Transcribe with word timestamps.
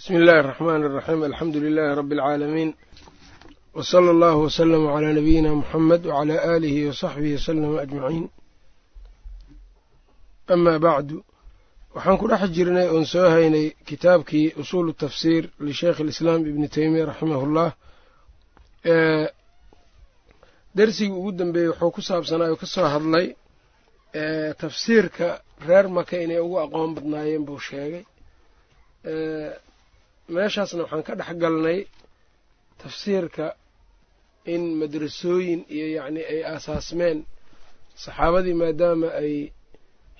bsmi 0.00 0.17
اllahi 0.21 0.39
الرحmn 0.43 0.81
الرaxيm 0.89 1.21
alxamdu 1.29 1.57
لilh 1.65 1.87
rb 1.99 2.09
العaalamiin 2.17 2.69
wslى 3.77 4.09
اllah 4.15 4.35
wslm 4.47 4.83
عlى 4.95 5.09
nabiyina 5.19 5.49
mxamed 5.61 6.01
wعlى 6.11 6.35
alihi 6.55 6.81
وصaxbihi 6.89 7.35
wslm 7.41 7.73
aجmaciin 7.85 8.25
ama 10.53 10.73
bacdu 10.85 11.17
waxaan 11.95 12.17
ku 12.21 12.25
dhex 12.31 12.43
jirnay 12.57 12.87
oon 12.93 13.05
soo 13.13 13.27
haynay 13.35 13.67
kitaabkii 13.89 14.47
usul 14.61 14.85
tafsir 15.03 15.43
lisheikh 15.67 15.97
اlislaam 16.05 16.41
ibni 16.51 16.67
teymiya 16.77 17.03
raximah 17.11 17.41
اllah 17.47 17.69
dersigii 20.77 21.17
ugu 21.19 21.31
dambeeyey 21.39 21.69
wuxuu 21.71 21.91
ku 21.95 22.01
saabsanaa 22.09 22.49
oo 22.53 22.57
ka 22.61 22.67
soo 22.75 22.87
hadlay 22.95 23.27
tafsiirka 24.63 25.27
reer 25.67 25.85
maka 25.97 26.15
inay 26.25 26.39
ugu 26.45 26.57
aqoon 26.65 26.89
badnaayeen 26.97 27.43
buu 27.47 27.59
sheegay 27.69 28.03
meeshaasna 30.35 30.81
waxaan 30.83 31.03
ka 31.07 31.13
dhex 31.19 31.31
galnay 31.43 31.79
tafsiirka 32.81 33.47
in 34.53 34.63
madrasooyin 34.81 35.61
iyo 35.75 35.87
yacni 35.97 36.21
ay 36.33 36.39
aasaasmeen 36.53 37.19
saxaabadii 38.03 38.53
maadaama 38.61 39.07
ay 39.23 39.33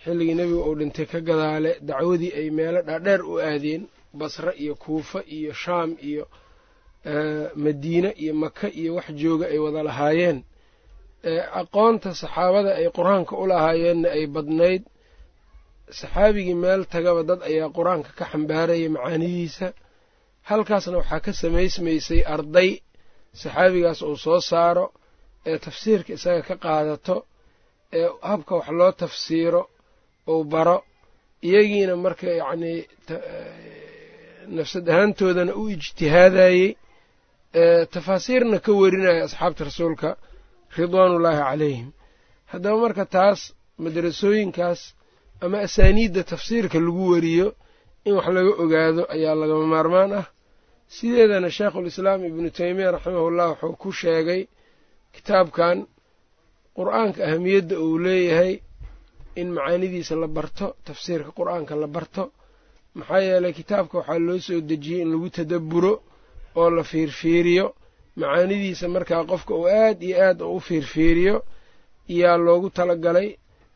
xilligii 0.03 0.35
nebiga 0.39 0.61
uu 0.69 0.75
dhintay 0.79 1.05
ka 1.11 1.19
gadaale 1.27 1.71
dacwadii 1.89 2.31
ay 2.39 2.47
meelo 2.57 2.79
dhaadheer 2.88 3.21
u 3.31 3.33
aadeen 3.47 3.83
basre 4.19 4.52
iyo 4.63 4.73
kuufa 4.83 5.19
iyo 5.38 5.52
shaam 5.63 5.89
iyo 6.09 6.23
madiine 7.63 8.09
iyo 8.23 8.33
maka 8.43 8.67
iyo 8.80 8.91
wax 8.97 9.07
jooga 9.21 9.45
ay 9.53 9.57
wada 9.66 9.81
lahaayeen. 9.89 10.39
Aqoonta 11.61 12.09
saxaabada 12.21 12.71
ay 12.80 12.88
qur'aanka 12.97 13.33
u 13.41 13.45
lahaayeenna 13.52 14.07
ay 14.17 14.23
badnayd 14.35 14.83
saxaabigii 15.99 16.53
meel 16.63 16.81
tagaba 16.93 17.21
dad 17.30 17.41
ayaa 17.49 17.69
qur'aanka 17.77 18.09
ka 18.19 18.25
xambaaraya 18.31 18.89
macaanidiisa 18.95 19.67
halkaasna 20.50 20.98
waxaa 21.02 21.20
ka 21.26 21.31
samaysmaysay 21.41 22.22
arday 22.36 22.70
saxaabigaas 23.41 24.00
uu 24.09 24.17
soo 24.25 24.39
saaro 24.52 24.86
ee 25.50 25.58
tafsiirka 25.66 26.09
isaga 26.17 26.42
ka 26.50 26.56
qaadato 26.66 27.16
ee 27.98 28.08
habka 28.30 28.53
wax 28.59 28.67
loo 28.80 28.92
tafsiiro 29.03 29.61
uu 30.33 30.44
baro 30.53 30.78
iyagiina 31.48 31.94
marka 32.06 32.28
yacnii 32.42 32.80
nafsad 34.58 34.86
ahaantoodana 34.94 35.53
u 35.61 35.64
ijtihaadayey 35.75 36.67
tafaasiirna 37.95 38.58
ka 38.66 38.72
warinaya 38.81 39.23
asxaabta 39.28 39.61
rasuulka 39.70 40.09
ridwaanullaahi 40.78 41.42
calayhim. 41.50 41.89
Haddaba 42.52 42.78
marka 42.86 43.03
taas 43.16 43.39
madrasooyinkaas 43.83 44.81
ama 45.44 45.58
asaaniidda 45.67 46.22
tafsiirka 46.31 46.78
lagu 46.86 47.03
wariyo 47.14 47.48
in 48.05 48.13
wax 48.17 48.27
laga 48.35 48.52
ogaado 48.63 49.03
ayaa 49.16 49.35
lagama 49.41 49.66
maarmaan 49.73 50.13
ah. 50.13 50.25
Sideedana 50.95 51.49
sheekhulislaam 51.49 52.25
ibnu 52.30 52.49
teymiya 52.58 52.91
raximahullah 52.91 53.47
wuxuu 53.52 53.75
ku 53.81 53.91
sheegay 53.91 54.41
kitaabkan 55.16 55.77
qur'aanka 56.77 57.19
ahamiyadda 57.27 57.75
uu 57.80 57.97
leeyahay 58.05 58.53
in 59.35 59.47
macaanidiisa 59.55 60.16
la 60.16 60.27
barto 60.27 60.75
tafsiirka 60.85 61.31
qur'aanka 61.31 61.75
la 61.75 61.88
barto. 61.88 62.23
Maxaa 62.95 63.19
yeelay 63.27 63.53
kitaabka 63.53 63.97
waxaa 63.97 64.19
loo 64.19 64.39
soo 64.39 64.61
dejiyey 64.69 65.02
in 65.03 65.11
lagu 65.11 65.30
tadabburo 65.30 65.93
oo 66.55 66.69
la 66.69 66.83
fiirfiiriyo. 66.83 67.65
Macaanidiisa 68.19 68.88
markaa 68.95 69.23
qofka 69.31 69.53
uu 69.55 69.67
aad 69.67 70.03
iyo 70.03 70.17
aad 70.27 70.41
u 70.41 70.59
fiirfiiriyo 70.59 71.36
yaa 72.19 72.38
loogu 72.38 72.69
talagalay 72.69 73.30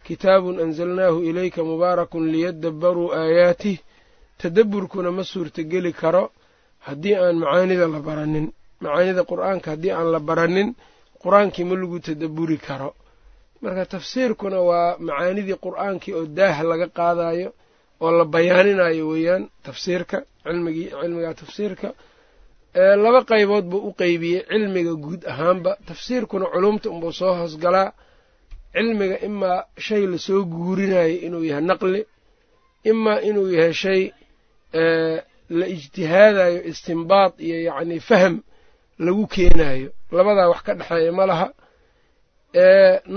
kitaabun 0.03 0.59
anzalnaahu 0.59 1.23
ilayka 1.29 1.63
mubaarakun 1.63 2.31
liyadabbaruu 2.33 3.13
aayaatih 3.13 3.77
tadabburkuna 4.41 5.09
ma 5.17 5.23
suurtogeli 5.23 5.91
karo 6.02 6.23
haddii 6.88 7.16
aan 7.16 7.36
macaanida 7.44 7.88
la 7.94 8.00
baranin. 8.08 8.47
Macaanida 8.81 9.22
qur'aanka 9.31 9.67
haddii 9.73 9.91
aan 9.97 10.08
la 10.14 10.19
baranin 10.19 10.69
qur'aankii 11.23 11.66
ma 11.69 11.75
lagu 11.81 11.97
tadabburi 12.08 12.58
karo. 12.67 12.89
Marka 13.61 13.86
tafsiirkuna 13.94 14.59
waa 14.69 14.97
macaanidii 15.07 15.57
qur'aankii 15.66 16.13
oo 16.19 16.25
daah 16.38 16.57
laga 16.69 16.88
qaadayo 16.97 17.50
oo 18.03 18.12
la 18.19 18.25
bayaaninayo 18.34 19.03
weeyaan 19.12 19.44
tafsiirka 19.66 20.18
cilmigii 20.44 20.90
cilmiga 21.01 21.31
tafsiirka. 21.41 21.88
Laba 23.03 23.22
qaybood 23.31 23.66
buu 23.72 23.81
u 23.90 23.91
qeybiyey 24.01 24.41
cilmiga 24.51 24.94
guud 25.06 25.22
ahaanba. 25.31 25.72
Tafsiirkuna 25.88 26.45
culumta 26.53 26.88
unbuu 26.94 27.12
soo 27.19 27.34
hoosgalaa 27.40 27.90
cilmiga 28.75 29.18
imaa 29.28 29.59
shay 29.85 30.03
la 30.12 30.18
soo 30.18 30.41
guurinayo 30.53 31.16
inuu 31.25 31.44
yahay 31.50 31.63
naqli 31.69 32.01
imaa 32.91 33.19
inuu 33.29 33.47
yahay 33.57 33.74
shay 33.84 34.01
la 35.59 35.66
ijtihaadayo 35.75 36.59
istimbaad 36.72 37.34
iyo 37.47 37.58
yacni 37.68 38.00
faham 38.09 38.36
lagu 39.06 39.24
keenayo 39.34 39.90
labadaa 40.18 40.50
wax 40.52 40.62
ka 40.66 40.74
dhexeeya 40.80 41.12
ma 41.19 41.25
laha. 41.31 41.47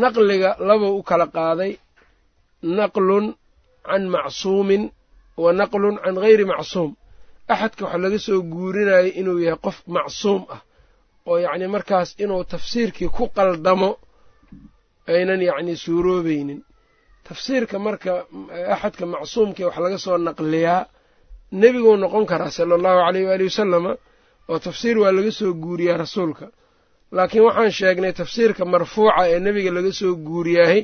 Naqliga 0.02 0.50
labuu 0.68 0.98
u 0.98 1.02
kala 1.08 1.26
qaaday. 1.36 1.72
Naqlun 2.78 3.26
can 3.86 4.04
macsuumin 4.14 4.84
wa 5.42 5.52
naqlun 5.60 5.96
can 6.04 6.14
gayri 6.22 6.44
macsuum. 6.52 6.90
Axadka 7.52 7.82
waxa 7.84 7.98
laga 8.02 8.18
soo 8.26 8.40
guurinayo 8.52 9.10
inuu 9.20 9.38
yahay 9.46 9.58
qof 9.64 9.76
macsuum 9.96 10.42
ah 10.54 10.60
oo 11.28 11.36
yacni 11.44 11.66
markaas 11.74 12.10
inuu 12.22 12.42
tafsiirkii 12.52 13.08
ku 13.16 13.24
qaldamo 13.36 13.90
aynan 15.12 15.40
yacni 15.48 15.74
suuroobaynin. 15.84 16.60
Tafsiirka 17.26 17.76
marka 17.86 18.12
axadka 18.74 19.04
macsuumkii 19.14 19.64
wax 19.68 19.76
laga 19.84 19.98
soo 20.04 20.18
naqliyaa 20.28 20.82
nebiguu 21.52 21.96
noqon 22.02 22.24
karaa 22.30 22.50
sala 22.56 22.74
allahu 22.78 22.98
caleyh 23.06 23.24
waali 23.28 23.44
wasalama 23.50 23.92
oo 24.50 24.58
tafsiir 24.66 24.96
waa 25.02 25.12
laga 25.16 25.32
soo 25.40 25.52
guuriyaa 25.62 25.96
rasuulka. 26.04 26.46
Laakiin 27.16 27.44
waxaan 27.48 27.72
sheegnay 27.78 28.12
tafsiirka 28.20 28.62
marfuuca 28.72 29.22
ee 29.32 29.38
nebiga 29.46 29.70
laga 29.76 29.92
soo 30.00 30.12
guuriyaahay 30.26 30.80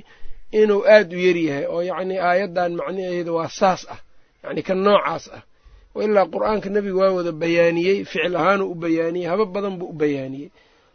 inuu 0.60 0.82
aad 0.94 1.10
u 1.12 1.18
yaryahay 1.26 1.64
oo 1.74 1.80
yacnii 1.90 2.18
aayaddan 2.28 2.72
macnaheeda 2.78 3.32
waa 3.38 3.48
saas 3.58 3.82
ah 3.94 4.00
yacni 4.44 4.62
kan 4.68 4.78
noocaas 4.84 5.24
ah. 5.36 5.42
Ilaa 6.04 6.26
qur'aanka 6.34 6.68
nebiga 6.74 6.98
waa 7.02 7.12
wada 7.18 7.32
bayaaniyey 7.42 7.96
ficil 8.10 8.34
ahaanuu 8.40 8.68
u 8.72 8.74
bayaaniyey 8.82 9.28
haba 9.30 9.44
badan 9.54 9.74
buu 9.78 9.88
u 9.88 9.92
bayaaniyey. 10.02 10.48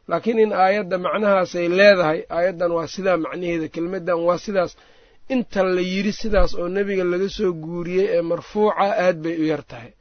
Laakiin 0.09 0.39
in 0.43 0.51
aayadda 0.63 0.97
macnahaasay 1.05 1.67
leedahay 1.77 2.19
aayaddan 2.37 2.71
waa 2.77 2.87
sidaa 2.93 3.17
macnaheeda 3.25 3.67
kelmaddan 3.75 4.19
waa 4.27 4.37
sidaas 4.45 4.71
inta 5.35 5.61
la 5.75 5.81
yidhi 5.93 6.11
sidaas 6.21 6.51
oo 6.61 6.67
nebiga 6.75 7.03
laga 7.11 7.29
soo 7.37 7.51
guuriyey 7.63 8.07
ee 8.17 8.21
marfuuca 8.31 8.83
aad 9.05 9.17
bay 9.23 9.35
u 9.41 9.45
yar 9.51 9.63
tahay. 9.71 9.91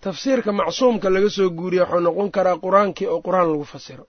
Tafsiirka 0.00 0.52
macsuumka 0.52 1.08
laga 1.14 1.30
soo 1.36 1.50
guuriye 1.58 1.82
waxuu 1.82 2.00
noqon 2.06 2.28
karaa 2.36 2.56
qur'aankii 2.64 3.06
oo 3.12 3.20
qur'aan 3.26 3.48
lagu 3.52 3.64
fasiro. 3.74 4.04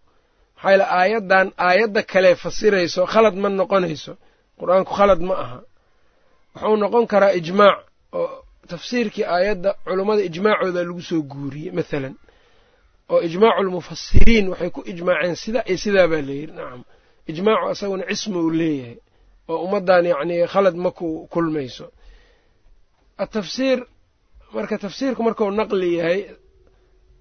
Maxaa 0.56 0.69
yaele 0.72 0.85
aayaddan 1.00 1.47
aayadda 1.68 2.02
kale 2.12 2.30
fasirayso 2.44 3.02
khalad 3.13 3.35
ma 3.41 3.50
noqonayso. 3.59 4.13
Qur'aanku 4.59 4.91
khalad 5.00 5.22
ma 5.30 5.34
aha. 5.44 5.59
Wuxuu 6.56 6.78
noqon 6.84 7.06
karaa 7.12 7.34
ijmaac 7.40 7.78
oo 8.19 8.28
tafsiirkii 8.72 9.25
aayadda 9.36 9.69
culummada 9.86 10.22
ijmaacooda 10.30 10.81
lagu 10.88 11.01
soo 11.09 11.22
guuriyey 11.31 11.72
mathalan. 11.78 12.16
Oo 13.12 13.19
ijmaacu 13.28 13.62
lmufasiriin 13.68 14.46
waxay 14.51 14.69
ku 14.75 14.81
ijmaaceen 14.91 15.36
sidaa 15.44 15.63
iyo 15.69 15.78
sidaa 15.84 16.07
baa 16.12 16.22
layidhi 16.28 16.53
nacam 16.57 16.81
ijmaacu 17.31 17.66
asaguna 17.74 18.03
cisma 18.09 18.38
uu 18.46 18.51
leeyahay 18.59 18.97
oo 19.51 19.57
ummaddan 19.65 20.05
yacnii 20.11 20.47
khalad 20.53 20.75
ma 20.83 20.89
ku 20.99 21.07
kulmayso. 21.33 21.85
Atafsiir 23.23 23.79
marka 24.55 24.75
tafsiirku 24.83 25.21
markuu 25.27 25.51
naqli 25.59 25.89
yahay 25.99 26.19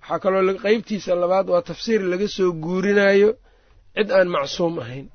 waxaa 0.00 0.18
kaloo 0.22 0.54
qeybtiisa 0.64 1.12
labaad 1.22 1.46
waa 1.52 1.62
tafsiir 1.70 2.00
laga 2.12 2.28
soo 2.36 2.50
guurinayo 2.64 3.30
cid 3.96 4.08
aan 4.18 4.28
macsuum 4.34 4.74
ahayn. 4.82 5.06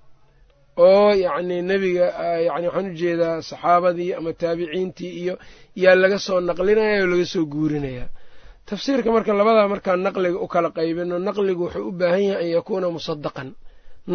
Oo 0.85 1.09
yacnii 1.25 1.61
nebiga 1.69 2.05
yani 2.47 2.67
waxaan 2.69 2.87
u 2.91 2.93
jeedaa 3.01 3.37
saxaabadii 3.49 4.11
ama 4.17 4.31
taabiciintii 4.41 5.11
iyo 5.21 5.35
yaa 5.83 5.95
laga 6.03 6.17
soo 6.25 6.39
naqlinaya 6.49 6.97
oo 7.03 7.07
laga 7.13 7.25
soo 7.33 7.45
guurinayaa. 7.53 8.09
Tafsiirka 8.69 9.09
marka 9.15 9.31
labadaa 9.39 9.67
markaan 9.73 10.01
naqliga 10.07 10.37
u 10.45 10.47
kala 10.53 10.69
qaybino 10.77 11.15
naqligu 11.27 11.63
wuxuu 11.65 11.87
u 11.89 11.91
baahan 11.99 12.23
yahay 12.29 12.45
an 12.45 12.49
yakuuna 12.57 12.87
musadaqan 12.95 13.49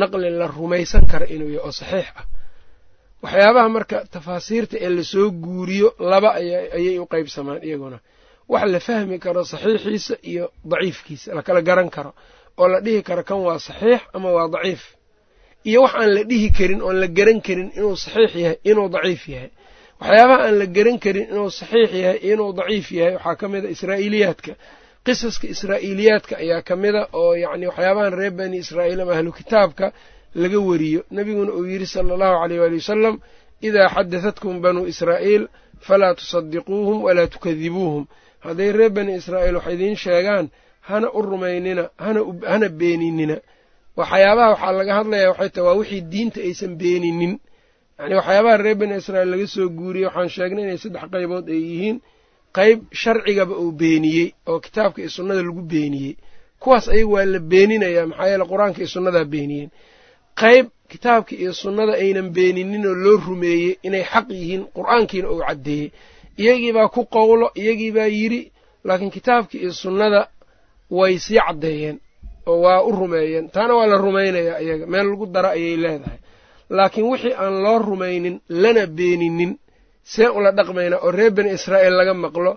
naqli 0.00 0.28
la 0.40 0.46
rumaysan 0.56 1.04
kara 1.10 1.26
inuu 1.34 1.48
yahay 1.56 1.66
oo 1.66 1.72
saxiix 1.80 2.08
ah 2.20 2.26
waxyaabaha 3.24 3.68
marka 3.76 3.98
tafaasiirta 4.14 4.76
ee 4.84 4.88
la 4.96 5.04
soo 5.12 5.28
guuriyo 5.44 5.88
laba 6.10 6.30
ayay 6.40 6.98
u 6.98 7.06
qaybsamaan 7.12 7.60
iyaguna. 7.68 7.98
Wax 8.52 8.64
la 8.74 8.80
fahmi 8.88 9.16
karo 9.24 9.42
saxiixiisa 9.52 10.14
iyo 10.30 10.44
daciifkiisa 10.70 11.28
la 11.36 11.42
kala 11.46 11.60
garan 11.68 11.90
karo. 11.96 12.10
Oo 12.60 12.68
la 12.72 12.78
dhihi 12.84 13.02
karo 13.08 13.22
kan 13.28 13.38
waa 13.46 13.58
saxiix 13.68 14.00
ama 14.16 14.28
waa 14.36 14.48
daciif. 14.54 14.82
Iyo 15.70 15.80
wax 15.84 15.94
aan 16.00 16.10
la 16.16 16.22
dhihi 16.30 16.48
karin 16.58 16.80
oon 16.86 16.96
la 17.02 17.06
garan 17.18 17.40
karin 17.46 17.68
inuu 17.78 17.96
saxiix 18.04 18.32
yahay 18.42 18.56
inuu 18.70 18.88
daciif 18.94 19.22
yahay. 19.34 19.50
Waxyaabaha 20.00 20.42
aan 20.46 20.56
la 20.60 20.66
garan 20.76 20.98
karin 21.04 21.26
inuu 21.32 21.50
saxiix 21.60 21.90
yahay 22.02 22.18
inuu 22.32 22.50
daciif 22.58 22.86
yahay 22.98 23.14
waxaa 23.16 23.36
ka 23.40 23.46
mid 23.52 23.64
a 23.64 23.68
israa'iiliyaadka. 23.76 24.52
Qisaska 25.06 25.46
israa'iiliyaadka 25.54 26.34
ayaa 26.42 26.62
ka 26.68 26.74
mida 26.82 27.02
oo 27.20 27.32
yacni 27.42 27.66
waxyaabahan 27.70 28.12
reer 28.20 28.30
bani 28.38 28.56
israa'iil 28.64 29.00
ama 29.04 29.12
ahlu 29.16 29.30
kitaabka 29.38 29.86
laga 30.42 30.58
wariyo. 30.68 31.00
Nebiguna 31.16 31.52
uu 31.58 31.66
yidhi 31.72 31.86
sala 31.94 32.10
allahu 32.14 32.36
caleyh 32.42 32.60
waali 32.62 32.76
wasalam 32.82 33.14
idaa 33.66 33.88
xadahatkum 33.94 34.54
banuu 34.64 34.86
israa'iil 34.92 35.44
falaa 35.86 36.14
tusadiquuhum 36.18 36.96
walaa 37.06 37.26
tukadibuuhum. 37.34 38.04
Hadday 38.44 38.70
reer 38.78 38.90
bani 38.96 39.12
israa'iil 39.20 39.56
wax 39.58 39.66
idiin 39.74 39.96
sheegaan 40.04 40.46
hana 40.88 41.08
u 41.12 41.20
rumaynina 41.30 41.84
hana 42.52 42.68
beeninina. 42.80 43.36
Waxyaabaha 43.98 44.50
waxaa 44.54 44.72
laga 44.78 44.92
hadlayaa 44.98 45.30
waxay 45.32 45.48
tahay 45.54 45.66
waa 45.68 45.78
wixii 45.80 46.00
diinta 46.12 46.38
aysan 46.46 46.72
beeninin. 46.80 47.32
Yacni 47.98 48.14
waxyaabaha 48.20 48.56
reer 48.64 48.76
bani 48.80 48.94
israa'iil 49.00 49.30
laga 49.32 49.46
soo 49.54 49.68
guuriyey 49.78 50.06
waxaan 50.08 50.28
sheegnay 50.36 50.64
inay 50.66 50.78
saddex 50.82 51.04
qaybood 51.12 51.46
ay 51.54 51.60
yihiin. 51.70 51.96
Qayb 52.56 52.78
sharcigaba 53.00 53.54
uu 53.62 53.72
beeniyey 53.80 54.26
oo 54.50 54.58
kitaabka 54.64 54.98
iyo 55.02 55.10
sunnada 55.16 55.42
lagu 55.46 55.62
beeniyey. 55.72 56.14
Kuwaas 56.62 56.86
ayaga 56.94 57.10
waa 57.14 57.24
la 57.34 57.38
beeninayaa 57.50 58.06
maxaa 58.10 58.28
yeele 58.30 58.44
qur'aanka 58.52 58.78
iyo 58.82 58.88
sunnadaa 58.94 59.24
beeniyeen 59.34 59.70
qayb 60.40 60.66
kitaabka 60.92 61.32
iyo 61.42 61.52
sunnada 61.60 61.92
aynan 62.02 62.28
beeninin 62.36 62.84
oo 62.90 62.94
loo 63.04 63.16
rumeeyey 63.26 63.72
inay 63.86 64.04
xaq 64.12 64.26
yihiin 64.38 64.62
qur'aankiina 64.76 65.28
uu 65.34 65.40
caddeeyey. 65.48 65.88
Iyagiibaa 66.42 66.88
ku 66.94 67.00
qowlo 67.16 67.46
iyagiibaa 67.62 68.06
yidhi 68.18 68.40
laakiin 68.86 69.10
kitaabka 69.16 69.54
iyo 69.62 69.72
sunnada 69.82 70.20
way 70.98 71.14
sii 71.24 71.40
caddeeyeen 71.46 71.96
oo 72.50 72.58
waa 72.64 72.80
u 72.82 72.90
rumeeyeen. 73.00 73.44
Taana 73.54 73.72
waa 73.78 73.86
la 73.92 73.96
rumaynayaa 74.06 74.58
iyaga 74.64 74.86
meel 74.92 75.06
lagu 75.10 75.26
dara 75.34 75.50
ayay 75.56 75.76
leedahay. 75.82 76.18
Laakiin 76.76 77.06
wixii 77.10 77.34
aan 77.42 77.54
loo 77.64 77.78
rumaynin 77.88 78.36
lana 78.62 78.82
beeninin 78.98 79.52
see 80.12 80.28
ula 80.38 80.50
dhaqmaynaa 80.58 81.00
oo 81.06 81.10
reer 81.18 81.30
bani 81.36 81.50
israa'iil 81.58 81.94
laga 82.00 82.14
maqlo 82.24 82.52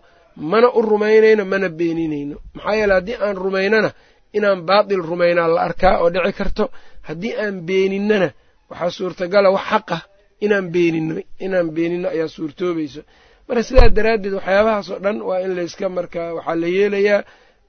mana 0.52 0.68
u 0.78 0.82
rumaynayno 0.92 1.44
mana 1.54 1.68
beeninayno. 1.80 2.36
Maxaa 2.56 2.76
yeele 2.80 2.94
haddii 2.98 3.18
aan 3.26 3.36
rumaynana 3.44 3.90
inaan 4.38 4.60
baatil 4.70 5.02
rumaynaa 5.12 5.48
la 5.56 5.60
arkaa 5.68 5.96
oo 6.04 6.10
dhici 6.14 6.34
karto 6.40 6.64
haddii 7.08 7.34
aan 7.44 7.56
beeninnana 7.68 8.28
waxaa 8.70 8.92
suurtagala 8.98 9.50
wax 9.56 9.66
xaqah 9.72 10.02
inaan 10.46 10.66
beenino 10.74 11.14
inaan 11.46 11.68
beenino 11.76 12.08
ayaa 12.16 12.28
suurtoobayso. 12.36 13.02
Marka 13.48 13.64
sidaa 13.68 13.90
daraaddeed 13.98 14.34
waxyaabahaasoo 14.40 14.98
dhan 15.04 15.18
waa 15.28 15.40
in 15.46 15.52
layska 15.58 15.86
markaa 15.98 16.30
waxaa 16.38 16.56
la 16.62 16.68
yeelayaa 16.78 17.22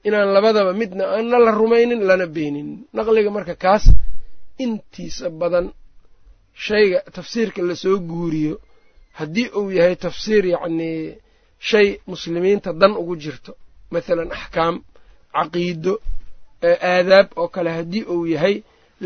inaan 0.07 0.29
labadaba 0.35 0.71
midna 0.81 1.03
aanna 1.15 1.37
la 1.45 1.51
rumaynin 1.61 2.01
lana 2.09 2.25
beeninin 2.35 2.69
naqliga 2.95 3.29
marka 3.37 3.55
kaas 3.63 3.83
intiisa 4.63 5.27
badan 5.41 5.65
shayga 6.65 6.99
tafsiirka 7.15 7.61
la 7.69 7.75
soo 7.83 7.97
guuriyo 8.11 8.55
haddii 9.19 9.47
uu 9.59 9.69
yahay 9.77 9.95
tafsiir 10.05 10.43
yacnii 10.53 10.99
shay 11.69 11.87
muslimiinta 12.11 12.69
dan 12.81 12.91
ugu 13.01 13.15
jirto 13.23 13.51
mathalan 13.93 14.29
axkaam 14.37 14.75
caqiido 15.35 15.93
aadaab 16.63 17.27
oo 17.41 17.47
kale 17.55 17.69
haddii 17.77 18.03
uu 18.13 18.25
yahay 18.33 18.55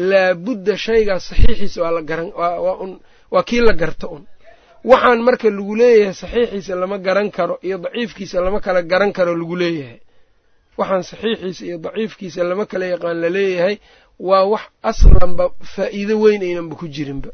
laabudda 0.10 0.74
shaygaas 0.86 1.24
saxiixiisa 1.30 1.80
waa 3.32 3.44
kii 3.50 3.62
la 3.68 3.74
garta 3.74 4.08
un. 4.16 4.24
Waxaan 4.92 5.22
marka 5.28 5.50
lagu 5.50 5.76
leeyahay 5.76 6.14
saxiixiisa 6.22 6.74
lama 6.82 6.98
garan 6.98 7.30
karo 7.38 7.56
iyo 7.68 7.78
daciifkiisa 7.78 8.38
lama 8.46 8.60
kala 8.66 8.82
garan 8.92 9.12
karo 9.18 9.34
lagu 9.36 9.56
leeyahay. 9.62 10.00
Waxaan 10.80 11.04
saxiixiisa 11.12 11.64
iyo 11.70 11.78
daciifkiisa 11.86 12.44
lama 12.50 12.66
kala 12.72 12.86
yaqaan 12.94 13.18
la 13.24 13.30
leeyahay 13.38 13.76
waa 14.20 14.46
wax 14.54 14.62
aslanba 14.90 15.46
faa'iido 15.76 16.16
weyn 16.24 16.42
aynanba 16.48 16.76
ku 16.82 16.88
jirinba. 16.96 17.30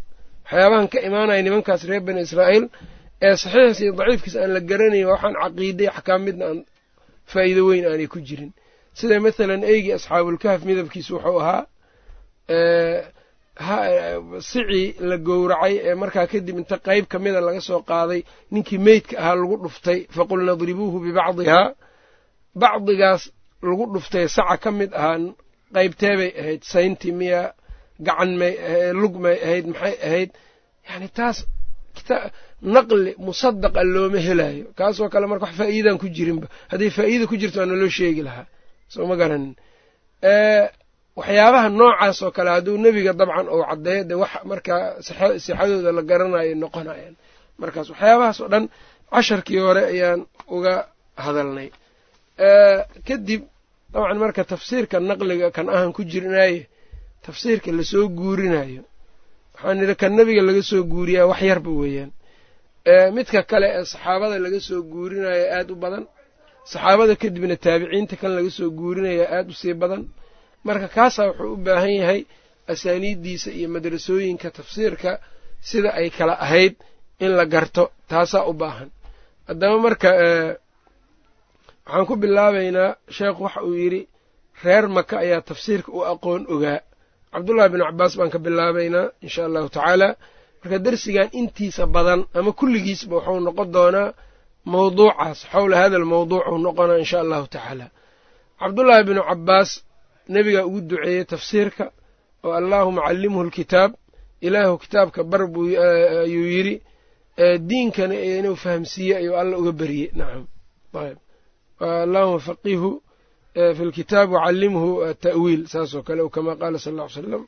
Waxyaabahan 0.46 0.88
ka 0.94 0.98
imaanaya 1.08 1.42
nimankaas 1.46 1.82
reer 1.90 2.02
bani 2.08 2.22
israa'iil 2.28 2.66
ee 3.28 3.36
saxiixiisa 3.44 3.82
iyo 3.86 3.94
daciifkiisa 4.00 4.38
aan 4.44 4.52
la 4.56 4.60
garanayn 4.70 5.06
waa 5.06 5.14
waxaan 5.16 5.36
caqiiday 5.44 5.88
axkaam 5.98 6.22
midna 6.26 6.46
aan 6.50 6.60
faa'iido 7.32 7.62
weyn 7.70 7.86
aanay 7.90 8.08
ku 8.14 8.20
jirin 8.28 8.52
sida 9.00 9.16
mathalan 9.26 9.62
eygii 9.72 9.94
asxaabulkahaf 10.00 10.62
midabkiisu 10.70 11.12
wuxuu 11.16 11.40
ahaa 11.44 11.62
sicii 14.50 14.86
la 15.10 15.18
gowracay 15.28 15.74
ee 15.90 15.96
markaa 16.02 16.28
kadib 16.32 16.58
inta 16.62 16.78
qayb 16.88 17.06
ka 17.12 17.18
mida 17.24 17.40
laga 17.48 17.62
soo 17.70 17.82
qaaday 17.92 18.22
ninkii 18.54 18.78
meydka 18.88 19.16
ahaa 19.22 19.36
lagu 19.42 19.56
dhuftay 19.64 20.00
faqulna 20.16 20.52
idribuuhu 20.58 20.98
bibacdihaa 21.06 21.68
bacdigaas 22.62 23.22
lagu 23.68 23.84
dhuftay 23.94 24.26
saca 24.36 24.58
ka 24.64 24.70
mid 24.80 24.92
ahaa 25.02 25.18
qaybtee 25.76 26.14
bay 26.20 26.32
ahayd 26.42 26.62
saynti 26.74 27.10
miya 27.20 27.42
gacan 28.08 28.32
may 28.42 28.54
lug 29.02 29.14
may 29.26 29.38
ahayd 29.46 29.66
maxay 29.74 29.96
ahayd 30.08 30.30
yani 30.90 31.08
taas 31.18 31.38
naqli 32.76 33.12
musadaqa 33.28 33.82
looma 33.94 34.20
helayo 34.28 34.66
kaasoo 34.80 35.08
kale 35.14 35.26
marka 35.32 35.46
wax 35.48 35.56
faa'iidaan 35.62 35.98
ku 36.02 36.08
jirinba 36.16 36.48
hadday 36.72 36.90
faa'iida 36.98 37.26
ku 37.32 37.36
jirto 37.42 37.58
waa 37.62 37.70
naloo 37.72 37.90
sheegi 38.00 38.22
lahaa 38.28 38.46
soo 38.94 39.06
ma 39.10 39.16
garanin 39.22 39.54
waxyaabaha 41.20 41.68
noocaas 41.80 42.18
oo 42.26 42.32
kale 42.36 42.50
hadduu 42.56 42.78
nebiga 42.84 43.12
dabcan 43.20 43.48
uu 43.56 43.64
caddeeyo 43.70 44.04
dee 44.10 44.18
wax 44.24 44.32
markaa 44.52 44.80
sixadooda 45.46 45.92
la 45.98 46.02
garanayo 46.10 46.54
noqonayaan. 46.64 47.16
Markaas 47.62 47.88
waxyaabahaas 47.94 48.40
oo 48.44 48.50
dhan 48.54 48.66
casharkii 49.14 49.60
hore 49.66 49.84
ayaan 49.94 50.22
uga 50.56 50.74
hadalnay. 51.26 51.70
Kadib 53.08 53.42
dabcan 53.94 54.18
marka 54.24 54.42
tafsiirka 54.52 54.98
naqliga 55.10 55.48
kan 55.56 55.68
ahan 55.76 55.92
ku 55.96 56.02
jirnaaye 56.12 56.60
tafsiirka 57.26 57.70
la 57.78 57.84
soo 57.92 58.06
guurinayo 58.20 58.82
waxaan 59.54 59.78
nidhi 59.80 59.96
kan 60.02 60.12
nebiga 60.18 60.42
laga 60.48 60.62
soo 60.72 60.82
guuriyaa 60.92 61.30
wax 61.32 61.42
yarba 61.50 61.72
weeyaan. 61.82 62.12
Midka 63.16 63.40
kale 63.52 63.68
ee 63.78 63.86
saxaabada 63.92 64.38
laga 64.46 64.60
soo 64.68 64.82
guurinayo 64.94 65.44
aad 65.58 65.70
u 65.72 65.76
badan 65.84 66.04
saxaabada 66.72 67.14
kadibna 67.22 67.56
taabiciinta 67.66 68.16
kan 68.22 68.32
laga 68.38 68.50
soo 68.58 68.70
guurinaya 68.80 69.26
aad 69.38 69.48
u 69.50 69.54
sii 69.62 69.74
badan. 69.82 70.02
Marka 70.68 70.88
kaasaa 70.96 71.28
wuxuu 71.30 71.54
u 71.54 71.58
baahan 71.66 71.94
yahay 72.02 72.22
asaaniiddiisa 72.72 73.50
iyo 73.58 73.68
madrasooyinka 73.76 74.48
tafsiirka 74.58 75.12
sida 75.70 75.90
ay 76.00 76.08
kala 76.18 76.34
ahayd 76.46 76.76
in 77.24 77.32
la 77.40 77.46
garto. 77.54 77.84
Taasaa 78.10 78.44
u 78.52 78.54
baahan. 78.62 78.90
Haddaba 79.48 79.78
marka 79.86 80.10
waxaan 81.86 82.06
ku 82.10 82.16
bilaabaynaa 82.24 82.90
sheekhu 83.16 83.42
waxa 83.46 83.62
uu 83.68 83.76
yidhi 83.84 84.02
reer 84.64 84.86
maka 84.98 85.16
ayaa 85.24 85.42
tafsiirka 85.50 85.90
u 85.92 86.00
aqoon 86.12 86.42
ogaa. 86.54 86.80
Cabdullahi 87.34 87.70
bin 87.74 87.82
cabaas 87.88 88.14
baan 88.20 88.30
ka 88.34 88.40
bilaabaynaa 88.46 89.06
insha 89.26 89.42
allahu 89.48 89.68
tacaala. 89.76 90.10
Marka 90.62 90.78
dersigan 90.86 91.28
intiisa 91.40 91.84
badan 91.96 92.22
ama 92.38 92.52
kulligiisba 92.60 93.16
wuxuu 93.18 93.40
noqon 93.48 93.70
doonaa 93.76 94.10
mawduucaas 94.66 95.40
xowla 95.52 95.76
hada 95.82 95.96
almawduuc 96.02 96.44
uu 96.52 96.58
noqonaa 96.58 96.98
insha 97.04 97.20
allahu 97.24 97.48
tacaala. 97.48 97.88
Cabdullaahi 98.60 99.04
binu 99.08 99.22
cabaas 99.30 99.70
nebigaa 100.34 100.66
ugu 100.66 100.82
duceeyey 100.90 101.26
tafsiirka 101.26 101.86
oo 102.44 102.52
allaahuma 102.60 103.02
callimhu 103.08 103.40
alkitaab 103.46 103.92
ilaahu 104.42 104.78
kitaabka 104.84 105.24
bar 105.24 105.48
buu 105.54 105.68
ayuu 106.26 106.48
yidhi 106.56 106.76
diinkana 107.70 108.16
inuu 108.40 108.56
fahamsiiye 108.56 109.14
ayuu 109.18 109.36
alla 109.42 109.56
uga 109.62 109.72
beriyey 109.72 110.10
nacam 110.20 110.44
ayb 111.04 111.18
allahuma 111.80 112.40
faqihu 112.50 112.90
fi 113.78 113.84
lkitaab 113.90 114.28
wacallimhu 114.36 114.88
ta'wiil 115.26 115.62
saasoo 115.74 116.04
kale 116.08 116.22
kama 116.36 116.56
qaala 116.62 116.78
sal 116.80 116.94
alla 116.94 117.08
ly 117.08 117.14
slam 117.14 117.44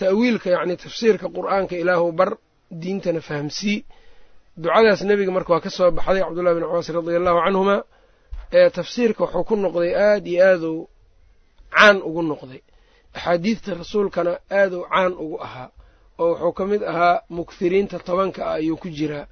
ta'wiilka 0.00 0.48
yacni 0.54 0.76
tafsiirka 0.84 1.26
qur'aanka 1.36 1.74
ilaahu 1.82 2.12
bar 2.20 2.30
diintana 2.82 3.20
fahamsii 3.28 3.78
ducadaas 4.56 5.00
nebiga 5.08 5.32
marka 5.32 5.52
waa 5.52 5.60
ka 5.60 5.70
soo 5.70 5.90
baxday 5.90 6.22
cabdullahi 6.22 6.54
bin 6.58 6.64
cabaas 6.68 6.88
radia 6.96 7.16
allahu 7.20 7.38
canhuma 7.44 7.76
ee 8.52 8.70
tafsiirka 8.70 9.24
wuxuu 9.24 9.44
ku 9.48 9.54
noqday 9.56 9.90
aad 9.96 10.26
iyo 10.26 10.42
aaduu 10.50 10.88
caan 11.76 11.96
ugu 12.08 12.22
noqday. 12.22 12.60
Axaadiidta 13.14 13.74
rasuulkana 13.80 14.32
aaduu 14.50 14.82
caan 14.92 15.12
ugu 15.12 15.36
ahaa 15.46 15.68
oo 16.18 16.28
wuxuu 16.32 16.52
ka 16.52 16.64
mid 16.66 16.82
ahaa 16.82 17.22
mukthiriinta 17.30 17.98
tobanka 17.98 18.40
ah 18.46 18.54
ayuu 18.60 18.76
ku 18.76 18.88
jiraa 18.88 19.26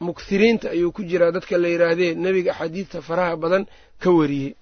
mukthiriinta 0.00 0.66
ayuu 0.74 0.92
ku 0.96 1.02
jiraa 1.10 1.30
dadka 1.36 1.58
la 1.58 1.68
yidhaahdee 1.68 2.14
nebiga 2.14 2.50
axaadiidta 2.52 3.02
faraha 3.08 3.36
badan 3.36 3.64
ka 4.02 4.08
wariyey. 4.10 4.54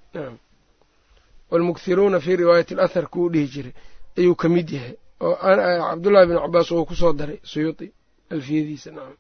Waalmukthiruuna 1.51 2.21
fii 2.21 2.37
riwaayati 2.37 2.75
alathar 2.75 3.07
kuwu 3.07 3.29
dhihi 3.31 3.47
jiray. 3.55 3.73
Ayuu 4.19 4.35
ka 4.35 4.49
mid 4.49 4.69
yahay. 4.71 4.95
Oo 5.21 5.35
cabdullahi 5.35 6.27
bin 6.27 6.39
cabaas 6.39 6.71
uu 6.73 6.85
ku 6.85 6.95
soo 6.95 7.13
daray 7.13 7.39
suyuudi 7.43 7.93
alfiyadiisa. 8.31 8.91
Nacam 8.91 9.17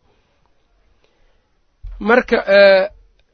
marka 2.01 2.39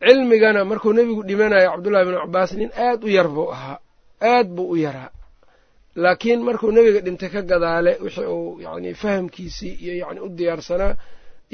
cilmigana 0.05 0.65
markuu 0.65 0.93
nebigu 0.93 1.23
dhimanayo 1.29 1.71
cabdullahi 1.73 2.05
bin 2.09 2.17
cabaas 2.23 2.53
nin 2.59 2.71
aad 2.87 3.01
u 3.05 3.09
yar 3.09 3.29
buu 3.29 3.51
ahaa. 3.53 3.79
Aad 4.21 4.49
buu 4.57 4.69
u 4.73 4.77
yaraa. 4.77 5.11
Laakiin 6.03 6.41
markuu 6.47 6.71
nebiga 6.73 7.01
dhintay 7.07 7.29
ka 7.35 7.41
gadaale 7.43 7.93
wixii 8.05 8.27
uu 8.37 8.61
yacni 8.65 8.95
fahamkiisii 8.95 9.75
iyo 9.85 9.95
yacni 10.03 10.21
u 10.21 10.29
diyaarsanaa 10.39 10.95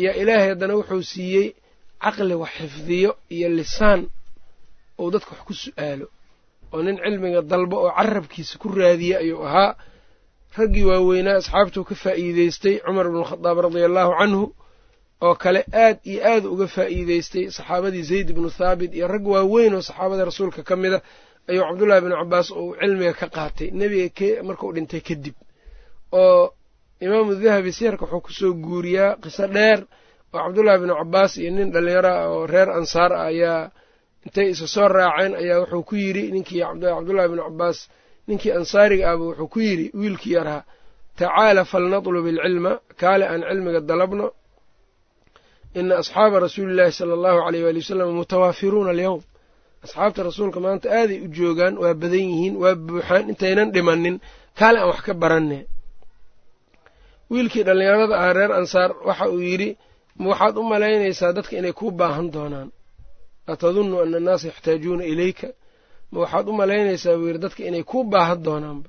iyo 0.01 0.11
ilaahay 0.21 0.49
haddana 0.49 0.75
wuxuu 0.79 1.03
siiyey 1.13 1.47
caqli 2.03 2.35
wax 2.43 2.51
xifdiyo 2.59 3.11
iyo 3.37 3.49
lisaan 3.59 4.01
uu 5.01 5.11
dadka 5.15 5.31
wax 5.35 5.43
ku 5.47 5.55
su'aalo. 5.63 6.07
Oo 6.73 6.83
nin 6.83 6.97
cilmiga 7.05 7.41
dalbo 7.43 7.77
oo 7.85 7.93
carabkiisa 7.99 8.55
ku 8.61 8.69
raadiye 8.79 9.15
ayuu 9.23 9.43
ahaa. 9.49 9.75
Raggii 10.59 10.85
waaweynaa 10.91 11.37
asxaabtuu 11.41 11.85
ka 11.89 11.95
faa'iideystay 11.95 12.75
cumar 12.85 13.07
bnukhadaab 13.13 13.59
radia 13.65 13.87
allaahu 13.91 14.13
canhu 14.21 14.43
oo 15.27 15.35
kale 15.43 15.61
aad 15.85 15.99
iyo 16.11 16.21
aad 16.33 16.45
uga 16.53 16.67
faa'iideystay 16.77 17.45
saxaabadii 17.57 18.03
zayd 18.11 18.29
ibnu 18.33 18.49
thaabit 18.59 18.93
iyo 18.99 19.07
rag 19.15 19.25
waaweyn 19.33 19.75
oo 19.79 19.83
saxaabada 19.89 20.25
rasuulka 20.31 20.63
ka 20.69 20.75
mida 20.83 20.99
ayuu 21.51 21.65
cabdullaahi 21.69 22.03
binu 22.05 22.17
cabaas 22.23 22.49
uu 22.61 22.75
cilmiga 22.81 23.13
ka 23.21 23.27
qaatay. 23.37 23.69
Nebiga 23.79 24.43
markuu 24.49 24.73
dhintay 24.77 25.01
kadib 25.09 25.35
oo 26.23 26.45
imaamu 27.05 27.31
dahabi 27.43 27.71
siyarka 27.77 28.05
wuxuu 28.05 28.21
ku 28.27 28.31
soo 28.39 28.53
guuriyaa 28.65 29.17
qiso 29.23 29.47
dheer 29.55 29.81
oo 30.35 30.39
cabdullaahi 30.45 30.81
binu 30.83 30.95
cabaas 31.01 31.33
iyo 31.41 31.51
nin 31.57 31.69
dhallinyaro 31.75 32.09
ah 32.21 32.27
oo 32.33 32.47
reer 32.53 32.69
ansaar 32.79 33.13
ah 33.13 33.27
ayaa 33.33 33.71
intay 34.27 34.47
isa 34.53 34.67
soo 34.75 34.89
raaceen 34.97 35.33
ayaa 35.43 35.59
wuxuu 35.63 35.83
ku 35.89 35.95
yidhi 36.03 36.25
ninkii 36.35 36.61
cabdullahi 36.65 37.29
bnu 37.33 37.43
cabbaas 37.49 37.79
ninkii 38.29 38.53
ansaariga 38.59 39.05
ahba 39.13 39.25
wuxuu 39.29 39.49
ku 39.53 39.59
yidhi 39.67 39.87
wiilkii 40.01 40.33
yaraa 40.39 40.63
tacaala 41.19 41.63
falnatlub 41.73 42.27
ilcilma 42.33 42.73
kaale 43.01 43.25
aan 43.33 43.43
cilmiga 43.49 43.81
dalabno 43.91 44.27
ina 45.79 45.95
asxaaba 46.03 46.37
rasuuli 46.47 46.73
llaahi 46.79 46.93
sala 46.99 47.13
allahu 47.19 47.39
aleyh 47.49 47.63
waali 47.67 47.79
wasalam 47.83 48.09
mutawaafiruuna 48.21 48.91
alyowm 48.95 49.21
asxaabta 49.85 50.21
rasuulka 50.29 50.59
maanta 50.65 50.87
aaday 50.99 51.19
u 51.27 51.29
joogaan 51.37 51.75
waa 51.83 51.95
badan 52.03 52.25
yihiin 52.33 52.55
waa 52.63 52.75
buuxaan 52.87 53.25
intaynan 53.33 53.69
dhimanin 53.75 54.17
kaale 54.59 54.79
aan 54.81 54.89
wax 54.93 55.01
ka 55.07 55.13
baranne 55.23 55.59
wiilkii 57.31 57.63
dhallinyarada 57.69 58.15
ah 58.25 58.33
reer 58.39 58.53
ansaar 58.61 58.91
waxa 59.09 59.25
uu 59.35 59.41
yidhi 59.51 59.71
waxaad 60.31 60.55
u 60.61 60.63
malaynaysaa 60.73 61.33
dadka 61.39 61.55
inay 61.61 61.73
kuu 61.81 61.91
baahan 62.01 62.27
doonaan 62.35 62.69
atadunnu 63.53 63.97
ana 64.03 64.17
annaasa 64.21 64.45
yaxtaajuuna 64.51 65.05
ilayka 65.13 65.49
ma 66.13 66.17
waxaad 66.23 66.47
u 66.51 66.53
malaynaysaa 66.61 67.15
buu 67.19 67.27
yidhi 67.31 67.41
dadka 67.47 67.61
inay 67.69 67.83
kuu 67.91 68.05
baahan 68.13 68.39
doonaanba 68.47 68.89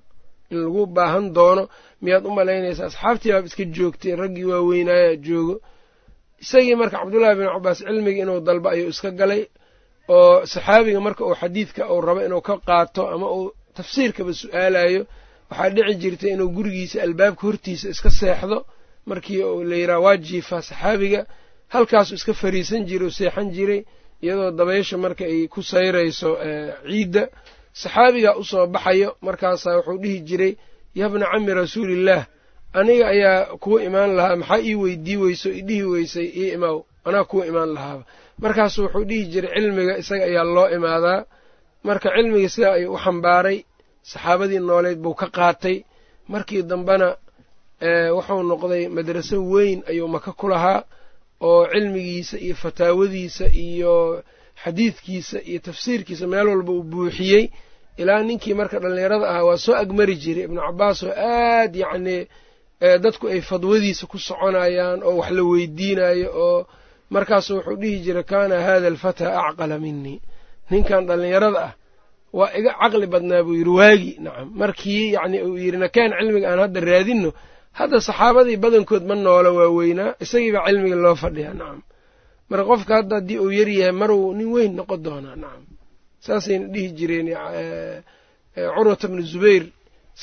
in 0.51 0.57
lagu 0.63 0.81
baahan 0.97 1.25
doono 1.38 1.63
miyaad 2.03 2.23
u 2.29 2.31
malaynaysaa 2.39 2.85
asxaabtii 2.91 3.31
baab 3.33 3.45
iska 3.50 3.63
joogtay 3.75 4.13
raggii 4.21 4.47
waaweynaayaa 4.51 5.15
joogo 5.27 5.55
isagii 6.43 6.75
marka 6.81 6.98
cabdullaahi 7.01 7.36
bin 7.39 7.48
cabbaas 7.55 7.79
cilmigii 7.88 8.21
inuu 8.25 8.39
dalbo 8.48 8.67
ayuu 8.74 8.89
iska 8.93 9.10
galay 9.19 9.41
oo 10.15 10.45
saxaabiga 10.53 11.00
marka 11.07 11.21
uu 11.27 11.36
xadiidka 11.41 11.81
uu 11.93 12.01
rabo 12.07 12.21
inuu 12.27 12.41
ka 12.48 12.53
qaato 12.67 13.03
ama 13.13 13.27
uu 13.38 13.45
tafsiirkaba 13.77 14.31
su'aalayo 14.41 15.01
waxaa 15.50 15.69
dhici 15.75 15.95
jirtay 16.01 16.31
inuu 16.36 16.50
gurigiisa 16.55 16.98
albaabka 17.05 17.41
hortiisa 17.48 17.88
iska 17.93 18.10
seexdo. 18.19 18.57
Markii 19.10 19.43
uu 19.43 19.63
la 19.69 19.75
yidhaha 19.81 20.00
waa 20.05 20.17
jiifaa 20.27 20.62
saxaabiga 20.69 21.21
halkaasuu 21.74 22.15
iska 22.19 22.33
fariisan 22.41 22.81
jiray 22.89 23.07
oo 23.07 23.12
seexan 23.19 23.48
jiray 23.55 23.81
iyadoo 24.24 24.51
dabaysha 24.60 24.95
marka 25.05 25.24
ay 25.31 25.48
ku 25.53 25.60
sayrayso 25.71 26.29
ciidda. 26.89 27.24
Saxaabigaa 27.81 28.36
u 28.41 28.43
soo 28.51 28.65
baxayo 28.75 29.10
markaasaa 29.27 29.75
wuxuu 29.77 29.98
dhihi 30.03 30.19
jiray 30.29 30.53
yabna 31.00 31.25
cami 31.31 31.51
rasuulillaah 31.62 32.24
aniga 32.80 33.06
ayaa 33.13 33.46
kuwa 33.62 33.80
imaan 33.88 34.12
lahaa 34.18 34.36
maxaa 34.42 34.60
ii 34.70 34.75
weydii 34.84 35.18
weyso 35.24 35.50
idhihi 35.60 35.84
weysay 35.94 36.28
ii 36.42 36.50
imaaw. 36.58 36.78
Anaa 37.08 37.24
kuwa 37.30 37.44
imaan 37.51 37.70
lahaaba. 37.75 38.04
Markaasu 38.44 38.80
wuxuu 38.84 39.04
dhihi 39.10 39.25
jiray 39.32 39.51
cilmiga 39.56 39.98
isaga 40.01 40.24
ayaa 40.30 40.44
loo 40.56 40.68
imaadaa. 40.78 41.25
Marka 41.88 42.10
cilmiga 42.16 42.50
sidaa 42.54 42.74
ayuu 42.78 42.94
u 42.94 42.98
xambaaray 43.04 43.58
saxaabadii 44.12 44.60
nooleyd 44.70 45.00
buu 45.04 45.13
ka 45.22 45.28
qaatay. 45.38 45.78
Markii 46.32 46.62
dambena 46.72 47.08
wuxuu 48.16 48.44
noqday 48.51 48.84
madraso 48.96 49.38
weyn 49.54 49.80
ayuu 49.90 50.08
maka 50.16 50.32
ku 50.40 50.48
lahaa 50.54 50.84
oo 51.42 51.66
cilmigiisa 51.72 52.36
iyo 52.46 52.56
fataawadiisa 52.63 53.46
iyo 53.66 53.94
xadiidkiisa 54.63 55.38
iyo 55.50 55.60
tafsiirkiisa 55.60 56.25
meel 56.32 56.48
walba 56.48 56.72
uu 56.72 56.84
buuxiyey. 56.84 57.44
Ilaa 57.98 58.24
ninkii 58.24 58.54
marka 58.54 58.80
dhallinyarada 58.80 59.28
ahaa 59.30 59.44
waa 59.48 59.58
soo 59.66 59.75
agmari 59.82 60.16
jiray 60.24 60.44
ibnu 60.48 60.62
cabbaas 60.66 61.00
oo 61.04 61.13
aad 61.18 61.74
yacnii 61.75 62.22
dadku 63.03 63.25
ay 63.33 63.41
fadwadiisa 63.50 64.03
ku 64.11 64.17
soconayaan 64.27 65.00
oo 65.07 65.15
wax 65.21 65.29
la 65.38 65.43
weydiinayo 65.51 66.27
oo 66.45 66.59
markaasu 67.13 67.51
wuxuu 67.57 67.75
dhihi 67.81 67.97
jiray 68.05 68.23
kaana 68.31 68.55
hada 68.67 68.88
alfataa 68.93 69.33
acqala 69.50 69.75
minii 69.83 70.17
ninkan 70.71 71.03
dhallinyarada 71.07 71.59
ah 71.67 71.73
waa 72.38 72.50
iga 72.59 72.71
caqli 72.81 73.07
badnaa 73.13 73.43
buu 73.45 73.55
yidhi 73.59 73.69
waagi 73.79 74.11
nacam. 74.25 74.47
Markii 74.61 75.03
yacni 75.15 75.38
uu 75.47 75.57
yidhi 75.63 75.77
nakeen 75.83 76.11
cilmiga 76.19 76.47
aan 76.51 76.59
hadda 76.65 76.79
raadinno 76.89 77.29
hadda 77.79 77.97
saxaabadii 78.07 78.57
badankood 78.63 79.03
ma 79.09 79.15
noola 79.25 79.50
waaweynaa 79.57 80.09
isagiibaa 80.23 80.65
cilmiga 80.67 80.95
loo 81.05 81.15
fadhiyaa 81.23 81.53
nacam. 81.59 81.79
Marka 82.50 82.65
qofka 82.71 82.93
hadda 83.00 83.15
haddii 83.19 83.39
uu 83.43 83.51
yaryahay 83.59 83.91
maruu 84.01 84.25
nin 84.38 84.47
weyn 84.55 84.71
noqon 84.79 85.00
doonaa 85.05 85.35
nacam. 85.43 85.63
Saasayna 86.25 86.65
dhihi 86.73 86.88
jireen 86.97 87.27
curwata 88.75 89.05
bnu 89.11 89.21
zubayr 89.31 89.63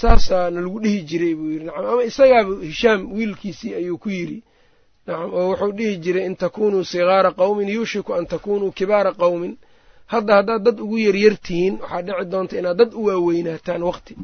saasaana 0.01 0.61
lagu 0.65 0.79
dhihi 0.85 1.01
jiray 1.09 1.35
buu 1.39 1.51
yidhi. 1.53 1.65
Nacam 1.69 1.87
ama 1.93 2.03
isagaaba 2.11 2.53
hishaam 2.71 3.01
wiilkiisii 3.17 3.73
ayuu 3.81 3.99
ku 4.03 4.09
yidhi. 4.19 4.39
Nacam 5.07 5.31
oo 5.39 5.45
wuxuu 5.51 5.73
dhihi 5.79 5.97
jiray 6.05 6.25
in 6.29 6.37
takunuu 6.43 6.85
sigaara 6.91 7.31
qowmin 7.41 7.69
yuushiku 7.77 8.11
an 8.19 8.27
takunuu 8.33 8.71
kibaara 8.79 9.13
qowmin 9.23 9.53
hadda 10.13 10.33
haddaad 10.39 10.63
dad 10.67 10.79
ugu 10.85 10.97
yaryar 11.07 11.35
tihiin 11.47 11.75
waxaa 11.83 12.03
dhici 12.07 12.25
doonta 12.33 12.55
inaad 12.61 12.77
dad 12.81 12.91
u 12.95 13.05
waaweynaataan 13.09 13.83
waqti. 13.91 14.15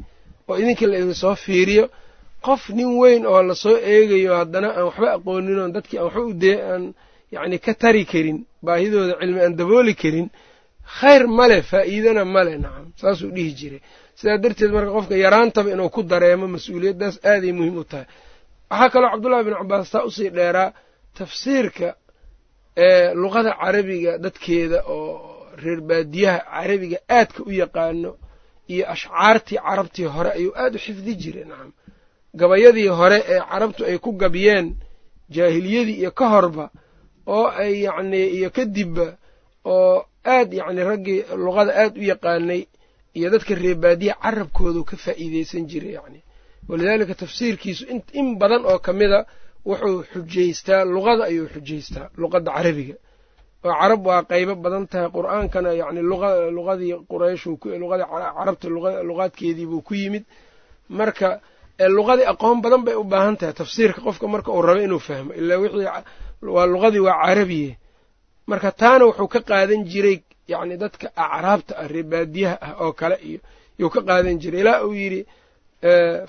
Oo 0.49 0.55
idinka 0.61 0.85
la 0.91 0.97
idin 1.01 1.13
soo 1.23 1.35
fiiriyo. 1.45 1.85
Qof 2.45 2.63
nin 2.77 2.89
weyn 3.01 3.23
oo 3.25 3.41
la 3.49 3.55
soo 3.63 3.77
eegayo 3.93 4.31
haddana 4.39 4.67
aan 4.77 4.85
waxba 4.89 5.07
aqoonin 5.17 5.59
oon 5.61 5.71
dadkii 5.75 5.97
aan 5.99 6.05
waxba 6.07 6.21
udee 6.31 6.57
aan 6.71 6.83
yacni 7.33 7.57
ka 7.65 7.73
tari 7.81 8.03
karin 8.11 8.37
baahidooda 8.65 9.13
cilmi 9.19 9.39
aan 9.45 9.55
dabooli 9.59 9.93
karin 10.01 10.27
khayr 10.99 11.23
male 11.37 11.57
faa'iidana 11.69 12.23
male 12.35 12.53
nacam. 12.63 12.85
Saasuu 13.01 13.31
dhihi 13.35 13.51
jiray 13.59 13.81
sidaa 14.19 14.37
darteed 14.43 14.71
marka 14.75 14.91
qofka 14.97 15.15
yaraantaba 15.25 15.69
inuu 15.73 15.89
ku 15.95 16.01
dareemo 16.11 16.45
mas'uuliyaddaas 16.55 17.15
aaday 17.31 17.51
muhiim 17.57 17.77
u 17.77 17.83
tahay. 17.91 18.05
Waxaa 18.71 18.89
kaloo 18.93 19.09
cabdullahi 19.13 19.43
bin 19.47 19.55
cabbaas 19.59 19.89
taa 19.93 20.03
u 20.07 20.11
sii 20.15 20.29
dheeraa 20.37 20.69
tafsiirka 21.17 21.87
ee 22.85 23.13
luqada 23.21 23.51
carabiga 23.61 24.11
dadkeeda 24.23 24.79
oo 24.95 25.09
reer 25.63 25.79
baadiyaha 25.89 26.39
carabiga 26.53 26.97
aadka 27.17 27.39
u 27.49 27.51
yaqaano 27.61 28.11
iyo 28.73 28.83
ashcaartii 28.93 29.59
carabtii 29.67 30.07
hore 30.15 30.29
ayuu 30.37 30.53
aad 30.61 30.73
u 30.75 30.79
xifdi 30.85 31.11
jiray 31.21 31.45
nacam 31.51 31.71
gabayadii 32.39 32.87
hore 32.99 33.17
ee 33.33 33.39
carabtu 33.51 33.81
ay 33.89 33.97
ku 34.05 34.11
gabiyeen 34.21 34.67
jaahiliyadii 35.35 35.97
iyo 36.01 36.11
ka 36.19 36.25
horba 36.33 36.65
oo 37.35 37.47
ay 37.63 37.73
yacnii 37.85 38.27
iyo 38.37 38.49
kadibba 38.57 39.07
oo 39.75 39.95
aad 40.35 40.49
yacni 40.59 40.81
raggii 40.89 41.19
luqada 41.43 41.71
aad 41.83 41.93
u 41.97 42.03
yaqaanay 42.11 42.61
iyo 43.17 43.27
dadka 43.33 43.53
reebaadiya 43.63 44.13
carabkoodu 44.23 44.81
ka 44.89 44.95
faa'iideysan 45.05 45.63
jiray 45.71 45.93
yacni. 45.97 46.19
Walidaalika 46.69 47.13
tafsiirkiisu 47.21 47.83
in 48.19 48.27
badan 48.41 48.63
oo 48.71 48.79
ka 48.85 48.91
mida 48.99 49.19
wuxuu 49.69 49.97
xujaystaa 50.11 50.83
luqada 50.93 51.23
ayuu 51.29 51.47
xujaystaa 51.53 52.07
luqadda 52.21 52.51
carabiga. 52.57 52.95
Oo 53.65 53.73
carab 53.81 54.01
waa 54.07 54.21
qaybo 54.31 54.53
badan 54.63 54.83
tahay 54.91 55.09
qur'aankana 55.15 55.69
yacni 55.81 56.01
luqadii 56.57 56.93
quraysh 57.11 57.45
luqadii 57.81 58.07
carabta 58.37 58.67
luqaadkeediibuu 59.09 59.81
ku 59.87 59.93
yimid. 60.01 60.23
Marka 60.97 61.29
luqadii 61.97 62.25
aqoon 62.33 62.57
badan 62.63 62.81
bay 62.85 62.95
u 62.95 63.03
baahan 63.11 63.35
tahay. 63.39 63.53
Tafsiirka 63.59 63.99
qofka 64.07 64.25
marka 64.33 64.49
uu 64.55 64.61
rabo 64.67 64.81
inuu 64.87 64.99
fahmo. 65.07 65.31
Ilaa 65.39 65.57
wixii 65.63 65.87
waa 66.55 66.65
luqadii 66.73 66.99
waa 67.07 67.17
carabiye. 67.25 67.71
Marka 68.49 68.69
taana 68.79 69.03
wuxuu 69.09 69.27
ka 69.33 69.39
qaadan 69.49 69.81
jiray 69.91 70.17
yacni 70.51 70.75
dadka 70.83 71.07
acraabta 71.25 71.73
ah 71.81 71.87
reebaadiyaha 71.93 72.57
ah 72.67 72.73
oo 72.83 72.91
kale 72.99 73.17
iyo 73.29 73.39
yuu 73.79 73.89
ka 73.95 74.01
qaadan 74.07 74.37
jiray. 74.41 74.61
Ilaa 74.63 74.79
uu 74.87 74.93
yidhi 75.01 75.21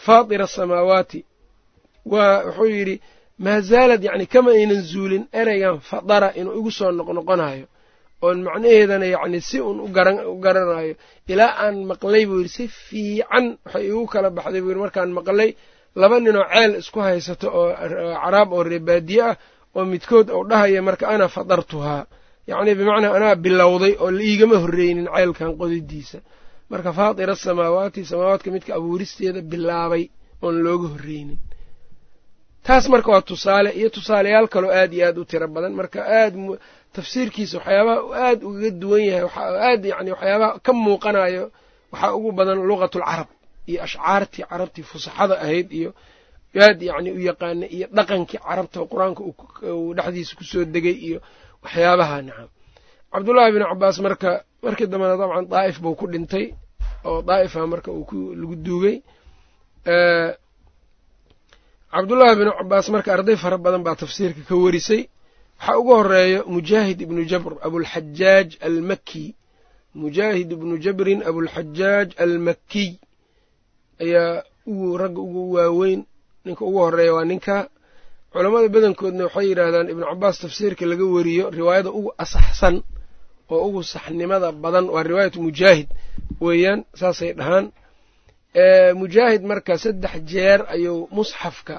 faatira 0.05 0.45
asamaawaati 0.49 1.21
waa 2.13 2.45
wuxuu 2.47 2.67
yidhi 2.77 2.97
maa 3.45 3.61
zaalad 3.71 4.03
yacni 4.09 4.27
kama 4.33 4.51
aynan 4.59 4.83
zuulin 4.91 5.25
ereygan 5.41 5.77
fadara 5.91 6.29
inuu 6.41 6.55
igu 6.59 6.71
soo 6.79 6.91
noqnoqonayo 6.99 7.67
oon 8.25 8.39
macnaheedana 8.47 9.07
yacni 9.15 9.41
si 9.49 9.57
uun 9.67 9.79
u 9.81 10.41
garanayo. 10.45 10.95
Ilaa 11.33 11.53
aan 11.65 11.77
maqlay 11.91 12.25
buu 12.29 12.39
yidhi 12.41 12.49
si 12.57 12.65
fiican 12.87 13.45
waxay 13.65 13.85
igu 13.91 14.05
kala 14.13 14.29
baxday 14.37 14.61
buu 14.63 14.69
yidhi. 14.71 14.81
Markaan 14.85 15.11
maqlay 15.19 15.51
laba 16.01 16.17
ninoo 16.25 16.45
ceel 16.53 16.73
isku 16.81 16.99
haysato 17.07 17.47
oo 17.61 17.69
caraab 18.23 18.49
oo 18.57 18.63
reebaadiye 18.71 19.23
ah 19.31 19.37
oo 19.77 19.85
midkood 19.93 20.29
uu 20.37 20.45
dhahaya 20.51 20.81
marka 20.89 21.05
ana 21.15 21.27
fadartuhaa 21.37 22.03
yacni 22.51 22.73
bimacnaa 22.79 23.15
anaa 23.19 23.35
bilowday 23.45 23.93
oo 24.03 24.11
la 24.17 24.23
iigama 24.29 24.57
horreynin 24.63 25.07
ceylkan 25.15 25.51
qodidiisa. 25.61 26.19
Marka 26.71 26.91
faatira 26.99 27.33
asamaawaati 27.39 28.01
samaawaadka 28.11 28.49
midka 28.55 28.73
abuuristeeda 28.79 29.41
bilaabay 29.53 30.05
oon 30.45 30.57
looga 30.65 30.89
horreynin. 30.95 31.39
Taas 32.67 32.85
marka 32.93 33.11
waa 33.13 33.23
tusaale 33.31 33.71
iyo 33.79 33.89
tusaalayaal 33.97 34.49
kaloo 34.55 34.71
aad 34.81 34.93
iyo 34.97 35.05
aad 35.09 35.19
u 35.19 35.25
tiro 35.31 35.47
badan. 35.55 35.73
Marka 35.81 35.99
aad 36.21 36.35
tafsiirkiisa 36.97 37.57
waxyaabaha 37.59 38.01
aad 38.29 38.41
ugaga 38.49 38.71
duwan 38.81 39.03
yahay 39.11 39.31
aad 39.71 39.83
yani 39.93 40.11
waxyaabaha 40.15 40.59
ka 40.67 40.73
muuqanayo 40.85 41.45
waxaa 41.93 42.13
ugu 42.19 42.31
badan 42.39 42.59
luqatulcarab 42.69 43.29
iyo 43.71 43.79
ashcaartii 43.87 44.45
carabtii 44.51 44.83
fusaxada 44.91 45.35
ahayd 45.45 45.69
iyo 45.81 45.91
aad 46.67 46.81
yacni 46.89 47.11
u 47.13 47.21
yaqaana 47.29 47.67
iyo 47.77 47.87
dhaqankii 47.97 48.39
carabta 48.47 48.79
qur'aanka 48.93 49.21
uu 49.23 49.95
dhexdiisa 49.97 50.33
ku 50.39 50.45
soo 50.51 50.65
degay 50.75 50.97
iyo 51.09 51.19
waxyaabaha 51.67 52.17
nacam 52.27 52.49
cabdullaahi 53.13 53.53
bin 53.57 53.63
cabaas 53.71 53.97
marka 54.07 54.31
markii 54.65 54.87
dambena 54.93 55.17
dabcan 55.21 55.45
daa'if 55.53 55.77
buu 55.83 55.95
ku 56.01 56.07
dhintay 56.13 56.45
oo 57.09 57.19
daa'ifa 57.29 57.61
marka 57.73 57.91
uu 57.99 58.35
lagu 58.41 58.55
duugay 58.67 58.97
cabdullaahi 61.93 62.37
bin 62.41 62.49
cabaas 62.59 62.87
marka 62.95 63.11
arday 63.17 63.37
fara 63.43 63.59
badan 63.65 63.83
baa 63.87 63.97
tafsiirka 64.03 64.43
ka 64.49 64.55
warisay. 64.65 65.03
Waxaa 65.59 65.79
ugu 65.81 65.93
horeeyo 65.99 66.41
mujaahid 66.55 66.99
ibnu 67.05 67.23
jabr 67.31 67.53
abulxajaaj 67.67 68.49
almakki. 68.67 69.27
Mujaahid 70.03 70.49
ibnu 70.57 70.75
jabrin 70.85 71.21
abulxajaaj 71.29 72.09
almakkiy 72.25 72.91
ayaa 74.05 74.43
ugu 74.71 74.87
ragga 75.01 75.21
ugu 75.27 75.43
waaweyn 75.57 76.01
ninka 76.45 76.63
ugu 76.69 76.79
horreeya 76.85 77.13
waa 77.17 77.25
ninka 77.31 77.57
culammada 78.37 78.69
badankoodna 78.77 79.23
waxay 79.29 79.47
yidhaahdaan 79.51 79.87
ibnu 79.93 80.05
cabaas 80.11 80.37
tafsiirka 80.45 80.85
laga 80.91 81.05
wariyo 81.17 81.45
riwaayada 81.59 81.91
ugu 81.99 82.11
asaxsan 82.25 82.77
oo 83.55 83.61
ugu 83.69 83.81
saxnimada 83.93 84.49
badan 84.65 84.87
waa 84.95 85.03
riwaayatu 85.11 85.39
mujaahid 85.47 85.89
weeyaan 86.47 86.81
saasay 87.01 87.33
dhahaan. 87.39 87.67
Mujaahid 89.01 89.43
marka 89.51 89.75
saddex 89.85 90.15
jeer 90.31 90.61
ayuu 90.75 91.09
musxafka 91.17 91.77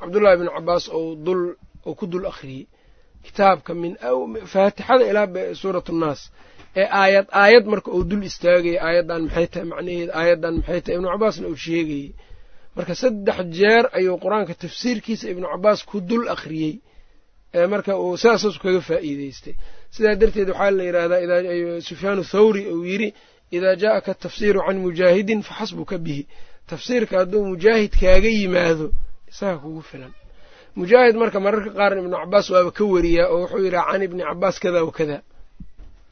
cabdullahi 0.00 0.36
bnu 0.40 0.50
cabaas 0.56 0.84
ou 0.96 1.04
dul 1.26 1.42
ou 1.86 1.94
ku 1.98 2.04
dul 2.12 2.26
akhriyey. 2.32 2.64
Kitaabka 3.24 3.70
min 3.82 3.92
faatixada 4.52 5.04
ilaa 5.10 5.26
suuratu 5.60 5.92
nnaas 5.96 6.20
ee 6.80 6.86
aayad 7.02 7.26
aayad 7.42 7.64
marka 7.72 7.88
uu 7.96 8.04
dul 8.10 8.22
istaagayay 8.30 8.78
aayaddan 8.86 9.22
maxay 9.26 9.46
tahay 9.52 9.66
macnaheeda 9.72 10.12
aayaddan 10.20 10.54
maxay 10.58 10.80
tahay? 10.84 10.96
Ibnu 10.98 11.08
cabaasna 11.14 11.46
uu 11.52 11.56
sheegayey 11.66 12.08
marka 12.76 12.94
saddex 13.02 13.38
jeer 13.58 13.84
ayuu 13.98 14.16
qur'aanka 14.24 14.54
tafsiirkiisa 14.62 15.24
ibnu 15.32 15.46
cabaas 15.52 15.80
ku 15.90 15.96
dul 16.08 16.24
akhriyey 16.34 16.74
marka 17.72 17.92
uu 18.04 18.16
sidaasaasu 18.22 18.58
kaga 18.64 18.80
faa'iideystay 18.88 19.54
sidaa 19.94 20.14
darteed 20.20 20.48
waxaa 20.52 20.70
la 20.78 20.82
yidhahdaa 20.88 21.80
sufyaanu 21.88 22.22
thawri 22.32 22.62
uu 22.74 22.84
yidhi 22.92 23.08
idaa 23.56 23.74
jaa'aka 23.82 24.10
atafsiiru 24.16 24.60
can 24.66 24.78
mujaahidin 24.86 25.40
faxasbuka 25.48 25.96
bihi. 26.04 26.22
Tafsiirka 26.70 27.14
hadduu 27.20 27.42
mujaahid 27.52 27.92
kaaga 28.02 28.28
yimaado 28.38 28.86
isaga 29.30 29.56
kugu 29.62 29.82
filan. 29.90 30.12
Mujaahid 30.78 31.14
marka 31.22 31.38
mararka 31.46 31.70
qaarna 31.78 31.98
ibnu 32.02 32.16
cabaas 32.22 32.46
waaba 32.54 32.70
ka 32.78 32.84
weriyaa 32.92 33.26
oo 33.34 33.38
wuxuu 33.42 33.64
yidhaha 33.66 33.90
can 33.92 34.02
ibni 34.06 34.22
cabaas 34.28 34.56
kada 34.62 34.80
wa 34.86 34.92
kada 34.98 35.16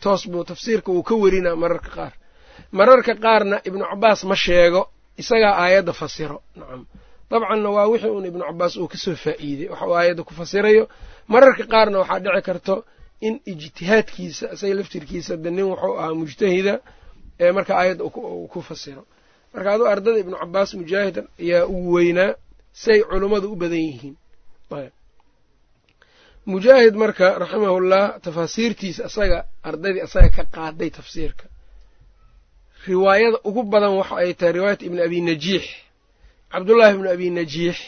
toos 0.02 0.22
buu 0.32 0.44
tafsiirka 0.50 0.88
wuu 0.94 1.02
ka 1.08 1.14
werinaa 1.22 1.56
mararka 1.62 1.90
qaar. 1.96 2.12
Mararka 2.78 3.12
qaarna 3.24 3.56
ibnu 3.68 3.84
cabaas 3.90 4.20
ma 4.30 4.36
sheego 4.44 4.82
isagaa 5.22 5.54
aayadda 5.62 5.92
fasiro. 6.00 6.38
Nacam. 6.58 6.82
Dabcanna 7.30 7.68
waa 7.76 7.86
wixii 7.92 8.10
uun 8.14 8.24
ibnu 8.30 8.42
cabaas 8.48 8.74
uu 8.82 8.88
ka 8.92 8.96
soo 9.04 9.14
faa'iidey 9.24 9.68
waxa 9.72 9.86
uu 9.90 9.94
aayadda 10.00 10.22
ku 10.28 10.32
fasirayo. 10.40 10.84
Mararka 11.32 11.64
qaarna 11.72 11.96
waxaa 12.02 12.18
dhici 12.24 12.42
karto 12.48 12.74
in 13.26 13.34
ijtihaadkiisa 13.52 14.46
isaga 14.54 14.74
laftirkiisa 14.78 15.32
de 15.44 15.50
nin 15.56 15.64
wuxuu 15.70 15.94
ahaa 16.00 16.14
mujtahida 16.20 16.74
ee 17.44 17.52
marka 17.56 17.72
aayadda 17.80 18.02
ku 18.52 18.58
fasiro. 18.68 19.02
Marka 19.54 19.68
aduu 19.74 19.86
ardada 19.92 20.18
ibnu 20.22 20.36
cabaas 20.42 20.70
mujaahid 20.80 21.16
ayaa 21.44 21.62
ugu 21.72 21.90
weynaa 21.96 22.30
say 22.82 22.98
culummadu 23.10 23.46
u 23.52 23.56
badan 23.62 23.78
yihiin. 23.88 24.14
Mujaahid 26.52 26.94
marka 27.02 27.26
raximahullah 27.42 28.04
tafaasiirtiisa 28.24 29.00
asaga 29.08 29.38
ardaydii 29.68 30.00
asaga 30.08 30.28
ka 30.36 30.44
qaaday 30.56 30.90
tafsiirka 30.98 31.44
riwaayada 32.92 33.38
ugu 33.48 33.62
badan 33.72 33.92
waxa 34.00 34.14
ay 34.22 34.32
tahay 34.38 34.52
riwaayat 34.58 34.80
ibni 34.86 35.00
abi 35.06 35.18
najiix 35.28 35.64
cabdullaahi 36.52 36.94
ibnu 36.96 37.08
abi 37.14 37.28
najiix 37.38 37.78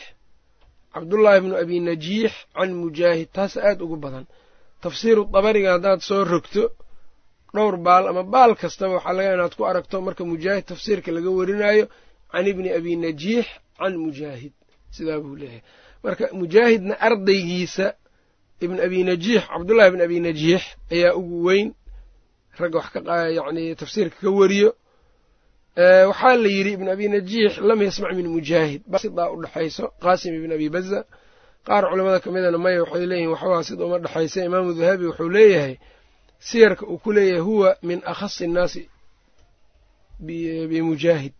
cabdullaahi 0.94 1.38
ibnu 1.42 1.54
abi 1.62 1.76
najiix 1.88 2.32
can 2.56 2.70
mujaahid. 2.82 3.28
Taas 3.36 3.54
aad 3.56 3.78
ugu 3.84 3.96
badan. 4.04 4.24
Tafsiiru 4.82 5.22
dabariga 5.34 5.70
haddaad 5.76 6.00
soo 6.08 6.24
rogto 6.24 6.62
dhowr 7.54 7.76
baal 7.86 8.04
ama 8.10 8.22
baal 8.34 8.52
kastaba 8.60 8.94
waxaa 8.98 9.12
laga 9.18 9.34
inaad 9.36 9.54
ku 9.58 9.62
aragto 9.70 9.96
marka 10.06 10.22
mujaahid 10.24 10.64
tafsiirka 10.70 11.10
laga 11.16 11.30
warinaayo 11.38 11.84
can 12.32 12.46
ibni 12.52 12.68
abi 12.78 12.92
najiix 13.04 13.46
can 13.78 13.94
mujaahid. 14.04 14.52
Sidaa 14.94 15.18
buu 15.22 15.36
leeyahay. 15.40 15.62
Marka 16.04 16.24
mujaahidna 16.40 16.94
ardaygiisa 17.06 17.86
ibn 18.64 18.76
abi 18.86 18.98
najiix 19.10 19.42
cabdullahi 19.52 19.88
ibn 19.92 20.00
abi 20.06 20.18
najiix 20.26 20.62
ayaa 20.94 21.14
ugu 21.20 21.36
weyn. 21.46 21.68
Ragga 22.60 22.78
wax 22.78 22.88
ka 22.94 23.00
yacni 23.38 23.64
tafsiirka 23.80 24.16
ka 24.20 24.30
wariyo 24.30 24.70
waxaa 26.10 26.36
la 26.42 26.48
yidhi 26.56 26.70
ibn 26.76 26.88
abi 26.94 27.06
najiix 27.14 27.52
lam 27.68 27.78
yasmac 27.86 28.12
min 28.18 28.26
mujaahid. 28.36 28.80
Sidaa 29.02 29.28
u 29.34 29.42
dhexayso 29.42 29.84
qaasim 30.02 30.32
ibn 30.38 30.50
abi 30.56 30.68
baza 30.74 31.00
qaar 31.66 31.82
culamada 31.90 32.18
ka 32.24 32.28
midana 32.34 32.58
maya 32.64 32.80
waxay 32.84 33.06
leeyihiin 33.10 33.30
waxbaa 33.34 33.62
sida 33.68 33.82
uma 33.88 33.98
dhexaysa 34.04 34.38
imaamu 34.48 34.70
dahabi 34.80 35.04
wuxuu 35.10 35.28
leeyahay 35.36 35.74
siyarka 36.48 36.84
uu 36.92 36.98
ku 37.04 37.10
leeyahay 37.16 37.40
huwa 37.48 37.68
min 37.88 37.98
akhasi 38.12 38.40
innaasi 38.48 38.82
bimujaahid 40.70 41.32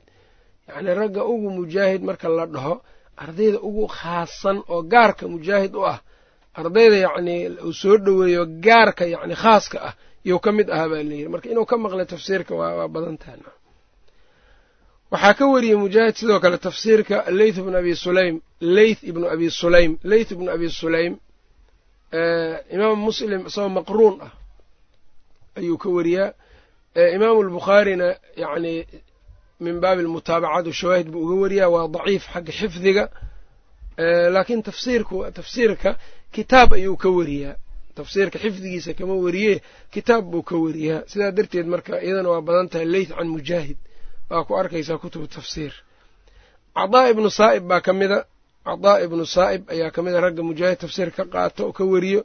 yacni 0.68 0.90
ragga 1.00 1.23
ugu 1.32 1.49
mujaahid 1.58 2.02
marka 2.08 2.28
la 2.28 2.47
dhaho 2.54 2.75
ardayda 3.23 3.58
ugu 3.69 3.84
khaasan 3.97 4.56
oo 4.73 4.82
gaarka 4.93 5.25
mujaahid 5.34 5.73
u 5.75 5.82
ah 5.93 5.99
ardayda 6.60 6.97
yacnii 7.06 7.41
uu 7.67 7.73
soo 7.80 7.97
dhoweeyo 8.04 8.43
gaarka 8.67 9.04
yacni 9.15 9.34
khaaska 9.43 9.78
ah 9.88 9.95
iyou 10.26 10.38
ka 10.45 10.50
mid 10.56 10.69
ahaa 10.75 10.88
baa 10.93 11.02
layidhi 11.08 11.28
marka 11.34 11.47
inuu 11.52 11.67
ka 11.71 11.76
maqlay 11.82 12.06
tafsiirka 12.12 12.52
waa 12.60 12.88
badan 12.95 13.17
tahay 13.23 13.41
waxaa 15.12 15.34
ka 15.38 15.44
wariyey 15.52 15.76
mujaahid 15.84 16.14
sidoo 16.20 16.40
kale 16.44 16.58
tafsiirka 16.66 17.16
leyth 17.38 17.58
ibnu 17.62 17.76
abi 17.82 17.94
sulaym 18.04 18.36
leyth 18.76 19.02
ibnu 19.10 19.26
abi 19.34 19.46
sulaym 19.60 19.92
leyth 20.10 20.30
ibnu 20.34 20.49
abi 20.56 20.68
sulaym 20.80 21.12
imaam 22.75 22.99
muslim 23.08 23.40
isagoo 23.49 23.68
maqruun 23.78 24.16
ah 24.26 24.32
ayuu 25.58 25.78
ka 25.82 25.88
wariyaa. 25.96 26.30
Imaamu 27.16 27.40
albukhaarina 27.44 28.08
yacni 28.42 28.75
min 29.64 29.76
baabi 29.82 30.00
almutaabacaat 30.04 30.66
washawaahid 30.70 31.08
buu 31.12 31.23
uga 31.26 31.34
wariyaa 31.42 31.68
waa 31.75 31.88
daciif 31.94 32.25
xagga 32.32 32.52
xifdiga. 32.60 33.04
Laakiin 34.34 34.62
tafsiirku 34.68 35.16
tafsiirka 35.38 35.90
kitaab 36.34 36.70
ayuu 36.78 36.96
ka 37.02 37.08
wariyaa. 37.18 37.54
Tafsiirka 37.99 38.38
xifdigiisa 38.44 38.90
kama 38.99 39.14
wariye 39.25 39.54
kitaab 39.94 40.25
buu 40.32 40.42
ka 40.49 40.54
wariyaa. 40.64 41.00
Sidaa 41.10 41.30
darteed 41.36 41.66
marka 41.73 41.92
iyadana 42.06 42.28
waa 42.32 42.40
badan 42.49 42.68
tahay 42.73 42.86
leyth 42.94 43.12
can 43.18 43.28
mujaahid 43.36 43.78
waa 44.30 44.45
ku 44.47 44.52
arkaysaa 44.60 44.99
kutubu 45.02 45.26
tafsiir. 45.34 45.73
Cadaa 46.76 47.06
ibnu 47.12 47.28
saa'ib 47.38 47.64
baa 47.71 47.80
ka 47.86 47.93
mida. 48.00 48.19
Cadaa 48.66 48.99
ibnu 49.04 49.25
saa'ib 49.36 49.62
ayaa 49.75 49.90
ka 49.95 50.00
mida. 50.04 50.19
Ragga 50.25 50.43
mujaahid 50.49 50.78
tafsiir 50.82 51.10
ka 51.16 51.25
qaato 51.32 51.62
oo 51.69 51.73
ka 51.78 51.84
wariyo. 51.93 52.23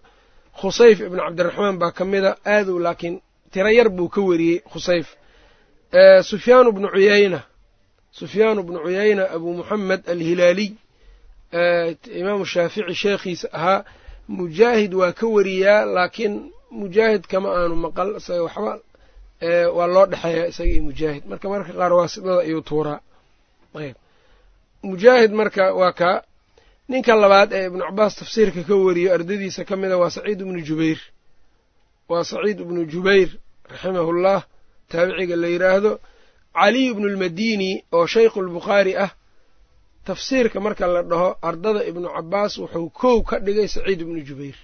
Khusayf 0.61 0.97
ibnu 1.07 1.19
cabdiraxmaan 1.25 1.77
baa 1.81 1.91
ka 1.97 2.03
mida. 2.11 2.31
Aadow 2.53 2.77
laakiin 2.85 3.15
tiro 3.51 3.69
yar 3.77 3.89
buu 3.97 4.09
ka 4.15 4.21
wariyey 4.29 4.59
khusayf. 4.71 5.07
Sufyaanu 6.29 6.69
bnu 6.75 6.87
cuyayna 6.95 7.39
sufyaanu 8.19 8.61
bnu 8.67 8.79
cuyayna 8.85 9.23
abu 9.35 9.47
muxamed 9.59 10.01
alhilaaliy 10.13 10.71
imaamu 12.19 12.45
shaafici 12.53 12.95
sheekhiisa 13.01 13.47
ahaa. 13.57 13.79
Mujaahid 14.37 14.93
waa 14.99 15.11
ka 15.19 15.25
wariyaa 15.35 15.85
laakiin 15.95 16.35
mujaahid 16.79 17.23
kama 17.31 17.49
aanu 17.57 17.75
maqal. 17.85 18.09
Isaga 18.19 18.43
waxba 18.47 18.73
waa 19.77 19.87
loo 19.93 20.05
dhexeeyaa 20.11 20.47
isaga 20.51 20.69
iyo 20.73 20.83
mujaahid. 20.83 21.23
Marka 21.29 21.45
marka 21.53 21.71
qaar 21.79 21.93
waasidada 21.99 22.41
ayuu 22.47 22.61
tuuraa 22.69 22.99
ayb. 23.81 23.95
Mujaahid 24.83 25.31
marka 25.39 25.63
waa 25.79 25.91
kaa 25.99 26.17
ninka 26.89 27.13
labaad 27.15 27.49
ee 27.57 27.65
ibnu 27.69 27.83
cabaas 27.87 28.13
tafsiirka 28.19 28.61
ka 28.67 28.75
wariyo 28.85 29.09
ardadiisa 29.13 29.61
ka 29.69 29.75
mida 29.81 29.97
waa 30.01 30.09
saciid 30.15 30.39
ibnu 30.41 30.59
jubayr. 30.67 30.99
Waa 32.09 32.23
saciid 32.31 32.57
ibnu 32.65 32.81
jubayr 32.93 33.29
raximahullah 33.71 34.39
taabiciga 34.91 35.35
la 35.41 35.47
yidhaahdo 35.53 35.91
caliy 36.57 36.87
ibnu 36.93 37.07
lmadini 37.13 37.71
oo 37.97 38.05
shaykhu 38.13 38.39
lbukhaari 38.47 38.93
ah. 39.05 39.11
Tafsiirka 40.05 40.57
marka 40.65 40.87
la 40.87 41.01
dhaho 41.11 41.29
ardada 41.49 41.81
ibnu 41.89 42.07
cabaas 42.15 42.53
wuxuu 42.61 42.89
kow 42.99 43.17
ka 43.29 43.35
dhigay 43.45 43.67
saciid 43.75 43.99
ibnu 44.05 44.19
jubayr. 44.27 44.55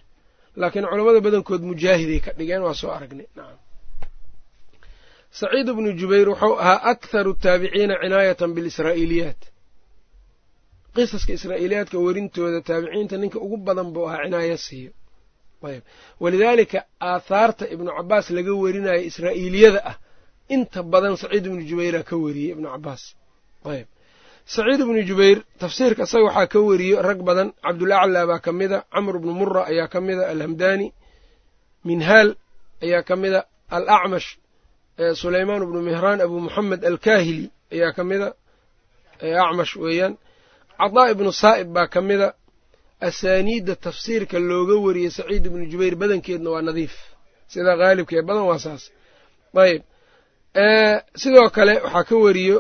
Laakiin 0.60 0.86
culammada 0.90 1.20
badankood 1.26 1.62
mujaahiday 1.70 2.20
ka 2.26 2.32
dhigeen 2.38 2.62
waa 2.66 2.74
soo 2.82 2.92
aragnay 2.98 3.28
saciid 5.40 5.68
ibnu 5.74 5.90
jubayr 6.00 6.28
wuxuu 6.34 6.56
ahaa 6.64 6.80
akharu 6.92 7.32
taabiciina 7.44 7.96
cinaayatan 8.04 8.50
bilisraa'iiliyaat. 8.56 9.42
Qisaska 10.96 11.32
israa'iiliyaadka 11.38 11.98
werintooda 12.06 12.60
taabiciinta 12.70 13.16
ninka 13.22 13.38
ugu 13.46 13.58
badan 13.68 13.88
buu 13.94 14.06
ahaa 14.10 14.24
cinaayo 14.26 14.58
siiyo. 14.66 14.92
Ayb. 15.68 15.84
Walidaalika 16.24 16.80
aathaarta 17.12 17.64
ibnu 17.74 17.90
cabaas 17.98 18.28
laga 18.38 18.54
werinayo 18.64 19.02
israa'iiliyada 19.10 19.80
ah 19.92 19.96
inta 20.56 20.80
badan 20.94 21.16
saciid 21.22 21.44
ibnu 21.50 21.62
jubayraa 21.70 22.04
ka 22.10 22.16
weriyey 22.24 22.52
ibnu 22.56 22.68
cabaas 22.74 23.04
ayb. 23.74 23.88
Saciid 24.56 24.80
ibnu 24.86 25.00
jubayr 25.10 25.38
tafsiirka 25.62 26.04
isaga 26.08 26.24
waxaa 26.30 26.48
ka 26.54 26.60
weriyo 26.70 26.98
rag 27.08 27.20
badan 27.30 27.50
cabdulaclaa 27.66 28.26
baa 28.32 28.40
ka 28.46 28.52
mida 28.60 28.78
camr 28.94 29.16
bnu 29.22 29.34
mura 29.40 29.62
ayaa 29.72 29.88
ka 29.94 30.00
mida 30.08 30.24
alhamdani 30.34 30.88
minhaal 31.88 32.30
ayaa 32.86 33.04
ka 33.08 33.16
mida 33.22 33.40
alacmash 33.78 34.28
sulaymaan 35.22 35.64
bnu 35.70 35.82
mihraan 35.90 36.20
abu 36.26 36.38
muxamed 36.46 36.82
alkaahili 36.90 37.46
ayaa 37.74 37.92
ka 37.98 38.04
mida 38.10 38.28
acmash 39.46 39.76
weeyaan. 39.84 40.14
Cadaa 40.80 41.08
ibnu 41.14 41.32
saa'ib 41.42 41.68
baa 41.76 41.88
ka 41.94 42.02
mida. 42.10 42.28
Asaaniidda 43.08 43.76
tafsiirka 43.86 44.38
looga 44.50 44.76
wariyey 44.86 45.12
saciid 45.18 45.44
ibnu 45.50 45.64
jubayr 45.72 45.96
badankeedna 46.02 46.50
waa 46.54 46.62
nadiif. 46.68 46.94
Sida 47.52 47.72
haalibka 47.82 48.14
ee 48.16 48.22
badan 48.30 48.44
waa 48.50 48.60
saas. 48.66 48.84
Ayb 49.64 49.82
sidoo 51.22 51.50
kale 51.56 51.74
waxaa 51.86 52.04
ka 52.10 52.16
weriyo 52.26 52.58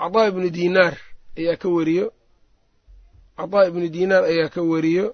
cadaa 0.00 0.26
ibnu 0.30 0.46
dinaar 0.56 0.94
ayaa 1.40 1.56
ka 1.62 1.68
weriyo 1.76 2.06
cadaa 3.38 3.64
ibnu 3.70 3.86
dinaar 3.96 4.22
ayaa 4.32 4.48
ka 4.54 4.60
weriyo 4.72 5.06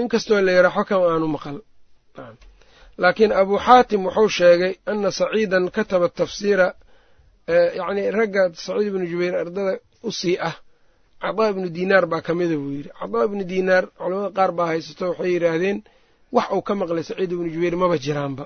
inkastoo 0.00 0.40
la 0.46 0.52
yara 0.56 0.70
xokam 0.76 1.02
aanu 1.10 1.26
maqal 1.34 1.56
laakiin 2.98 3.32
abu 3.32 3.54
xaatim 3.66 4.00
wuxuu 4.06 4.28
sheegay 4.28 4.74
ana 4.86 5.10
saciidan 5.10 5.70
kataba 5.76 6.08
tafsiira 6.08 6.74
yacni 7.78 8.02
ragga 8.18 8.42
saciid 8.64 8.86
ibnu 8.90 9.04
jubayr 9.10 9.34
ardada 9.42 9.78
u 10.02 10.10
sii 10.12 10.36
ah. 10.40 10.56
Cadaa 11.22 11.50
ibnu 11.50 11.68
dinaar 11.70 12.06
baa 12.06 12.20
ka 12.20 12.34
mida 12.34 12.56
buu 12.56 12.72
yidhi. 12.76 12.90
Cadaa 13.00 13.24
ibnu 13.28 13.44
dinaar 13.44 13.84
culamada 13.98 14.30
qaar 14.36 14.50
baa 14.58 14.66
haysato 14.72 15.04
waxay 15.10 15.30
yidhaahdeen 15.34 15.78
wax 16.32 16.46
uu 16.56 16.62
ka 16.62 16.74
maqlay 16.74 17.04
saciid 17.10 17.30
ibnu 17.32 17.48
jubayr 17.54 17.76
maba 17.82 17.96
jiraanba. 18.04 18.44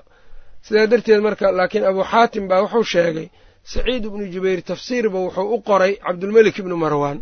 Sidaa 0.65 0.87
darteed 0.91 1.21
marka 1.27 1.45
laakiin 1.51 1.85
abuu 1.89 2.03
xaatim 2.11 2.43
baa 2.47 2.61
wuxuu 2.65 2.83
sheegay 2.93 3.27
saciid 3.73 4.03
ibnu 4.09 4.23
jubayr 4.33 4.59
tafsiirba 4.69 5.17
wuxuu 5.25 5.47
u 5.55 5.57
qoray 5.69 5.93
cabdulmelik 6.05 6.55
ibnu 6.61 6.75
marwaan. 6.83 7.19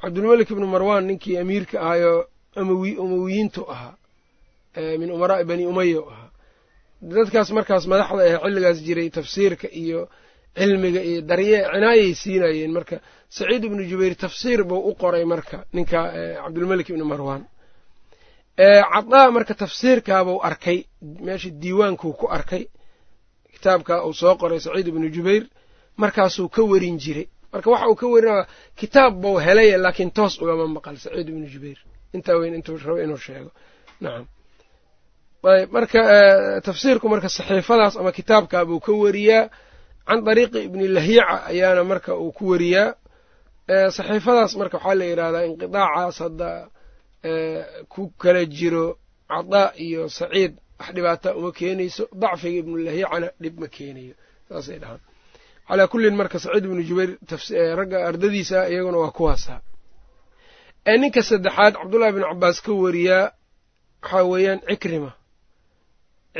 Cabdulmelik 0.00 0.48
ibnu 0.54 0.66
marwaan 0.74 1.04
ninkii 1.08 1.36
amiirka 1.42 1.76
ahayoo 1.84 2.20
umawiyiintu 3.04 3.60
ahaa 3.72 3.94
min 5.00 5.08
umaraa'i 5.16 5.44
bani 5.50 5.64
umaya 5.72 6.00
u 6.00 6.04
ahaa 6.12 6.21
dadkaas 7.10 7.48
markaas 7.58 7.84
madaxda 7.92 8.22
ah 8.36 8.40
xilligaas 8.44 8.78
jiray 8.86 9.08
tafsiirka 9.18 9.68
iyo 9.82 10.00
cilmiga 10.58 11.00
iyo 11.10 11.20
darye 11.30 11.58
cinaayay 11.72 12.10
siinayeen 12.22 12.72
marka. 12.78 12.96
Saciid 13.36 13.62
ibnu 13.68 13.82
jubayr 13.90 14.14
tafsiir 14.24 14.60
buu 14.70 14.80
u 14.90 14.92
qoray 15.02 15.24
marka 15.32 15.56
ninka 15.76 15.98
cabdulmelik 16.44 16.88
ibnu 16.92 17.04
marwaan. 17.12 17.42
Cadaa 18.92 19.30
marka 19.36 19.54
tafsiirkaabuu 19.62 20.38
arkay 20.48 20.78
meesha 21.26 21.50
diiwaankuu 21.62 22.12
ku 22.20 22.26
arkay. 22.36 22.64
Kitaabka 23.54 23.94
uu 24.06 24.12
soo 24.20 24.34
qoray 24.42 24.60
saciid 24.66 24.86
ibnu 24.92 25.06
jubayr 25.16 25.44
markaasuu 26.02 26.48
ka 26.54 26.62
werin 26.70 26.96
jiray. 27.04 27.26
Marka 27.52 27.68
waxa 27.70 27.86
uu 27.90 27.96
ka 28.00 28.06
werinaya 28.14 28.46
kitaab 28.80 29.12
buu 29.22 29.36
helay 29.46 29.68
laakiin 29.84 30.10
toos 30.16 30.34
ugama 30.42 30.66
maqal 30.76 30.96
saciid 31.04 31.28
ibnu 31.32 31.46
jubayr. 31.54 31.78
Intaa 32.16 32.36
weyn 32.40 32.54
intuu 32.58 32.76
rabo 32.84 32.98
inuu 33.04 33.16
sheego. 33.24 33.50
Nacam 34.02 34.26
marka 35.42 36.00
tafsiirku 36.66 37.06
marka 37.12 37.28
saxiifadaas 37.36 37.94
ama 38.00 38.12
kitaabkaa 38.18 38.64
buu 38.68 38.80
ka 38.86 38.92
weriyaa 39.02 39.44
can 40.08 40.20
dariiqi 40.26 40.58
ibni 40.68 40.86
lahyaca 40.96 41.36
ayaana 41.50 41.82
marka 41.90 42.10
uu 42.24 42.32
ku 42.36 42.44
weriyaa 42.52 42.94
saxiifadaas 43.96 44.52
marka 44.60 44.76
waxaa 44.78 44.94
la 45.00 45.04
yidhahdaa 45.10 45.44
inqidaacaas 45.50 46.16
hadda 46.24 46.50
ku 47.92 48.02
kala 48.22 48.42
jiro 48.56 48.86
cadaa 49.30 49.68
iyo 49.86 50.02
saciid. 50.18 50.52
Wax 50.80 50.90
dhibaata 50.96 51.28
uma 51.38 51.50
keenayso 51.58 52.04
dacfiga 52.22 52.58
ibnulahyacana 52.62 53.28
dhib 53.42 53.54
ma 53.62 53.66
keenayo. 53.74 54.14
Saasay 54.48 54.78
dhahaan. 54.82 54.98
Calaa 55.68 55.86
kullin 55.92 56.14
marka 56.20 56.38
saciid 56.44 56.64
ibnu 56.68 56.82
jubayr 56.88 57.10
ragga 57.78 57.98
ardadiisa 58.08 58.58
iyaguna 58.72 58.98
waa 59.02 59.10
kuwaasa 59.18 59.54
ninka 61.02 61.22
saddexaad 61.28 61.74
cabdullahi 61.80 62.12
bn 62.16 62.22
cabaas 62.30 62.58
ka 62.64 62.72
wariyaa 62.84 63.24
waxaa 64.02 64.24
weeyaan 64.32 64.60
cikrima 64.68 65.10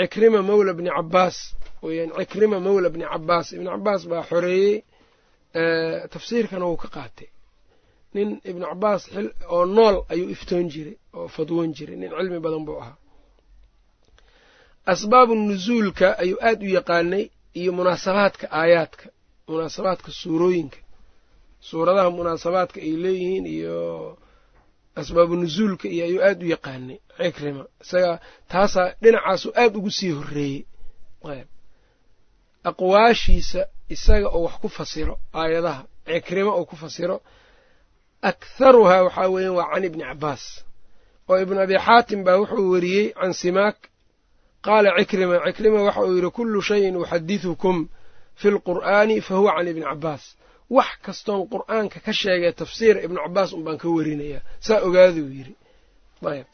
cikrima 0.01 0.41
mawla 0.49 0.73
bni 0.79 0.91
cabaas 0.97 1.37
weyaan 1.85 2.11
cikrima 2.19 2.59
mawla 2.67 2.89
bni 2.95 3.05
cabaas 3.13 3.47
ibni 3.57 3.69
cabaas 3.75 4.03
baa 4.11 4.23
xoreeyey 4.31 4.75
tafsiirkana 6.13 6.65
wuu 6.71 6.77
ka 6.83 6.89
qaatay. 6.97 7.29
Nin 8.15 8.29
ibnu 8.51 8.65
cabaas 8.71 9.03
oo 9.55 9.65
nool 9.77 9.97
ayuu 10.13 10.29
iftoon 10.35 10.67
jiray 10.73 10.97
oo 11.19 11.29
fadwoon 11.35 11.71
jiray 11.77 11.97
nin 12.01 12.11
cilmi 12.17 12.39
badan 12.45 12.65
buu 12.67 12.79
ahaa. 12.83 12.97
Asbaabu 14.93 15.35
nusuulka 15.35 16.07
ayuu 16.23 16.39
aad 16.49 16.61
u 16.63 16.69
yaqaanay 16.79 17.25
iyo 17.61 17.71
munaasabaadka 17.77 18.47
aayaadka 18.61 19.05
munaasabaadka 19.49 20.11
suurooyinka. 20.21 20.79
Suuradaha 21.69 22.11
munaasabaadka 22.17 22.79
ay 22.87 22.93
leeyihiin 23.03 23.47
iyo 23.57 23.77
asbaabu 25.01 25.35
nusuulka 25.41 25.87
iyo 25.95 26.05
ayuu 26.09 26.23
aad 26.29 26.41
u 26.43 26.47
yaqaanay 26.55 26.99
cikrima. 27.19 27.65
Isaga 27.85 28.13
taasaa 28.51 28.89
dhinacaasu 29.03 29.49
aad 29.63 29.73
ugu 29.79 29.91
sii 29.97 30.11
horreeyey. 30.19 30.61
Aqwaashiisa 32.69 33.61
isaga 33.95 34.29
oo 34.37 34.43
wax 34.47 34.55
ku 34.63 34.69
fasiro 34.77 35.15
aayadaha 35.41 35.83
cikrima 36.07 36.51
oo 36.59 36.65
ku 36.71 36.77
fasiro 36.83 37.17
aktharuhaa 38.31 39.03
waxaa 39.07 39.29
weeyaan 39.35 39.57
waa 39.59 39.71
can 39.73 39.85
ibni 39.89 40.05
cabaas 40.11 40.45
oo 41.31 41.37
ibnu 41.43 41.59
abi 41.65 41.75
xaatim 41.87 42.21
baa 42.27 42.37
wuxuu 42.41 42.71
weriyey 42.75 43.07
can 43.19 43.33
simaak 43.43 43.77
qaala 44.67 44.89
cikrima 44.99 45.37
cikrima 45.47 45.79
waxa 45.87 46.01
uu 46.07 46.15
yidhi 46.17 46.31
kullu 46.37 46.59
shayin 46.69 46.97
uxadidukum 47.03 47.77
fi 48.41 48.49
lqur'aani 48.55 49.17
fa 49.27 49.35
huwa 49.39 49.53
can 49.57 49.69
ibni 49.73 49.85
cabaas 49.91 50.25
wax 50.71 50.91
kastoon 51.07 51.41
qur'aanka 51.53 51.99
ka 52.07 52.13
sheegay 52.13 52.53
tafsiira 52.53 52.99
ibnu 53.07 53.19
cabaas 53.25 53.51
un 53.57 53.63
baan 53.67 53.79
ka 53.83 53.89
werinayaa 53.97 54.41
saa 54.67 54.81
ogaaduu 54.87 55.29
yidhi. 55.37 55.55
Ayb 56.31 56.47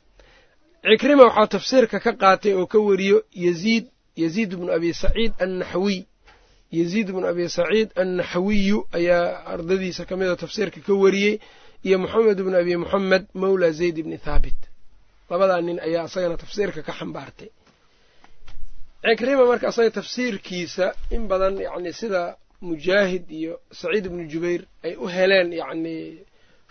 cikrima 0.90 1.22
waxaa 1.28 1.46
tafsiirka 1.54 1.96
ka 2.04 2.12
qaatay 2.22 2.52
oo 2.60 2.66
ka 2.72 2.78
weriyo 2.88 3.18
yaziid 3.46 3.84
yaziid 4.22 4.50
bnu 4.58 4.70
abi 4.76 4.90
saciid 5.02 5.32
annaxwiy 5.44 6.00
yaziid 6.78 7.08
bnu 7.14 7.26
abi 7.32 7.44
saciid 7.58 7.88
annaxwiyu 8.02 8.78
ayaa 8.98 9.24
ardadiisa 9.52 10.02
ka 10.08 10.14
mida 10.20 10.34
tafsiirka 10.36 10.80
ka 10.86 10.92
wariyey. 11.02 11.34
Iyo 11.86 11.96
moxamed 12.02 12.38
bnu 12.46 12.56
abi 12.62 12.74
moxamed 12.82 13.24
mawla 13.40 13.68
zayd 13.78 13.96
bni 14.06 14.18
thaabit. 14.26 14.58
Labadaa 15.30 15.60
nin 15.66 15.78
ayaa 15.86 16.04
isagana 16.08 16.36
tafsiirka 16.42 16.80
ka 16.88 16.92
xambaartay. 16.98 17.50
Cikrima 19.04 19.44
marka 19.50 19.68
isaga 19.72 19.90
tafsiirkiisa 19.98 20.86
in 21.14 21.22
badan 21.30 21.54
yacni 21.66 21.92
sida 22.00 22.22
mujaahid 22.66 23.24
iyo 23.38 23.54
saciid 23.80 24.04
ibnu 24.08 24.22
jubayr 24.32 24.62
ay 24.86 24.94
u 24.96 25.06
heleen 25.14 25.48
yacni 25.60 25.94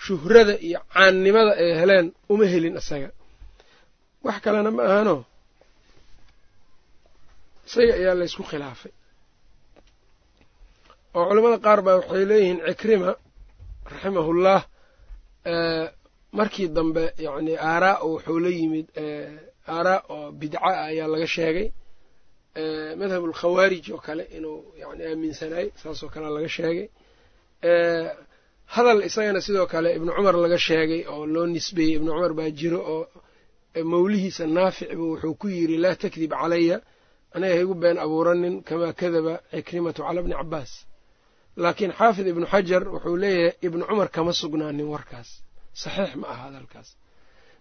shuhrada 0.06 0.54
iyo 0.68 0.80
caannimada 0.94 1.52
ay 1.62 1.70
heleen 1.80 2.08
uma 2.32 2.46
helin 2.54 2.76
isaga 2.82 3.10
wax 4.26 4.38
kalena 4.44 4.72
ma 4.78 4.84
ahano 4.90 5.16
isaga 7.68 7.94
ayaa 8.00 8.16
laysku 8.20 8.44
khilaafay. 8.50 8.92
Oo 11.18 11.24
culamada 11.30 11.58
qaar 11.66 11.80
baa 11.86 11.96
waxay 12.00 12.24
leeyihiin 12.32 12.60
cikrima 12.68 13.12
raximahullah 13.92 14.60
markii 16.38 16.68
dambe 16.78 17.04
yacni 17.26 17.54
aaraa 17.70 17.96
oo 18.06 18.10
wuxuu 18.14 18.40
la 18.46 18.50
yimid 18.58 18.88
aaraa 19.76 20.00
oo 20.14 20.26
bidca 20.40 20.60
ah 20.70 20.78
ayaa 20.90 21.08
laga 21.14 21.28
sheegay 21.36 21.68
madhab 23.02 23.24
alkhawaarij 23.30 23.86
oo 23.96 24.02
kale 24.08 24.24
inuu 24.38 24.58
yani 24.82 25.04
aaminsanaay 25.12 25.68
saasoo 25.82 26.10
kalea 26.14 26.30
laga 26.38 26.50
sheegay. 26.58 26.88
Hadal 28.76 29.00
isagana 29.08 29.42
sidoo 29.46 29.68
kale 29.74 29.90
ibnu 29.98 30.12
cumar 30.18 30.36
laga 30.44 30.58
sheegay 30.68 31.02
oo 31.14 31.26
loo 31.34 31.46
nisbeeyey. 31.54 31.96
Ibnu 32.00 32.10
cumar 32.16 32.34
baa 32.40 32.50
jiro 32.60 32.80
oo 32.94 33.04
mawlihiisa 33.92 34.44
naaficbu 34.58 35.04
wuxuu 35.12 35.36
ku 35.42 35.48
yidhi 35.56 35.78
laa 35.84 35.96
takdib 36.04 36.32
calaya 36.42 36.78
anaga 37.36 37.54
ha 37.56 37.62
igu 37.64 37.76
been 37.84 37.98
abuuranin 38.06 38.56
kamaa 38.68 38.94
kadaba 39.02 39.34
cikrimatu 39.54 40.02
cala 40.08 40.20
bni 40.26 40.36
cabaas 40.42 40.72
laakiin 41.64 41.92
xaafid 42.00 42.28
ibnu 42.34 42.46
xajar 42.54 42.84
wuxuu 42.94 43.18
leeyahay 43.24 43.54
ibnu 43.68 43.84
cumar 43.90 44.08
kama 44.16 44.32
sugnaanin 44.42 44.88
warkaas. 44.94 45.30
Saxiix 45.82 46.12
ma 46.22 46.28
aha 46.34 46.44
hadalkaas. 46.48 46.90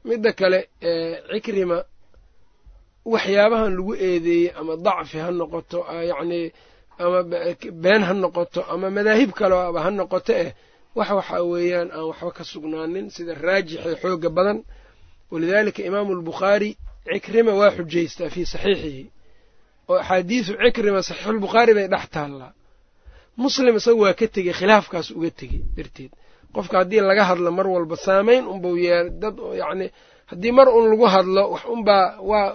Midda 0.08 0.30
kale 0.40 0.58
cikrima 1.30 1.78
waxyaabahan 3.12 3.72
lagu 3.78 3.92
eedeeyey 4.08 4.48
ama 4.60 4.72
dacfi 4.86 5.16
ha 5.24 5.28
noqoto 5.40 5.78
yacnii 6.10 6.46
ama 7.04 7.18
been 7.82 8.02
ha 8.08 8.12
noqoto 8.22 8.60
ama 8.72 8.86
madaahib 8.96 9.30
kaleaba 9.38 9.78
ha 9.84 9.90
noqoto 10.00 10.32
eh 10.44 10.50
wax 10.98 11.08
waxaa 11.18 11.42
weeyaan 11.52 11.88
aan 11.96 12.04
waxba 12.10 12.30
ka 12.38 12.44
sugnaanin 12.52 13.06
sida 13.14 13.32
raajixee 13.46 13.96
xooga 14.02 14.30
badan. 14.36 14.58
Walidaalika 15.32 15.80
imaamu 15.88 16.10
albukhaari 16.18 16.70
cikrima 17.12 17.52
waa 17.60 17.70
xujaystaa 17.76 18.30
fii 18.34 18.46
saxiixihi. 18.52 19.04
Oo 19.90 19.96
axaadiisu 20.02 20.52
cikrima 20.62 21.00
saxiixulbukhaari 21.08 21.72
bay 21.78 21.86
dhex 21.92 22.04
taallaa. 22.14 22.52
Muslim 23.42 23.74
isaga 23.80 24.00
waa 24.04 24.14
ka 24.20 24.26
tegey 24.34 24.54
khilaafkaas 24.58 25.08
uga 25.18 25.30
tegey 25.40 25.60
darteed. 25.76 26.12
Qofka 26.54 26.74
haddii 26.80 27.00
laga 27.10 27.24
hadlo 27.30 27.50
mar 27.58 27.66
walba 27.74 27.96
saamayn 28.06 28.44
unbau 28.52 28.74
yeelay 28.84 29.10
dad 29.22 29.36
yacni 29.60 29.86
haddii 30.30 30.52
mar 30.58 30.68
un 30.78 30.84
lagu 30.90 31.06
hadlo 31.14 31.42
wax 31.52 31.64
unbaa 31.74 32.06
waa 32.30 32.48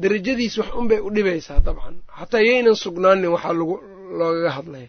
derajadiis 0.00 0.54
wax 0.60 0.70
unbay 0.80 1.00
u 1.06 1.10
dhibaysaa 1.14 1.60
dabcan. 1.66 1.96
Xataa 2.18 2.40
yaynan 2.48 2.74
sugnaanin 2.82 3.30
waxaa 3.34 3.52
lagu 3.58 3.74
loogaga 4.18 4.50
hadlaya 4.56 4.88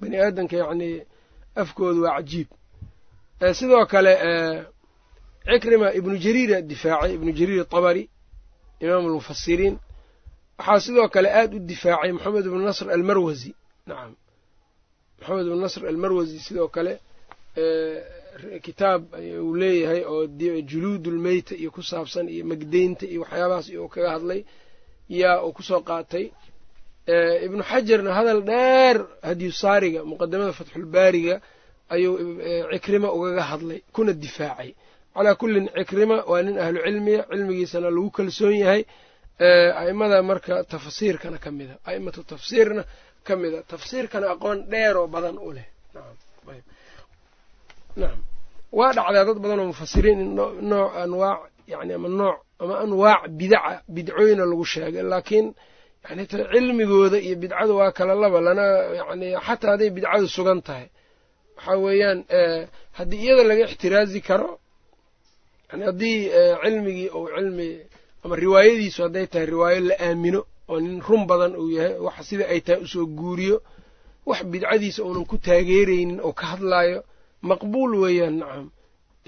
bani 0.00 0.16
aadamka 0.24 0.56
yacnii 0.62 0.96
afkooda 1.62 2.00
waa 2.04 2.16
cajiib. 2.18 2.48
Sidoo 3.58 3.84
kale 3.92 4.12
cikrima 5.48 5.88
ibnu 5.98 6.14
jariira 6.24 6.58
difaacay 6.70 7.12
ibnu 7.16 7.30
jariir 7.38 7.60
atabari 7.66 8.02
imaamu 8.82 9.06
almufasiriin 9.08 9.74
waxaa 10.58 10.80
sidoo 10.84 11.08
kale 11.14 11.28
aad 11.40 11.50
u 11.54 11.58
difaacay 11.70 12.10
moxamed 12.12 12.44
ibnu 12.48 12.60
nasr 12.68 12.86
almarwasi 12.96 13.50
nacam 13.88 14.12
moxamed 15.18 15.44
ibnu 15.46 15.60
nasr 15.64 15.82
almarwasi 15.90 16.36
sidoo 16.46 16.68
kale 16.76 16.92
kitaab 18.66 19.02
uu 19.44 19.54
leeyahay 19.60 20.02
oo 20.12 20.26
juluudulmeyta 20.70 21.52
iyo 21.62 21.70
ku 21.76 21.82
saabsan 21.90 22.26
iyo 22.34 22.44
magdeynta 22.50 23.04
iyo 23.12 23.20
waxyaabahaas 23.24 23.68
uu 23.82 23.88
kaga 23.94 24.10
hadlay 24.16 24.40
yaa 25.20 25.36
uu 25.46 25.52
ku 25.56 25.62
soo 25.68 25.80
qaatay. 25.90 26.26
Ibnu 27.46 27.62
xajarna 27.70 28.10
hadal 28.18 28.40
dheer 28.50 28.96
hadiyusaariga 29.28 30.00
muqadamada 30.10 30.52
fatxulbaariga 30.58 31.34
ayuu 31.94 32.14
cikrima 32.72 33.08
ugaga 33.16 33.42
hadlay 33.50 33.78
kuna 33.94 34.12
difaacay. 34.24 34.70
Calaa 35.14 35.34
kullin 35.40 35.66
cikrima 35.78 36.16
waa 36.30 36.42
nin 36.46 36.56
ahlu 36.64 36.78
cilmiya 36.86 37.22
cilmigiisana 37.30 37.88
lagu 37.94 38.10
kalsoon 38.16 38.54
yahay. 38.62 38.82
A'immada 39.80 40.16
marka 40.30 40.54
tafsiirkana 40.72 41.38
ka 41.44 41.50
mida 41.58 41.74
a'immatu 41.88 42.20
tafsiirna 42.32 42.82
ka 43.26 43.32
mida. 43.40 43.58
Tafsiirkana 43.72 44.26
aqoon 44.34 44.58
dheeroo 44.70 45.06
badan 45.14 45.36
u 45.38 45.50
leh. 45.56 45.66
Nacam 48.00 48.20
waa 48.72 48.92
dhacdaa 48.96 49.24
dad 49.28 49.38
badan 49.42 49.60
oo 49.62 49.66
mufasiriin 49.72 50.20
nooc 50.70 50.90
anwaac 51.04 51.40
yani 51.72 51.92
ama 51.98 52.08
nooc 52.20 52.36
ama 52.62 52.74
anwaac 52.84 53.22
bidaca 53.38 53.72
bidcooyna 53.94 54.44
lagu 54.50 54.64
sheegay. 54.72 55.02
Laakiin 55.12 55.46
yani 56.08 56.22
cilmigooda 56.30 57.18
iyo 57.26 57.36
bidcada 57.42 57.72
waa 57.78 57.92
kala 57.92 58.14
laba 58.22 58.40
lana 58.46 58.64
yani 59.00 59.26
xataa 59.46 59.70
hadday 59.72 59.90
bidcadu 59.96 60.26
sugan 60.36 60.60
tahay. 60.66 60.86
Waxaa 61.56 61.76
weeyaan 61.84 62.18
haddii 62.98 63.20
iyada 63.24 63.42
laga 63.50 63.64
ixtiraazi 63.68 64.20
karo 64.28 64.50
yani 65.70 65.82
haddii 65.88 66.18
cilmigii 66.62 67.08
ou 67.16 67.22
cilmi 67.36 67.68
ama 68.24 68.34
riwaayadiisu 68.42 69.00
hadday 69.06 69.26
tahay 69.32 69.46
riwaayo 69.52 69.80
la 69.88 69.94
aamino 70.06 70.40
oo 70.72 70.80
nin 70.80 71.00
run 71.08 71.22
badan 71.30 71.52
uu 71.62 71.70
yahay 71.76 71.94
wax 72.06 72.16
sida 72.28 72.44
ay 72.52 72.60
tahay 72.66 72.80
u 72.82 72.86
soo 72.92 73.06
guuriyo 73.18 73.56
wax 74.26 74.40
bidcadiisa 74.52 75.00
uunan 75.06 75.24
ku 75.30 75.36
taageeraynin 75.46 76.20
oo 76.26 76.32
ka 76.32 76.46
hadlaayo 76.52 77.00
maqbuul 77.42 77.92
weeyaan 78.02 78.36
nacam 78.40 78.66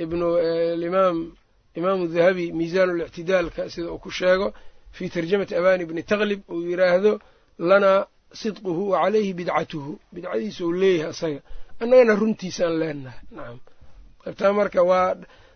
ibnu 0.03 0.27
imaam 0.89 1.17
imaamu 1.79 2.05
dahabi 2.15 2.45
miisaan 2.59 2.91
lictidaalka 3.01 3.63
sida 3.73 3.89
uu 3.93 3.99
ku 4.05 4.11
sheego 4.11 4.47
fii 4.97 5.09
tarjamati 5.15 5.55
abani 5.61 5.85
bni 5.91 6.03
taklib 6.11 6.41
uu 6.53 6.63
yidhaahdo 6.71 7.13
lanaa 7.59 8.07
sidquhu 8.41 8.91
wa 8.91 8.99
calayhi 9.03 9.33
bidcatuhu. 9.39 9.93
Bidcadiisa 10.15 10.65
uu 10.67 10.73
leeyahay 10.73 11.11
asaga. 11.11 11.41
Annagana 11.83 12.15
runtiisaan 12.21 12.75
leenahay 12.81 13.21
nacam 13.37 13.59
qaybtaa 14.23 14.53
marka 14.59 14.81
waa 14.91 15.15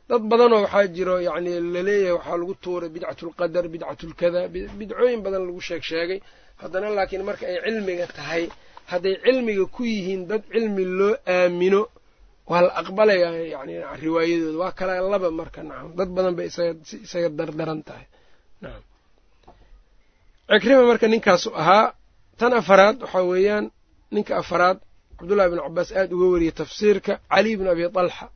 dad 0.08 0.22
badanoo 0.30 0.60
waxaa 0.64 0.86
jiro 0.96 1.14
yacni 1.26 1.52
la 1.74 1.82
leeyahay 1.88 2.12
waxaa 2.18 2.36
lagu 2.40 2.54
tuuray 2.62 2.88
bidcatulqadar 2.94 3.64
bidcatulkada 3.72 4.40
bidcooyin 4.78 5.20
badan 5.26 5.42
lagu 5.48 5.60
sheeg 5.68 5.82
sheegay 5.90 6.20
haddana 6.62 6.88
laakiin 6.96 7.22
marka 7.28 7.44
ay 7.50 7.58
cilmiga 7.64 8.06
tahay 8.16 8.44
hadday 8.90 9.14
cilmiga 9.24 9.64
ku 9.74 9.82
yihiin 9.92 10.22
dad 10.30 10.42
cilmi 10.52 10.84
loo 10.98 11.14
aamino 11.36 11.80
waa 12.50 12.61
la 12.66 12.70
aqbalayaa 12.80 13.33
yani 13.54 13.74
riwaayadooda 14.04 14.59
waa 14.62 14.72
kala 14.78 14.92
laba 15.14 15.28
marka 15.40 15.61
nacam 15.68 15.88
dad 15.98 16.09
badan 16.16 16.35
bay 16.38 16.46
isaga 17.07 17.28
dardaran 17.38 17.80
tahay. 17.88 18.07
Nacam 18.62 18.83
cikrima 20.50 20.83
marka 20.90 21.07
ninkaasu 21.12 21.48
ahaa 21.62 21.87
tan 22.38 22.52
afaraad 22.61 22.96
waxaa 23.04 23.24
weeyaan 23.33 23.64
ninka 24.14 24.33
afaraad 24.42 24.78
cabdullahi 25.18 25.48
bnu 25.52 25.62
cabaas 25.66 25.88
aada 25.98 26.12
uga 26.16 26.26
wariyey 26.35 26.54
tafsiirka 26.61 27.12
caliy 27.33 27.54
bnu 27.59 27.68
abi 27.74 27.85
alxa 28.02 28.26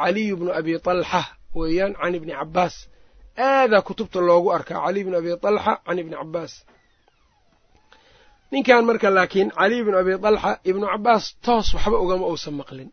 caliyu 0.00 0.34
bnu 0.40 0.50
abi 0.58 0.72
talxa 0.86 1.20
weeyaan 1.58 1.92
can 2.00 2.12
ibni 2.18 2.32
cabaas 2.40 2.74
aadaa 3.46 3.82
kutubta 3.88 4.18
loogu 4.28 4.48
arkaa 4.56 4.78
caliy 4.86 5.02
bnu 5.06 5.16
abi 5.20 5.30
talxa 5.44 5.72
can 5.86 5.98
ibni 6.02 6.16
cabaas 6.20 6.52
ninkan 8.52 8.82
marka 8.88 9.08
laakiin 9.16 9.48
caliy 9.58 9.80
bnu 9.86 9.96
abi 10.02 10.12
talxa 10.24 10.50
ibnu 10.70 10.84
cabaas 10.92 11.24
toos 11.44 11.68
waxba 11.76 11.96
ugama 12.04 12.24
uusan 12.32 12.54
maqlin 12.60 12.88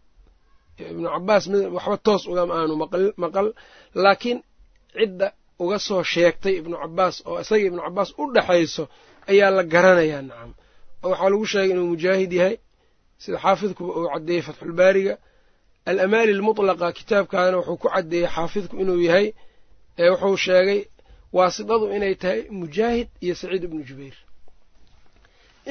ibnu 0.92 1.08
cabaas 1.16 1.44
waxba 1.76 1.98
toos 2.06 2.24
ugama 2.32 2.54
aanu 2.60 2.74
maqal 3.24 3.48
laakiin 4.04 4.40
cidda 4.98 5.28
uga 5.64 5.78
soo 5.88 6.04
sheegtay 6.12 6.54
ibnu 6.62 6.76
cabaas 6.84 7.16
oo 7.30 7.38
isaga 7.44 7.64
ibnu 7.70 7.82
cabaas 7.86 8.10
u 8.22 8.24
dhexayso 8.36 8.84
ayaa 9.32 9.50
la 9.58 9.64
garanayaa 9.74 10.22
nacam 10.30 10.52
oo 11.04 11.10
waxaa 11.12 11.30
lagu 11.32 11.46
sheegay 11.52 11.70
inuu 11.74 11.88
mujaahid 11.94 12.32
yahay 12.40 12.56
sida 13.22 13.38
xaafidkuba 13.44 13.92
uu 14.00 14.08
caddeeyey 14.14 14.42
fatxulbaariga 14.48 15.14
alamaali 15.90 16.32
almutlaqa 16.38 16.88
kitaabkaana 16.98 17.58
wuxuu 17.60 17.78
ku 17.82 17.88
caddeeyey 17.96 18.28
xaafidku 18.36 18.76
inuu 18.84 19.00
yahay 19.08 19.28
wuxuu 20.12 20.38
sheegay 20.46 20.80
waasidadu 21.38 21.86
inay 21.98 22.16
tahay 22.22 22.40
mujaahid 22.60 23.08
iyo 23.26 23.36
saciid 23.40 23.64
ibnu 23.68 23.82
jubayr 23.90 24.16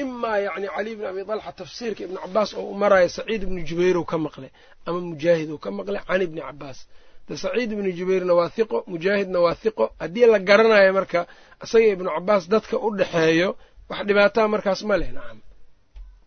imaa 0.03 0.37
yacni 0.45 0.67
caliy 0.75 0.95
bn 0.99 1.05
abi 1.11 1.21
talxa 1.29 1.51
tafsiirka 1.59 2.01
ibnu 2.05 2.17
cabaas 2.23 2.49
oo 2.59 2.65
u 2.71 2.75
maraayo 2.81 3.09
saciid 3.17 3.41
ibnu 3.45 3.59
jubayr 3.69 3.95
uu 4.01 4.05
ka 4.11 4.17
maqlay 4.25 4.51
ama 4.87 4.99
mujaahid 5.09 5.49
uu 5.53 5.57
ka 5.63 5.69
maqlay 5.77 6.01
can 6.07 6.21
ibni 6.25 6.41
cabaas 6.47 6.79
de 7.27 7.33
saciid 7.43 7.69
ibnu 7.75 7.89
jubayrna 7.99 8.33
waa 8.39 8.49
hiqo 8.57 8.77
mujaahidna 8.91 9.39
waa 9.45 9.55
hiqo 9.63 9.85
haddii 10.01 10.25
la 10.33 10.39
garanayo 10.47 10.91
marka 10.97 11.19
isaga 11.63 11.87
ibnu 11.95 12.09
cabaas 12.15 12.43
dadka 12.53 12.75
u 12.85 12.89
dhexeeyo 12.99 13.49
wax 13.89 13.99
dhibaataa 14.07 14.47
markaas 14.53 14.81
ma 14.89 14.95
leh 15.01 15.11
nacam 15.17 15.39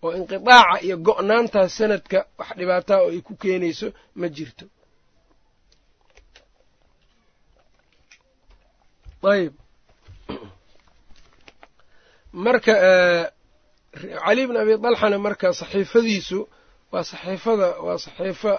oo 0.05 0.11
inqitaaca 0.19 0.77
iyo 0.87 0.97
go'naantaas 1.07 1.71
sanadka 1.79 2.19
wax 2.39 2.49
dhibaataa 2.59 2.99
oo 3.05 3.11
ay 3.15 3.21
ku 3.27 3.33
keenayso 3.43 3.89
ma 4.21 4.27
jirto 4.37 4.65
ayb 9.33 9.53
marka 12.45 12.73
cali 13.94 14.42
bn 14.48 14.57
abi 14.62 14.74
dalxana 14.85 15.18
marka 15.26 15.48
saxiifadiisu 15.61 16.38
waa 16.92 17.05
saxiifada 17.11 17.68
waa 17.87 17.98
saxiifo 18.05 18.53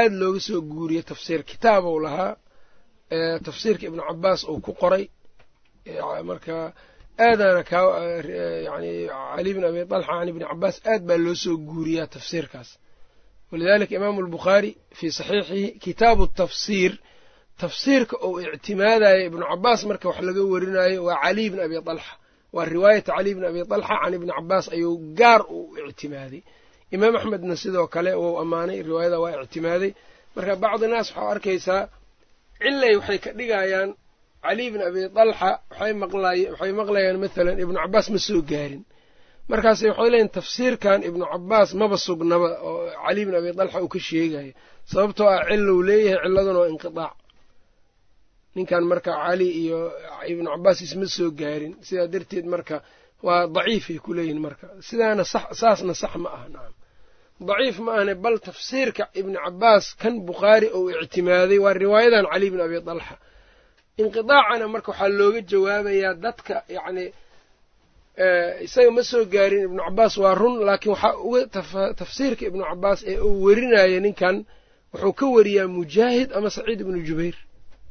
aada 0.00 0.14
looga 0.20 0.40
soo 0.46 0.60
guuriyey 0.72 1.02
tafsiir 1.10 1.40
kitaabou 1.50 1.96
lahaa 2.04 2.32
tafsiirka 3.46 3.84
ibnu 3.88 4.02
cabaas 4.08 4.40
uu 4.52 4.60
ku 4.66 4.72
qoray. 4.80 5.04
Marka 6.28 6.56
aadaana 7.26 7.62
ka 7.70 7.78
yani 8.68 8.92
cali 9.36 9.50
bn 9.56 9.64
abi 9.68 9.80
talxa 9.92 10.12
can 10.18 10.28
ibni 10.32 10.44
cabaas 10.50 10.76
aad 10.92 11.02
baa 11.08 11.18
loo 11.24 11.34
soo 11.44 11.56
guuriyaa 11.68 12.06
tafsiirkaas. 12.14 12.68
Walidalika 13.50 13.94
imaamu 13.98 14.18
albukhaari 14.24 14.70
fii 14.98 15.10
saxiixihi 15.18 15.66
kitaabu 15.84 16.24
tafsiir 16.40 16.92
tafsiirka 17.62 18.14
uu 18.26 18.40
ictimaadayo 18.56 19.20
ibnu 19.28 19.44
cabaas 19.50 19.80
marka 19.90 20.06
wax 20.10 20.18
laga 20.28 20.42
warinayo 20.52 21.00
waa 21.08 21.18
caliy 21.24 21.48
bn 21.52 21.60
abi 21.66 21.76
talxa 21.88 22.14
waa 22.54 22.64
riwaayata 22.74 23.10
caliy 23.16 23.34
bn 23.36 23.44
abi 23.50 23.60
talxa 23.72 23.94
can 24.02 24.12
ibni 24.16 24.32
cabaas 24.38 24.66
ayuu 24.74 24.94
gaar 25.18 25.40
u 25.56 25.58
ictimaaday. 25.90 26.40
Imaam 26.94 27.14
axmedna 27.18 27.54
sidoo 27.62 27.86
kale 27.94 28.10
wou 28.22 28.32
ammaanay 28.42 28.78
riwaayada 28.88 29.16
waa 29.22 29.32
ictimaaday. 29.44 29.90
Marka 30.36 30.54
bacdi 30.62 30.86
naas 30.92 31.08
waxaa 31.16 31.30
arkaysaa 31.34 31.82
cilay 32.62 32.94
waxay 32.98 33.18
ka 33.24 33.30
dhigayaan 33.38 33.90
caliy 34.44 34.68
bn 34.74 34.80
abi 34.88 35.00
talxa 35.16 35.50
waxay 35.70 36.72
maqlayaan 36.80 37.16
mathalan 37.24 37.56
ibnu 37.62 37.76
cabaas 37.84 38.06
ma 38.14 38.18
soo 38.26 38.42
gaarin. 38.50 38.82
Markaase 39.50 39.84
waxay 39.90 40.08
leeyiin 40.12 40.30
tafsiirkan 40.36 40.98
ibnu 41.08 41.24
cabaas 41.32 41.70
maba 41.80 41.96
sugnaba 42.06 42.48
oo 42.68 42.80
caliy 43.04 43.24
bn 43.28 43.34
abi 43.40 43.48
talxa 43.58 43.78
uu 43.84 43.88
ka 43.94 43.98
sheegayo 44.08 44.52
sababtoo 44.92 45.28
ah 45.34 45.42
cilou 45.48 45.78
leeyahay 45.88 46.20
ciladuna 46.24 46.58
waa 46.62 46.70
inqitaac 46.74 47.12
ninkan 48.56 48.84
marka 48.90 49.10
cali 49.22 49.48
iyo 49.62 49.78
ibnu 50.32 50.48
cabaas 50.54 50.78
isma 50.86 51.06
soo 51.16 51.30
gaarin. 51.40 51.72
Sidaa 51.86 52.06
darteed 52.14 52.46
marka 52.54 52.76
waa 53.26 53.42
daciifay 53.56 53.98
ku 54.04 54.10
leeyihiin 54.16 54.40
marka. 54.46 54.66
Sidaana 54.88 55.24
saasna 55.60 55.94
sax 56.02 56.14
ma 56.24 56.28
aha 56.36 56.46
nacam 56.54 56.74
daciif 57.48 57.76
ma 57.84 57.90
ahne 57.98 58.14
bal 58.24 58.36
tafsiirka 58.46 59.04
ibni 59.20 59.36
cabaas 59.44 59.84
kan 60.00 60.14
bukhaari 60.28 60.68
ou 60.76 60.82
ictimaaday 61.02 61.58
waa 61.64 61.74
riwaayadan 61.82 62.26
cali 62.32 62.46
bn 62.52 62.60
abi 62.66 62.78
talxa 62.88 63.14
inqidaacana 64.02 64.64
marka 64.74 64.88
waxaa 64.92 65.08
looga 65.20 65.40
jawaabayaa 65.50 66.14
dadka 66.24 66.54
yacni 66.76 67.04
isaga 68.66 68.90
ma 68.96 69.02
soo 69.10 69.24
gaarin 69.34 69.62
ibnu 69.68 69.80
cabaas 69.86 70.14
waa 70.22 70.34
run 70.40 70.54
laakiin 70.68 70.92
waxaa 70.94 71.14
uga 71.26 71.40
tafsiirka 72.00 72.42
ibnu 72.50 72.62
cabaas 72.70 73.00
ee 73.10 73.18
uu 73.28 73.42
werinaya 73.46 73.98
ninkan 74.06 74.36
wuxuu 74.92 75.12
ka 75.18 75.26
wariyaa 75.36 75.68
mujaahid 75.76 76.28
ama 76.36 76.48
saciid 76.56 76.80
ibnu 76.84 76.98
jubayr 77.08 77.36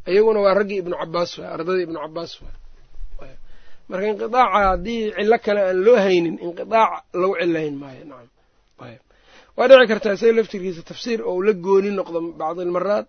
iyaguna 0.09 0.39
waa 0.45 0.53
raggii 0.59 0.79
ibnu 0.83 0.95
cabaas 1.01 1.31
waay 1.37 1.49
ardadii 1.55 1.83
ibnu 1.87 1.99
cabaas 2.05 2.31
waay. 2.41 2.55
Marka 3.89 4.05
inqidaaca 4.11 4.57
haddii 4.71 5.01
cillo 5.15 5.37
kale 5.45 5.61
aan 5.69 5.79
loo 5.85 5.97
haynin 6.05 6.35
inqidaac 6.45 6.91
lagu 7.21 7.33
cilayn 7.41 7.75
maayo 7.81 8.03
nacam. 8.09 8.29
Waa 9.57 9.67
dhici 9.69 9.87
kartaa 9.91 10.13
isaga 10.17 10.33
laftirkiisa 10.37 10.81
tafsiir 10.91 11.19
ou 11.29 11.37
la 11.47 11.53
gooni 11.65 11.91
noqdo 11.99 12.19
bacdilmaraad 12.39 13.05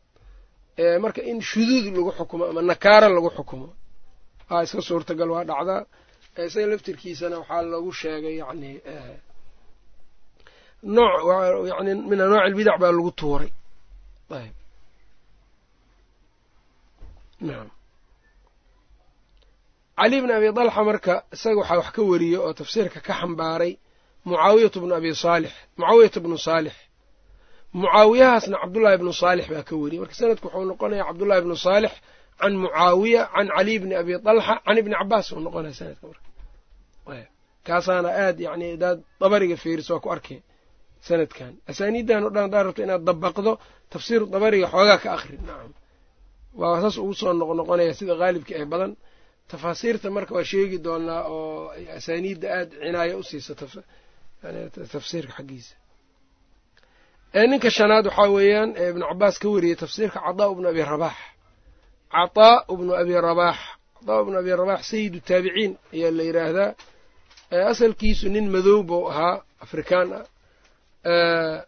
marka 1.05 1.21
in 1.31 1.39
shuduud 1.51 1.85
lagu 1.97 2.11
xukumo 2.19 2.45
ama 2.51 2.61
nakaara 2.71 3.09
lagu 3.17 3.31
xukumo. 3.37 3.69
Aa 4.51 4.63
iska 4.67 4.81
suurtagal 4.89 5.29
waa 5.35 5.45
dhacdaa. 5.51 5.83
Isaga 6.49 6.67
laftirkiisana 6.73 7.37
waxaa 7.41 7.63
lagu 7.73 7.91
sheegay 8.01 8.35
yani 8.43 8.71
nooc 10.97 11.13
yani 11.71 11.93
min 12.11 12.19
anwaac 12.25 12.45
ilbidac 12.49 12.77
baa 12.83 12.93
lagu 12.99 13.11
tuuray. 13.21 13.51
Ayb 14.39 14.55
nacam 17.47 17.69
cali 19.99 20.17
bn 20.23 20.31
abi 20.37 20.49
dalxa 20.59 20.81
marka 20.89 21.15
isaga 21.35 21.59
waxaa 21.61 21.79
wax 21.81 21.89
ka 21.97 22.03
wariye 22.11 22.39
oo 22.45 22.53
tafsiirka 22.61 22.99
ka 23.07 23.13
xambaaray 23.21 23.73
mucaawiyatu 24.27 24.79
bnu 24.83 24.95
abi 24.99 25.11
saalix 25.25 25.53
mucaawiyata 25.79 26.19
bnu 26.25 26.39
saalix. 26.47 26.75
Mucaawiyahaasna 27.81 28.57
cabdullaahi 28.63 28.99
bnu 29.03 29.13
saalix 29.23 29.47
baa 29.53 29.63
ka 29.69 29.75
wariyey. 29.83 30.01
Marka 30.03 30.15
sanadku 30.21 30.47
wuxuu 30.49 30.65
noqonayaa 30.71 31.07
cabdullahi 31.09 31.41
bnu 31.47 31.57
saalix 31.67 31.93
can 32.41 32.53
mucaawiya 32.65 33.23
can 33.35 33.49
caliy 33.57 33.79
bni 33.83 33.95
abi 34.01 34.13
talxa 34.27 34.55
can 34.67 34.77
ibni 34.81 34.95
cabaas 35.01 35.27
uu 35.33 35.41
noqonaya 35.47 35.75
sanadka 35.81 36.05
marka. 36.11 36.27
Kaasaana 37.67 38.09
aad 38.25 38.37
yani 38.47 38.69
daad 38.83 38.99
dabariga 39.21 39.57
fiiris 39.63 39.89
waa 39.93 40.01
ku 40.05 40.09
arkay 40.15 40.39
sanadkan. 41.07 41.53
Asaaniiddan 41.71 42.23
o 42.27 42.31
dhan 42.35 42.43
haddaad 42.47 42.65
rabto 42.67 42.81
inaad 42.87 43.03
dabaqdo 43.09 43.53
tafsiiru 43.93 44.25
dabariga 44.35 44.67
xoogaa 44.73 44.99
ka 45.03 45.09
akri 45.17 45.37
nacam 45.49 45.71
waa 46.61 46.81
saas 46.83 46.97
ugu 47.03 47.15
soo 47.21 47.33
noqnoqonaya 47.41 47.95
sida 47.99 48.15
haalibka 48.21 48.53
ee 48.61 48.65
badan. 48.73 48.93
Tafaasiirta 49.51 50.07
marka 50.17 50.33
waa 50.37 50.45
sheegi 50.53 50.79
doonaa 50.87 51.23
oo 51.37 51.73
asaaniidda 51.99 52.47
aada 52.57 52.75
cinaayo 52.83 53.15
u 53.19 53.23
siisa 53.29 53.53
tafsiirka 54.93 55.33
xaggiisa. 55.39 55.75
Ninka 57.51 57.69
shanaad 57.77 58.05
waxaa 58.09 58.29
weeyaan 58.37 58.71
ibnu 58.91 59.05
cabaas 59.11 59.37
ka 59.43 59.47
wariyey 59.55 59.77
tafsiirka 59.83 60.19
cadaa 60.27 60.55
bnu 60.57 60.67
abi 60.73 60.83
rabaax 60.93 61.19
cataa 62.15 62.55
bnu 62.79 62.93
abi 63.03 63.15
rabaax 63.27 63.59
cataa 63.97 64.25
bnu 64.27 64.37
abi 64.41 64.51
rabaax 64.61 64.81
sayidu 64.91 65.19
taabiciin 65.29 65.73
ayaa 65.95 66.11
la 66.19 66.23
yidhaahdaa 66.29 66.71
asalkiisu 67.73 68.27
nin 68.35 68.47
madow 68.55 68.79
buu 68.89 69.05
ahaa 69.11 69.37
afrikaan 69.65 70.09
ah. 70.13 71.59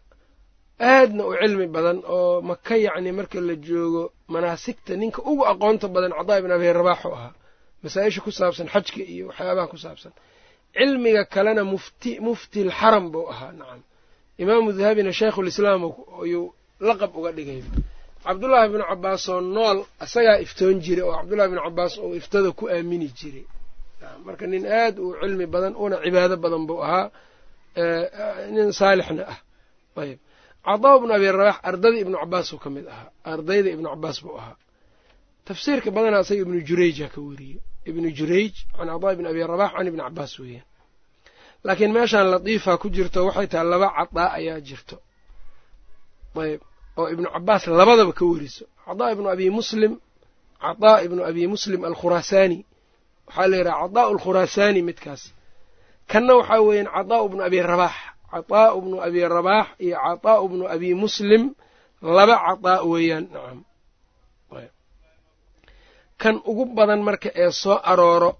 Aadna 0.79 1.21
u 1.29 1.33
cilmi 1.41 1.67
badan 1.75 1.97
oo 2.15 2.41
maka 2.49 2.75
yacni 2.85 3.11
marka 3.17 3.39
la 3.47 3.55
joogo 3.67 4.03
manaasigta 4.33 4.91
ninka 5.01 5.19
ugu 5.31 5.43
aqoonta 5.51 5.87
badan 5.95 6.11
cadaa 6.19 6.37
ibn 6.41 6.51
abi 6.57 6.67
rabaax 6.79 7.01
u 7.05 7.11
ahaa 7.17 7.33
masaa-isha 7.83 8.21
ku 8.25 8.31
saabsan 8.39 8.67
xajka 8.73 9.01
iyo 9.13 9.23
waxyaabaha 9.29 9.67
ku 9.73 9.77
saabsan 9.83 10.13
cilmiga 10.77 11.23
kalena 11.33 11.63
mufti 11.73 12.11
mufti 12.27 12.59
lxaram 12.69 13.05
buu 13.13 13.25
ahaa 13.33 13.51
nacam. 13.59 13.81
Imaamu 14.43 14.69
dahabina 14.77 15.11
shaykhulislaam 15.19 15.81
ayuu 16.23 16.45
laqab 16.87 17.11
uga 17.19 17.31
dhigay. 17.37 17.61
Cabdullaahi 18.25 18.67
bnu 18.73 18.83
cabbaas 18.91 19.23
oo 19.33 19.41
nool 19.55 19.77
isagaa 20.05 20.37
iftoon 20.45 20.77
jiray 20.85 21.03
oo 21.07 21.13
cabdullahi 21.19 21.49
bnu 21.51 21.61
cabbaas 21.67 21.93
oo 22.03 22.11
iftada 22.19 22.49
ku 22.59 22.63
aamini 22.73 23.07
jiray 23.19 23.45
marka 24.25 24.45
nin 24.53 24.63
aad 24.81 24.95
u 25.05 25.07
cilmi 25.21 25.45
badan 25.53 25.73
una 25.83 25.95
cibaado 26.03 26.35
badan 26.43 26.63
buu 26.69 26.79
ahaa 26.85 27.05
nin 28.55 28.67
saalixna 28.79 29.23
ah. 29.33 29.39
Ayb 30.01 30.19
cadaa 30.65 30.95
bnu 31.01 31.11
abi 31.17 31.27
rabax 31.37 31.55
ardadii 31.69 32.01
ibnu 32.05 32.17
cabbaasuu 32.21 32.57
ka 32.63 32.69
mid 32.75 32.85
ahaa. 32.93 33.09
Ardayda 33.33 33.69
ibnu 33.75 33.87
cabbaas 33.93 34.17
buu 34.23 34.35
ahaa. 34.41 34.55
Tafsiirka 35.47 35.89
badanaa 35.95 36.21
isaga 36.25 36.41
ibnu 36.45 36.57
jurayja 36.67 37.07
ka 37.13 37.19
weriyey 37.27 37.59
ibnu 37.89 38.07
jurayj 38.17 38.53
can 38.77 38.87
cadaa 38.93 39.11
ibni 39.15 39.27
abi 39.31 39.41
rabax 39.51 39.71
can 39.75 39.87
ibni 39.89 40.01
cabbaas 40.07 40.33
weeyaan. 40.41 40.67
Laakiin 41.65 41.91
meeshaan 41.95 42.27
latiifa 42.33 42.71
ku 42.81 42.87
jirto 42.95 43.19
waxay 43.27 43.47
tahay 43.51 43.67
laba 43.73 43.87
cadaa 43.97 44.29
ayaa 44.37 44.59
jirto. 44.67 44.95
Ayb 46.41 46.61
oo 46.99 47.07
ibnu 47.13 47.27
cabbaas 47.35 47.63
labadaba 47.79 48.13
ka 48.19 48.23
weriso 48.31 48.65
cadaa 48.85 49.09
ibnu 49.15 49.27
abi 49.33 49.45
muslim 49.57 49.93
cadaa 50.63 50.97
ibnu 51.05 51.21
abi 51.29 51.43
muslim 51.53 51.79
alkhuraasaani 51.89 52.57
waxaa 53.27 53.47
la 53.51 53.55
yidhaha 53.59 53.79
cadaa 53.87 54.05
alkhuraasaani 54.13 54.79
midkaas. 54.89 55.23
Kanna 56.11 56.33
waxaa 56.39 56.61
weeyaan 56.67 56.89
cadaa 56.95 57.27
bnu 57.31 57.41
abi 57.47 57.59
rabaax 57.71 57.95
cataa 58.35 58.67
bnu 58.83 58.97
abi 59.07 59.19
rabaax 59.35 59.67
iyo 59.85 59.95
cataa 60.05 60.43
bnu 60.51 60.65
abi 60.75 60.89
muslim. 61.03 61.43
Laba 62.15 62.35
cataa 62.45 62.79
weeyaan 62.91 63.25
nacam 63.33 63.59
kan 66.21 66.35
ugu 66.49 66.63
badan 66.77 67.01
marka 67.07 67.29
ee 67.43 67.51
soo 67.61 67.77
arooro 67.91 68.31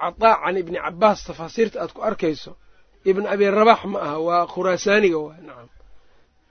cataa 0.00 0.34
can 0.42 0.56
ibni 0.62 0.78
cabbaas 0.84 1.18
tafaasiirta 1.26 1.76
aad 1.82 1.92
ku 1.96 2.00
arkayso 2.08 2.52
ibn 3.10 3.24
abi 3.32 3.44
rabax 3.58 3.80
ma 3.92 3.98
aha 4.06 4.16
waa 4.26 4.42
khuraasaaniga 4.52 5.18
waa 5.26 5.38
nacam 5.48 5.68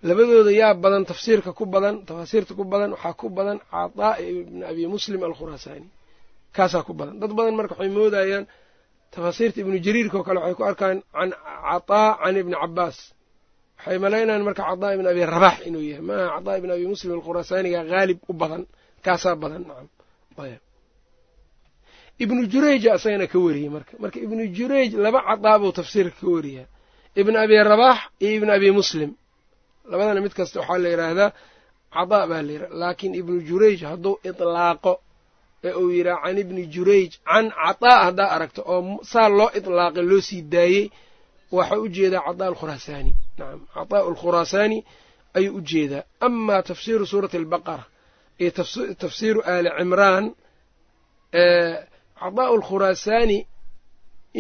labadooda 0.08 0.51
yaa 0.62 0.73
badan 0.84 1.03
tafsiirka 1.12 1.49
ku 1.60 1.63
badan 1.73 1.95
tafaasiirta 2.08 2.51
ku 2.60 2.63
badan 2.71 2.91
waxaa 2.95 3.13
ku 3.21 3.27
badan 3.38 3.58
cataa 3.71 4.13
ibni 4.19 4.63
abi 4.71 4.84
muslim 4.95 5.19
alkhuraasaani 5.27 5.88
kaasaa 6.55 6.84
ku 6.88 6.93
badan. 6.99 7.15
Dad 7.21 7.31
badan 7.39 7.53
marka 7.60 7.73
waxay 7.75 7.91
moodayaan 7.97 8.45
tafaasiirta 9.15 9.58
ibnu 9.63 9.78
jariirka 9.86 10.15
oo 10.19 10.23
kale 10.28 10.39
waxay 10.39 10.56
ku 10.60 10.63
arkaan 10.69 10.97
can 11.15 11.30
cataa 11.67 12.10
can 12.21 12.36
ibni 12.41 12.56
cabbaas. 12.62 12.97
Waxay 13.78 13.97
malaynayaan 14.04 14.43
marka 14.47 14.63
cataa 14.69 14.91
ibn 14.95 15.08
abi 15.12 15.21
rabax 15.34 15.56
inuu 15.67 15.84
yahay. 15.89 16.04
Maaha 16.10 16.28
cataa 16.36 16.58
ibn 16.60 16.69
abi 16.75 16.86
muslim 16.93 17.12
alkhuraasaaniga 17.17 17.80
haalib 17.91 18.19
u 18.30 18.34
badan 18.41 18.63
kaasaa 19.06 19.36
badan 19.43 19.63
nacam 19.69 19.88
ibnu 22.23 22.41
jurayja 22.51 22.89
asagana 22.95 23.28
ka 23.28 23.38
wariyey 23.45 23.69
marka. 23.75 23.93
Marka 23.99 24.17
ibnu 24.25 24.43
jurayj 24.58 24.91
laba 25.06 25.19
cadaa 25.30 25.60
buu 25.62 25.71
tafsiirka 25.80 26.17
ka 26.21 26.28
wariyaa 26.36 26.67
ibn 27.21 27.34
abi 27.43 27.56
rabax 27.71 27.97
iyo 28.23 28.32
ibn 28.39 28.49
abi 28.49 28.69
muslim. 28.80 29.12
Labadana 29.89 30.21
mid 30.25 30.34
kasta 30.38 30.60
waxaa 30.60 30.78
la 30.84 30.89
yidhaahdaa 30.93 31.30
cadaa 31.95 32.28
baa 32.30 32.41
la 32.47 32.51
yidhaha 32.54 32.73
laakiin 32.82 33.13
ibnu 33.21 33.36
jurayj 33.47 33.80
hadduu 33.91 34.15
itlaaqo 34.30 34.93
ee 35.67 35.73
uu 35.82 35.89
yidhaha 35.97 36.21
can 36.23 36.38
ibni 36.43 36.63
jurayj 36.73 37.12
can 37.30 37.45
cataa 37.63 37.97
haddaa 38.06 38.30
aragto 38.36 38.62
oo 38.73 38.82
saa 39.12 39.30
loo 39.38 39.49
itlaaqay 39.60 40.04
loo 40.12 40.21
sii 40.28 40.41
daayey 40.54 40.86
waxaa 41.58 41.80
u 41.84 41.88
jeedaa 41.95 42.21
cadaa 42.28 42.47
alkhuraasaani 42.51 43.12
nacam 43.38 43.60
cataa 43.75 44.01
alkhuraasaani 44.10 44.78
ayuu 45.38 45.58
u 45.58 45.62
jeedaa. 45.69 46.04
Amaa 46.25 46.62
tafsiiru 46.69 47.06
suurati 47.12 47.38
albaqara 47.41 47.84
iyo 48.41 48.51
tafsiiru 49.04 49.39
aali 49.51 49.69
cimraan 49.78 50.25
cadaa 52.19 52.47
alkhuraasaani 52.56 53.47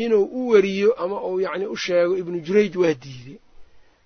inuu 0.03 0.25
u 0.39 0.49
weriyo 0.49 0.89
ama 1.03 1.17
uu 1.29 1.39
yacni 1.45 1.65
u 1.67 1.77
sheego 1.83 2.13
ibnu 2.21 2.37
jurayj 2.45 2.75
waa 2.81 2.93
diiday 3.03 3.37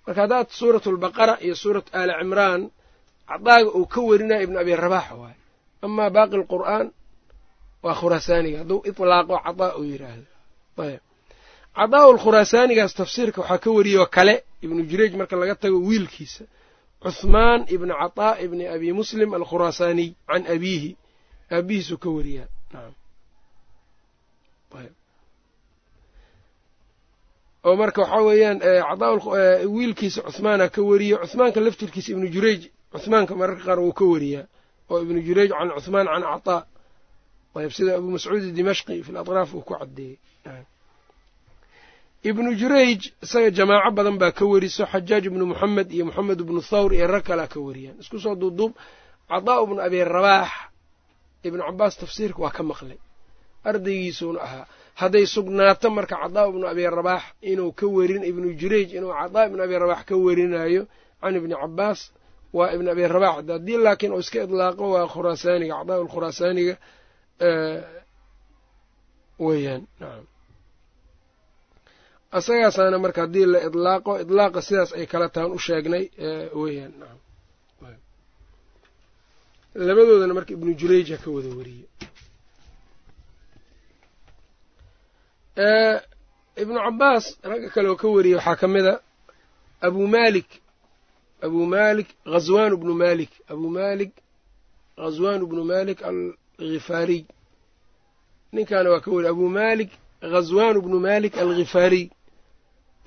marka 0.06 0.20
haddaad 0.22 0.46
suuratu 0.58 0.88
albaqara 0.94 1.34
iyo 1.44 1.54
suuratu 1.62 1.90
aali 1.98 2.12
cimraan 2.20 2.62
cadaaga 3.30 3.70
uu 3.78 3.86
ka 3.92 4.00
werinaya 4.08 4.42
ibnu 4.46 4.56
abi 4.62 4.72
rabax 4.84 5.06
waaye 5.20 5.36
amaa 5.86 6.10
baaqi 6.16 6.34
alqur'aan 6.40 6.86
waa 7.84 7.94
khuraasaaniga 8.00 8.58
hadduu 8.62 8.80
itlaaqo 8.90 9.34
cadaa 9.46 9.72
uu 9.80 9.84
yidhaahdo 9.92 10.26
ayb. 10.86 11.00
Cadaa 11.78 12.04
alkhuraasaanigaas 12.12 12.92
tafsiirka 13.00 13.38
waxaa 13.42 13.58
ka 13.64 13.70
wariyoo 13.76 14.06
kale 14.16 14.34
ibnu 14.64 14.80
jurayj 14.90 15.12
marka 15.20 15.34
laga 15.40 15.54
tago 15.62 15.78
wiilkiisa 15.88 16.44
cuhmaan 17.04 17.60
ibni 17.74 17.94
cataa 18.02 18.32
ibni 18.44 18.64
abi 18.74 18.88
muslim 19.00 19.28
alkhuraasaaniy 19.38 20.08
can 20.28 20.42
abiihi. 20.54 20.90
Aabihiisuu 21.54 21.98
ka 22.02 22.08
wariyaa 22.16 22.48
oo 27.66 27.76
marka 27.80 28.00
waxaa 28.02 28.22
weeyaan 28.28 28.58
cadaa 28.88 29.12
wiilkiisa 29.74 30.20
cuhmaana 30.26 30.64
ka 30.74 30.80
wariyo 30.90 31.16
cuhmaanka 31.24 31.58
laftirkiisa 31.64 32.08
ibnu 32.14 32.26
jurayj 32.34 32.62
cuhmaanka 32.92 33.32
mararka 33.40 33.64
qaar 33.68 33.78
wuu 33.84 33.92
ka 33.98 34.04
wariyaa. 34.12 34.44
Oo 34.90 34.98
ibnu 35.04 35.20
jurayj 35.28 35.50
can 35.58 35.68
cuhmaan 35.84 36.06
can 36.12 36.22
cataa 36.32 36.60
ayb 37.58 37.72
sida 37.76 37.92
abu 37.98 38.08
mascuud 38.14 38.44
dimashqi 38.58 39.02
fi 39.06 39.10
latraaf 39.16 39.50
uu 39.54 39.62
ku 39.68 39.74
caddeeyey 39.78 40.16
ibnu 42.30 42.50
jurayj 42.60 43.00
isaga 43.24 43.50
jamaaco 43.58 43.90
badan 43.96 44.16
baa 44.20 44.32
ka 44.38 44.44
weriso 44.52 44.84
xajaaj 44.92 45.24
ibnu 45.30 45.44
moxamed 45.50 45.88
iyo 45.96 46.04
moxamed 46.08 46.38
ibnu 46.44 46.60
thawr 46.70 46.90
iyo 46.96 47.06
rag 47.14 47.24
kalea 47.28 47.48
ka 47.52 47.58
wariyaan. 47.66 47.96
Isku 48.02 48.16
soo 48.24 48.34
duuduub 48.40 48.72
cadaa 49.30 49.58
ibnu 49.64 49.80
abi 49.86 49.98
rabaax 50.14 50.50
ibnu 51.46 51.62
cabaas 51.68 51.94
tafsiirka 52.00 52.38
waa 52.44 52.50
ka 52.56 52.62
maqlay. 52.70 52.98
Ardaygiisuuna 53.68 54.40
ahaa. 54.46 54.64
Hadday 55.00 55.24
sugnaato 55.34 55.88
marka 55.96 56.16
cadaa 56.22 56.46
ibnu 56.52 56.64
abi 56.72 56.84
rabaax 56.98 57.22
inuu 57.50 57.72
ka 57.78 57.86
werin 57.96 58.22
ibnu 58.30 58.46
jurayj 58.60 58.90
inuu 58.98 59.12
cadaa 59.20 59.44
ibnu 59.48 59.60
abi 59.66 59.74
rabaax 59.82 60.02
ka 60.08 60.14
werinayo 60.24 60.82
can 61.20 61.34
ibni 61.40 61.54
cabaas 61.62 62.00
waa 62.56 62.68
ibnu 62.74 62.88
abi 62.94 63.04
rabax 63.14 63.34
haddii 63.48 63.78
laakiin 63.84 64.12
uu 64.12 64.20
iska 64.24 64.38
idlaaqo 64.46 64.84
waa 64.94 65.06
khuraasaaniga 65.12 65.74
cadaa 65.80 65.96
alkhuraasaaniga 66.04 66.74
weeyaan 69.44 69.82
nacam 70.00 70.24
asagaasaana 72.38 72.98
marka 73.04 73.20
haddii 73.24 73.46
la 73.52 73.58
idlaaqo 73.68 74.12
idlaaqa 74.22 74.60
sidaas 74.66 74.90
ay 74.98 75.06
kala 75.12 75.26
tahan 75.34 75.50
u 75.52 75.58
sheegnay 75.66 76.04
weeyaan 76.60 76.92
nacam 77.00 77.18
labadoodana 79.88 80.34
marka 80.38 80.52
ibnu 80.56 80.70
jurayja 80.80 81.16
ka 81.22 81.28
wada 81.34 81.48
weriye 81.58 81.86
ibnu 86.62 86.78
cabaas 86.84 87.26
ragga 87.50 87.68
kale 87.74 87.88
oo 87.92 87.96
ka 88.00 88.08
wariyey 88.14 88.36
waxaa 88.38 88.56
ka 88.60 88.66
mid 88.74 88.86
a 88.86 88.94
abu 89.86 90.02
malik 90.14 90.48
abu 91.46 91.60
malik 91.74 92.08
ghazwan 92.32 92.72
bnu 92.80 92.94
malik 93.02 93.30
abu 93.52 93.66
malik 93.78 94.12
ghazwan 95.00 95.40
bnu 95.50 95.62
malik 95.72 95.98
alghifaariy 96.60 97.22
ninkaana 98.54 98.88
waa 98.92 99.00
ka 99.04 99.10
weriye 99.14 99.30
abu 99.34 99.46
malik 99.60 99.90
ghazwan 100.32 100.76
bnu 100.84 100.98
malik 101.08 101.32
alghifaariy 101.44 102.06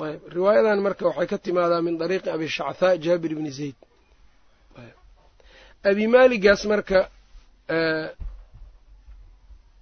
ayb 0.07 0.21
riwaayadan 0.35 0.79
marka 0.85 1.03
waxay 1.09 1.27
ka 1.31 1.37
timaadaa 1.45 1.81
min 1.87 1.95
dariiqi 2.01 2.29
abi 2.35 2.47
shacthaa 2.57 2.97
jaabir 3.03 3.31
bni 3.39 3.51
zayd 3.57 3.75
abi 5.89 6.03
maaligaas 6.13 6.61
marka 6.71 6.99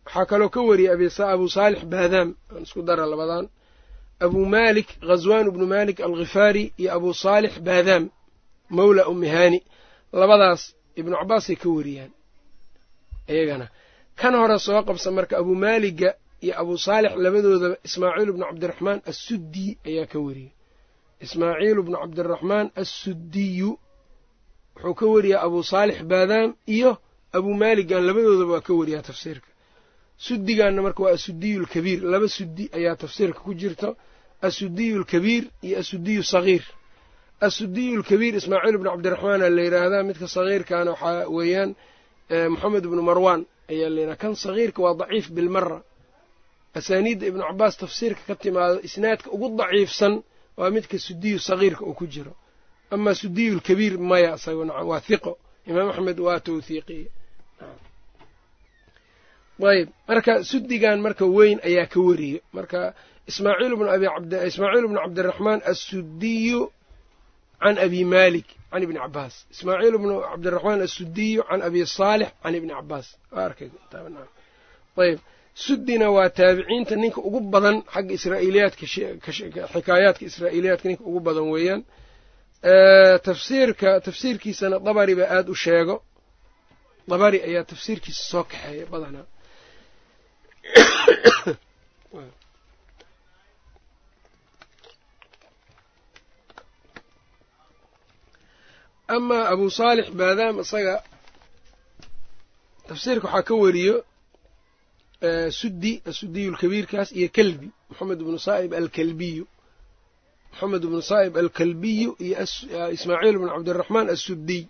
waxaa 0.05 0.25
kaloo 0.29 0.49
ka 0.55 0.61
wariyey 0.69 0.91
abu 1.35 1.45
saalix 1.55 1.81
baadaam 1.93 2.29
aan 2.53 2.63
isku 2.65 2.81
dara 2.87 3.05
labadan 3.11 3.45
abu 4.25 4.39
malik 4.55 4.87
ghazwan 5.09 5.45
bnu 5.53 5.65
malik 5.75 5.97
alghifaari 6.07 6.63
iyo 6.81 6.89
abu 6.97 7.09
saalix 7.23 7.53
baadaam 7.67 8.03
mawla 8.77 9.03
umihani 9.13 9.59
labadaas 10.19 10.61
ibnu 10.99 11.15
cabaasay 11.19 11.55
ka 11.61 11.69
wariyaan 11.77 12.11
iyagana 13.33 13.67
kan 14.19 14.33
hore 14.39 14.57
soo 14.65 14.81
qabsa 14.87 15.09
marka 15.17 15.33
abu 15.41 15.53
maaliga 15.63 16.09
iyo 16.45 16.53
abu 16.61 16.73
saalix 16.85 17.13
labadoodaba 17.23 17.75
ismaaciil 17.87 18.31
bnu 18.35 18.45
cabdiraxmaan 18.49 18.99
assuddi 19.11 19.67
ayaa 19.89 20.05
ka 20.11 20.17
wariyey. 20.25 20.51
Ismaaciil 21.25 21.77
bnu 21.85 21.97
cabdiraxmaan 22.03 22.67
assuddiyu 22.81 23.69
wuxuu 24.75 24.93
ka 24.99 25.05
wariyaa 25.13 25.41
abu 25.47 25.59
saalix 25.71 25.97
baadaam 26.11 26.49
iyo 26.75 26.91
abu 27.37 27.49
maaligan 27.61 28.01
labadoodaba 28.09 28.51
waa 28.55 28.61
ka 28.67 28.73
wariyaa 28.79 29.01
tafsiirka. 29.09 29.47
Suddigaanna 30.25 30.81
marka 30.85 31.01
waa 31.05 31.13
asuddiyu 31.17 31.57
lkabiir 31.65 31.99
laba 32.13 32.27
suddi 32.37 32.63
ayaa 32.77 32.95
tafsiirka 33.03 33.39
ku 33.45 33.51
jirto 33.61 33.89
asuddiyu 34.47 34.95
lkabiir 35.03 35.43
iyo 35.65 35.75
asuddiyu 35.81 36.23
sagiir. 36.33 36.63
Asuddiyu 37.47 37.93
lkabiir 38.01 38.33
ismaaciil 38.41 38.77
bnu 38.81 38.89
cabdiraxmaana 38.93 39.45
la 39.55 39.61
yidhaahdaa 39.65 40.03
midka 40.09 40.27
sagiirkaana 40.35 40.91
waxaa 40.93 41.27
weeyaan 41.37 41.71
moxamed 42.53 42.83
bnu 42.91 43.01
marwan 43.09 43.41
ayaa 43.71 43.89
layidhaha 43.95 44.15
kan 44.21 44.33
sagiirka 44.43 44.79
waa 44.85 44.93
daciif 45.01 45.25
bilmara 45.37 45.77
asaaniidda 46.79 47.25
ibnu 47.29 47.43
cabaas 47.49 47.75
tafsiirka 47.81 48.21
ka 48.29 48.35
timaado 48.43 48.77
isnaadka 48.87 49.27
ugu 49.35 49.47
daciifsan 49.61 50.13
waa 50.59 50.69
midka 50.75 50.97
sudiyu 51.07 51.37
sagiirka 51.49 51.83
uu 51.89 51.93
ku 51.99 52.05
jiro. 52.13 52.33
Amaa 52.93 53.15
sudiyu 53.21 53.51
lkabiir 53.59 53.93
maya 54.11 54.31
isago 54.39 54.63
nacam 54.67 54.87
waa 54.91 55.01
hiqo 55.07 55.31
imaam 55.69 55.87
axmed 55.91 56.17
waa 56.25 56.39
tawhiiqiye 56.45 57.07
ayb 59.71 59.87
marka 60.09 60.33
sudigan 60.51 60.97
marka 61.05 61.25
weyn 61.37 61.57
ayaa 61.69 61.85
ka 61.93 61.99
wariyo. 62.07 62.39
Marka 62.57 62.79
ismaaciil 63.29 63.73
bnu 63.79 63.89
abi 63.95 64.05
ismaaciil 64.49 64.85
bnu 64.89 64.99
cabdiraxmaan 65.05 65.59
assudiyu 65.71 66.61
can 67.61 67.75
abi 67.85 68.01
malik 68.15 68.47
can 68.71 68.81
ibni 68.85 68.99
cabaas 69.05 69.33
ismaaciil 69.53 69.95
bnu 70.03 70.15
cabdiraxmaan 70.29 70.79
assudiyu 70.87 71.41
can 71.49 71.61
abi 71.67 71.79
saalix 71.97 72.29
can 72.43 72.53
ibni 72.59 72.73
cabaas 72.79 73.07
ayb 75.05 75.19
sudina 75.65 76.07
waa 76.15 76.29
taabiciinta 76.39 76.93
ninka 77.03 77.19
ugu 77.27 77.39
badan 77.53 77.77
xagga 77.93 78.13
israa'iiliyaadka 78.19 78.85
xikaayaadka 79.73 80.23
israa'iiliyaadka 80.31 80.85
ninka 80.89 81.03
ugu 81.09 81.19
badan 81.27 81.45
weeyaan 81.53 81.81
tafsiirka 83.27 83.89
tafsiirkiisana 84.07 84.75
dabari 84.87 85.13
ba 85.19 85.23
aada 85.35 85.49
u 85.51 85.55
sheego 85.63 85.95
dabari 87.11 87.37
ayaa 87.47 87.63
tafsiirkiisa 87.71 88.21
soo 88.31 88.43
kaxeeya 88.51 88.85
badanaa 88.93 89.25
amaa 99.15 99.43
abu 99.53 99.65
saalix 99.77 100.07
maadaam 100.19 100.55
isaga 100.63 100.95
tafsiirka 102.87 103.25
waxaa 103.27 103.43
ka 103.47 103.53
wariyo 103.63 103.95
sudi 105.59 105.91
asudiyu 106.09 106.49
lkabiirkaas 106.55 107.09
iyo 107.19 107.27
kelbi 107.37 107.67
moxamed 107.89 108.19
bnu 108.25 108.39
saa'ib 108.47 108.71
alkalbiyu. 108.81 109.43
Moxamed 110.51 110.81
bnu 110.89 111.01
saa'ib 111.11 111.33
alkalbiyu 111.43 112.09
iyo 112.25 112.35
ismaaciil 112.95 113.35
bnu 113.39 113.49
cabdiraxmaan 113.55 114.07
assudiy 114.15 114.63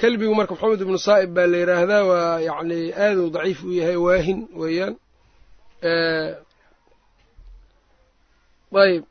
kelbigu 0.00 0.34
marka 0.38 0.52
moxamed 0.54 0.80
bnu 0.88 0.98
saa'ib 1.08 1.30
baa 1.36 1.46
la 1.52 1.56
yidhaahdaa 1.62 2.02
waa 2.10 2.34
yacni 2.48 2.78
aaduu 3.04 3.28
daciif 3.34 3.58
u 3.64 3.70
yahay 3.78 3.96
waahin 4.06 4.38
weeyaan. 4.60 4.94
Ayb 8.84 9.04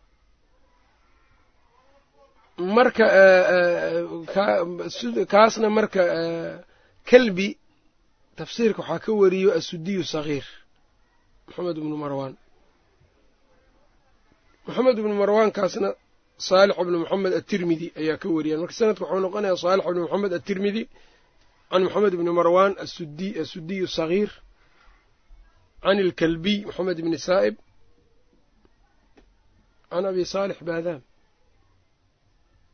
marka 2.57 3.05
kaasna 5.33 5.69
marka 5.77 6.01
kelbi 7.09 7.57
tafsiirka 8.37 8.81
waxaa 8.81 8.99
ka 9.05 9.11
wariyo 9.21 9.49
assudiyu 9.59 10.03
sagiir 10.13 10.45
moxamed 11.47 11.75
bnu 11.83 11.97
marwaan. 12.03 12.33
Moxamed 14.67 14.95
bnu 15.03 15.15
marwaankaasna 15.21 15.89
saalix 16.47 16.77
bnu 16.87 16.97
moxamed 17.03 17.33
atirmidi 17.39 17.87
ayaa 18.01 18.17
ka 18.21 18.27
wariyaan. 18.35 18.59
Marka 18.63 18.73
sanadka 18.79 19.03
wuxuu 19.05 19.21
noqonayaa 19.25 19.57
saalix 19.63 19.85
bnu 19.91 20.01
moxamed 20.05 20.33
atirmidi 20.39 20.83
can 21.71 21.81
moxamed 21.85 22.13
bni 22.19 22.31
marwaan 22.39 22.73
assudiyu 22.83 23.87
sagiir 23.97 24.29
can 25.83 25.97
ilkalbiy 26.03 26.57
moxamed 26.67 26.97
bni 27.05 27.17
saa'ib 27.27 27.55
can 29.91 30.05
abi 30.09 30.23
saalix 30.33 30.57
baadaam 30.69 31.01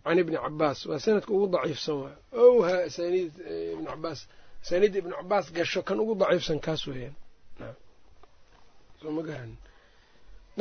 can 0.03 0.17
ibni 0.21 0.37
cabaas 0.45 0.79
waa 0.89 0.99
sanadka 1.05 1.31
ugu 1.35 1.47
daciifsan 1.53 1.95
waay 2.03 2.15
owha 2.43 2.73
asaaniid 2.87 3.31
ibni 3.73 3.85
cabaas 3.91 4.19
asaaniidda 4.63 4.97
ibnu 5.01 5.13
cabaas 5.19 5.45
gasho 5.57 5.79
kan 5.87 5.97
ugu 6.03 6.13
daciifsan 6.21 6.59
kaas 6.65 6.81
weeyaan 6.89 7.15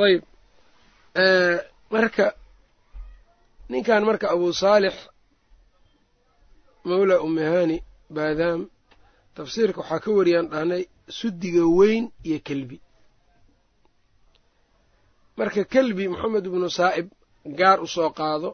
ayb 0.06 0.22
marka 1.94 2.26
ninkan 3.70 4.02
marka 4.08 4.26
abu 4.34 4.46
saalix 4.62 4.94
mawla 6.88 7.14
umihani 7.26 7.76
baadaam 8.16 8.60
tafsiirka 9.36 9.80
waxaa 9.80 10.00
ka 10.04 10.10
wariyaan 10.18 10.46
dhahnay 10.52 10.82
sudiga 11.18 11.64
weyn 11.78 12.04
iyo 12.28 12.38
kelbi 12.48 12.76
marka 15.38 15.60
kelbi 15.72 16.04
moxamed 16.12 16.44
bnu 16.52 16.68
saa'ib 16.78 17.06
gaar 17.58 17.78
u 17.84 17.86
soo 17.94 18.10
qaado 18.18 18.50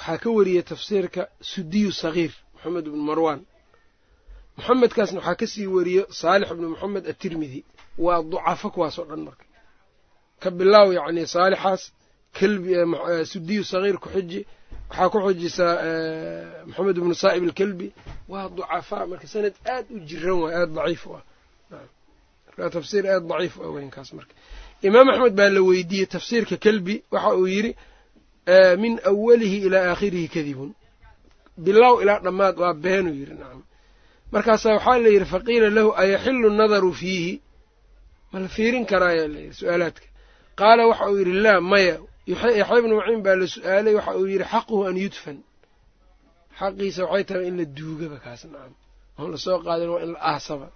waxaa 0.00 0.18
ka 0.22 0.28
wariyey 0.36 0.62
tafsiirka 0.70 1.22
sudiyu 1.52 1.90
sagiir 2.02 2.32
moxamed 2.54 2.84
bnu 2.92 3.02
marwaan 3.10 3.40
moxamedkaasna 4.56 5.18
waxaa 5.20 5.34
ka 5.40 5.46
sii 5.52 5.66
wariyo 5.76 6.02
saalix 6.20 6.48
bnu 6.56 6.68
moxamed 6.74 7.04
atirmidi 7.12 7.60
waa 8.04 8.22
ducafo 8.30 8.66
kuwaasoo 8.74 9.04
dhan 9.10 9.20
marka. 9.26 9.44
Ka 10.42 10.48
bilaaw 10.58 10.88
yacni 10.98 11.22
saalixaas 11.34 11.82
kelbi 12.38 12.72
sudiyu 13.32 13.62
sagiir 13.72 13.96
ku 14.02 14.08
xiji 14.14 14.40
waxaa 14.90 15.08
ku 15.12 15.18
xujisaa 15.24 15.74
moxamed 16.68 16.96
bnu 17.02 17.14
saa'ib 17.22 17.42
alkelbi. 17.48 17.88
Waa 18.32 18.48
ducafaa 18.56 19.04
marka 19.10 19.26
sanad 19.32 19.54
aad 19.74 19.86
u 19.90 19.98
jiran 20.08 20.38
waay 20.42 20.54
aada 20.60 20.72
daciif 20.78 21.02
u 21.06 21.10
ah. 21.18 21.22
Marka 22.46 22.70
tafsiir 22.76 23.04
aada 23.06 23.26
daciif 23.30 23.54
u 23.58 23.62
ah 23.66 23.70
weynkaas 23.76 24.10
marka. 24.18 24.34
Imaam 24.88 25.08
axmed 25.12 25.34
baa 25.38 25.50
la 25.56 25.60
weydiiyey 25.68 26.06
tafsiirka 26.14 26.56
kelbi 26.64 26.94
waxa 27.14 27.30
uu 27.40 27.46
yidhi 27.54 27.72
min 28.82 29.00
awalihi 29.10 29.56
ilaa 29.66 29.84
aakhirihi 29.92 30.28
kadibun. 30.28 30.70
Bilow 31.64 32.02
ilaa 32.02 32.18
dhammaad 32.24 32.56
waa 32.62 32.74
beenuu 32.74 33.14
yidhi 33.20 33.34
nacam 33.40 33.62
markaasaa 34.32 34.74
waxaa 34.76 34.98
la 35.04 35.08
yidhi 35.14 35.24
faqiila 35.34 35.68
lahu 35.76 35.90
ayaxilu 36.02 36.50
nadaru 36.60 36.92
fiihi? 37.00 37.42
Ma 38.32 38.38
la 38.40 38.48
fiirin 38.48 38.84
karaayaa 38.90 39.28
layidhi 39.34 39.54
su'aalaadka. 39.60 40.06
Qaala 40.60 40.82
waxa 40.90 41.04
uu 41.10 41.18
yidhi 41.22 41.32
laa 41.46 41.60
maya. 41.60 41.96
Yaxya 42.26 42.78
ibnu 42.80 42.94
maciin 42.98 43.22
baa 43.26 43.36
la 43.40 43.46
su'aalay 43.54 43.94
waxa 43.98 44.12
uu 44.20 44.26
yidhi 44.32 44.44
xaquhu 44.52 44.76
an 44.88 44.96
yudfan. 45.04 45.38
Xaqiisa 46.60 47.00
waxay 47.04 47.24
tahay 47.28 47.46
in 47.50 47.56
la 47.60 47.64
duugaba 47.76 48.16
kaas 48.24 48.42
nacam 48.52 48.74
oon 49.18 49.30
la 49.34 49.38
soo 49.44 49.58
qaadin 49.66 49.88
waa 49.94 50.02
in 50.04 50.12
la 50.14 50.20
aasaba. 50.32 50.68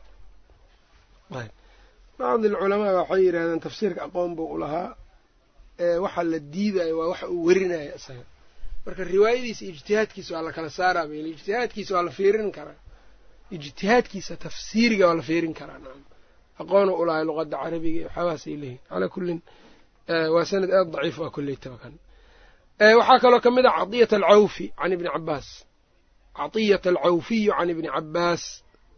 Bacdi 2.18 2.46
alculamaa 2.52 2.92
waxay 3.00 3.20
yidhahdeen 3.26 3.60
tafsiirka 3.66 4.00
aqoon 4.06 4.30
buu 4.36 4.48
u 4.54 4.58
lahaa 4.62 4.88
waxa 6.04 6.22
la 6.30 6.38
diidayo 6.38 6.94
waa 6.98 7.08
waxa 7.12 7.26
uu 7.34 7.44
werinaya 7.46 7.94
isaga. 7.98 8.24
Marka 8.86 9.02
riwaayadiisa 9.04 9.62
ijtihaadkiisa 9.72 10.30
waa 10.36 10.42
la 10.46 10.52
kala 10.56 10.70
saaraa 10.78 11.06
bayl 11.10 11.26
ijtihaadkiisa 11.34 11.90
waa 11.96 12.02
la 12.02 12.10
fiirin 12.18 12.50
karaa. 12.56 12.78
Ijtihaadkiisa 13.56 14.32
tafsiiriga 14.44 15.04
waa 15.08 15.14
la 15.14 15.22
fiirin 15.28 15.54
karaa 15.60 15.78
naam. 15.84 16.00
Aqoona 16.60 16.92
ulaahay 17.00 17.24
luqada 17.28 17.56
carabiga 17.62 17.98
iyo 18.00 18.06
waxaabaasay 18.08 18.56
leeyihiin 18.62 18.80
calaa 18.90 19.08
kullin 19.14 19.38
waa 20.34 20.44
sanad 20.50 20.70
aada 20.78 20.90
daciif 20.94 21.16
ah 21.18 21.22
waa 21.24 21.30
kolleytaba 21.36 21.76
waxaa 22.98 23.18
kaloo 23.24 23.40
ka 23.44 23.50
mid 23.56 23.66
ah 23.66 23.74
a 23.74 23.78
cadiyata 23.84 24.16
alcawfi 24.16 24.66
can 24.78 24.92
ibni 24.94 25.08
cabaas 25.14 25.48
cadiyata 26.38 26.88
alcawfiyu 26.92 27.52
can 27.58 27.68
ibni 27.72 27.88
cabaas 27.96 28.42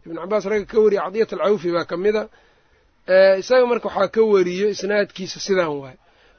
ibn 0.05 0.15
cabaas 0.21 0.43
ragga 0.51 0.65
ka 0.71 0.77
wariya 0.83 1.01
caiyat 1.11 1.31
alcawfi 1.33 1.69
baa 1.75 1.85
ka 1.91 1.95
mid 2.03 2.15
a. 2.15 2.23
Isaga 3.41 3.65
marka 3.71 3.87
waxaa 3.89 4.07
ka 4.15 4.21
wariyo 4.33 4.67
isnaadkiisa 4.75 5.37
sidaan 5.47 5.73
waay 5.81 5.97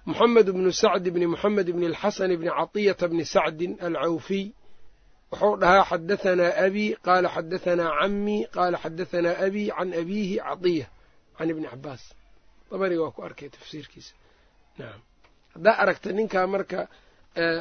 moxamed 0.09 0.47
bnu 0.57 0.71
sacdi 0.83 1.09
bni 1.15 1.27
moxamed 1.35 1.69
bni 1.77 1.87
alxasan 1.93 2.31
bni 2.41 2.51
caطiyata 2.59 3.05
bni 3.13 3.25
sacdin 3.35 3.73
alcawfiy 3.87 4.45
wuxuu 5.33 5.55
dhahaa 5.63 5.85
xadahanaa 5.91 6.53
abii 6.67 6.91
qaala 7.07 7.29
xadahanaa 7.37 7.91
camii 8.01 8.41
qaala 8.57 8.77
xadahanaa 8.85 9.35
abii 9.47 9.67
can 9.77 9.89
abiihi 10.01 10.37
caطiya 10.47 10.87
can 11.37 11.49
ibni 11.53 11.67
cabaas 11.73 12.03
dabariga 12.71 13.03
waa 13.05 13.15
ku 13.17 13.21
arkay 13.29 13.49
tafsiirkiisa. 13.57 14.13
Nacam 14.79 15.01
haddaa 15.55 15.75
aragta 15.83 16.09
ninkaa 16.19 16.47
marka 16.55 16.81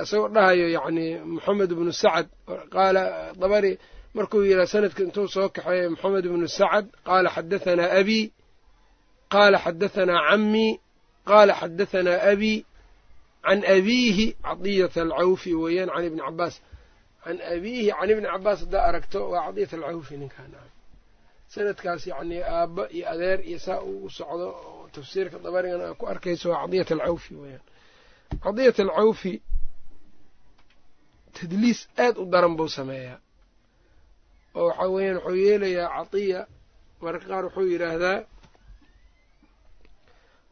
isagoo 0.03 0.29
dhahayo 0.35 0.67
yacni 0.77 1.05
moxamed 1.33 1.69
bnu 1.79 1.91
sacad 2.01 2.27
qaala 2.75 3.01
dabari 3.41 3.71
markuu 4.17 4.41
yidhaha 4.49 4.67
sanadka 4.73 5.01
intuu 5.05 5.27
soo 5.35 5.47
kaxeeya 5.55 5.89
moxamed 5.93 6.25
bnu 6.33 6.47
sacad 6.59 6.85
qaala 7.07 7.29
xadahanaa 7.35 7.89
abii 7.99 8.23
qaala 9.33 9.57
xadahanaa 9.65 10.21
camii 10.29 10.71
qaala 11.29 11.53
xadahanaa 11.61 12.19
abii 12.31 12.57
can 13.45 13.59
abiihi 13.75 14.25
cadiyata 14.45 14.99
alcawfi 15.05 15.51
weeyaan 15.61 15.89
can 15.95 16.03
ibni 16.09 16.21
cabaas 16.27 16.55
can 17.23 17.37
abiihi 17.53 17.89
can 17.99 18.09
ibni 18.13 18.27
cabaas 18.33 18.59
haddaa 18.63 18.83
aragto 18.89 19.19
waa 19.31 19.43
cadiyat 19.47 19.71
alcawfi 19.77 20.13
ninkaa 20.21 20.47
nacam 20.53 20.71
sanadkaas 21.53 22.03
yacnii 22.11 22.41
aabba 22.55 22.83
iyo 22.95 23.05
adeer 23.13 23.39
iyo 23.49 23.59
saa 23.65 23.79
uu 23.89 24.09
socdo 24.17 24.47
oo 24.69 24.89
tafsiirka 24.95 25.37
dabarigana 25.45 25.83
aa 25.89 25.93
ku 25.99 26.05
arkayso 26.11 26.45
waa 26.51 26.61
cadiyat 26.63 26.89
alcawfi 26.95 27.33
weeyaan 27.41 27.63
cadiyat 28.43 28.77
alcawfi 28.85 29.33
tadliis 31.37 31.79
aad 32.03 32.15
u 32.17 32.25
daran 32.33 32.53
buu 32.57 32.67
sameeyaa 32.77 33.19
oo 34.59 34.67
waxaa 34.69 34.87
weeyaan 34.95 35.17
wuxuu 35.23 35.35
yeelayaa 35.45 35.89
catiya 35.97 36.39
mararka 37.03 37.27
qaar 37.31 37.43
wuxuu 37.47 37.67
yidhaahdaa 37.73 38.17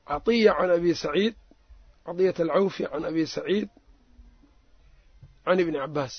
catiya 0.08 0.52
can 0.58 0.72
abi 0.78 0.92
saciid 1.04 1.36
cadiyat 2.06 2.38
alcawfi 2.40 2.84
can 2.92 3.04
abi 3.06 3.24
saciid 3.36 3.70
can 5.46 5.60
ibni 5.60 5.78
cabaas 5.84 6.16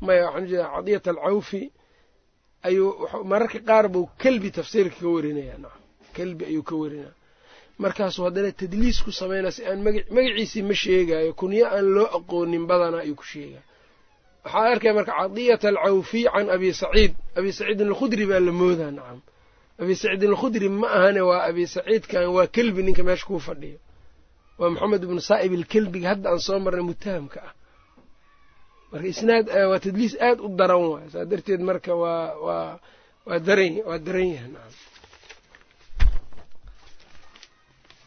maya 0.00 0.24
waxaan 0.26 0.44
u 0.44 0.48
jeedaa 0.50 0.70
cadiyat 0.76 1.06
alcawfi 1.12 1.62
ayuu 2.66 2.88
mararka 3.30 3.58
qaar 3.68 3.86
buu 3.94 4.06
kelbi 4.22 4.50
tafsiirka 4.56 4.96
ka 5.00 5.08
warinaya 5.14 5.56
nacam 5.58 7.12
markaasuu 7.78 8.24
haddana 8.24 8.52
tadliis 8.52 9.02
ku 9.04 9.12
samaynaa 9.12 9.50
si 9.56 9.62
aan 9.68 9.80
magaciisii 10.16 10.62
ma 10.62 10.74
sheegaayo 10.74 11.32
kunyo 11.40 11.66
aan 11.68 11.86
loo 11.94 12.08
aqoonin 12.18 12.64
badana 12.66 12.98
ayuu 13.04 13.16
ku 13.20 13.24
sheegaya 13.24 13.62
waxaa 14.44 14.70
arkaya 14.72 14.94
marka 14.94 15.12
cadiyata 15.20 15.68
alcawfiy 15.68 16.24
can 16.34 16.48
abi 16.56 16.72
saciid 16.72 17.12
abi 17.38 17.52
saciidin 17.52 17.88
alkhudri 17.92 18.24
baa 18.30 18.40
la 18.40 18.52
moodaa 18.52 18.90
nacam 18.90 19.20
abi 19.80 19.92
saciidin 20.00 20.30
alkhudri 20.34 20.68
ma 20.80 20.88
ahane 20.98 21.20
waa 21.28 21.40
abi 21.48 21.62
saciidkan 21.74 22.24
waa 22.36 22.46
kelbi 22.56 22.80
ninka 22.86 23.02
meesha 23.08 23.26
kuu 23.28 23.38
fadhiyo. 23.48 23.78
Waa 24.58 24.70
maxamed 24.72 25.02
ibnu 25.06 25.20
saa'ib 25.30 25.52
ilkelbiga 25.58 26.08
hadda 26.12 26.26
aan 26.32 26.40
soo 26.46 26.58
marnay 26.64 26.84
mutahamka 26.90 27.38
ah. 27.48 27.52
Marka 28.90 29.06
isnaad 29.14 29.46
waa 29.70 29.78
tadliis 29.84 30.14
aad 30.28 30.38
u 30.46 30.48
daran 30.58 30.82
waay 30.92 31.08
saa 31.14 31.24
darteed 31.30 31.60
marka 31.68 31.92
waa 32.02 32.22
waa 32.46 32.70
waa 33.28 33.38
daran 33.46 33.72
waa 33.88 33.98
daran 34.06 34.28
yahay 34.34 34.50
nacam 34.54 34.74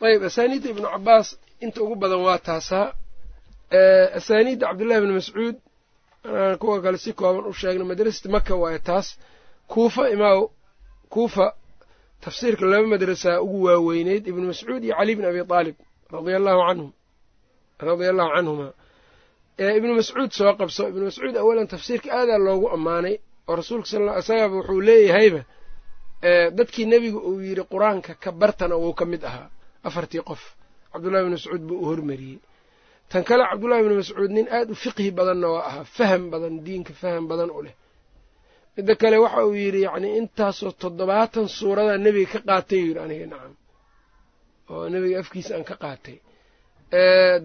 ayb 0.10 0.22
asaaniidda 0.30 0.68
ibnu 0.74 0.88
cabaas 0.94 1.28
inta 1.66 1.78
ugu 1.84 1.96
badan 2.02 2.22
waa 2.28 2.38
taasaa. 2.48 2.88
Asaaniidda 4.20 4.66
cabdullahi 4.70 5.02
bni 5.04 5.14
mascuud 5.20 5.56
anaan 6.28 6.58
kuwa 6.62 6.82
kale 6.84 6.98
si 7.04 7.12
kooban 7.20 7.46
u 7.50 7.54
sheegna 7.60 7.86
madrasati 7.92 8.28
maka 8.36 8.54
waaye 8.62 8.80
taas. 8.90 9.08
Kuufa 9.72 10.04
imaaw 10.16 10.40
kuufa 11.14 11.46
tafsiirka 12.26 12.66
laba 12.72 12.88
madrasaa 12.94 13.38
ugu 13.46 13.58
waaweyneyd 13.68 14.24
ibnu 14.32 14.46
mascuud 14.52 14.84
iyo 14.84 14.96
cali 15.00 15.14
bni 15.18 15.28
abi 15.32 15.40
aalib 15.56 15.76
radia 16.14 16.36
allahu 16.40 16.62
canhum 16.68 16.92
radia 17.88 18.10
allahu 18.14 18.30
canhuma 18.36 18.68
ibnu 19.80 19.92
mascuud 20.00 20.32
soo 20.40 20.54
qabso. 20.60 20.84
Ibnu 20.92 21.04
mascuud 21.10 21.36
awalan 21.42 21.68
tafsiirka 21.74 22.10
aadaa 22.20 22.38
loogu 22.46 22.68
ammaanay 22.76 23.16
oo 23.50 23.56
rasuulka 23.60 23.88
sal 23.92 24.06
isagaba 24.22 24.56
wuxuu 24.60 24.82
leeyahayba 24.88 25.42
dadkii 26.58 26.86
nebiga 26.92 27.20
uu 27.30 27.40
yidhi 27.48 27.64
qur'aanka 27.74 28.12
ka 28.24 28.30
bartana 28.42 28.76
wuu 28.84 28.94
ka 29.00 29.06
mid 29.12 29.24
ahaa. 29.30 29.48
Afartii 29.88 30.22
qof. 30.30 30.42
Cabdullahi 30.92 31.24
bni 31.26 31.34
mascuud 31.38 31.62
buu 31.68 31.78
u 31.84 31.86
hormariyey. 31.90 32.40
Tan 33.12 33.24
kale 33.30 33.44
cabdullahi 33.52 33.84
bni 33.86 33.96
mascuud 34.02 34.32
nin 34.38 34.48
aad 34.58 34.70
u 34.72 34.76
fiqhi 34.84 35.12
badanna 35.18 35.48
waa 35.54 35.64
ahaa 35.70 35.84
faham 35.98 36.24
badan 36.34 36.54
diinka 36.66 36.94
faham 37.02 37.24
badan 37.32 37.50
u 37.58 37.62
leh 37.66 37.76
midda 38.80 38.96
kale 39.02 39.18
waxa 39.26 39.42
uu 39.48 39.54
yidhi 39.64 39.82
yacnii 39.88 40.14
intaasoo 40.22 40.72
toddobaatan 40.82 41.46
suuradaa 41.58 41.98
nebiga 42.06 42.32
ka 42.34 42.40
qaatay 42.50 42.80
yidhi 42.88 43.00
aniga 43.06 43.26
nacam. 43.32 43.54
Oo 44.72 44.86
nebiga 44.94 45.18
afkiisa 45.24 45.52
aan 45.56 45.66
ka 45.70 45.76
qaatay. 45.84 46.18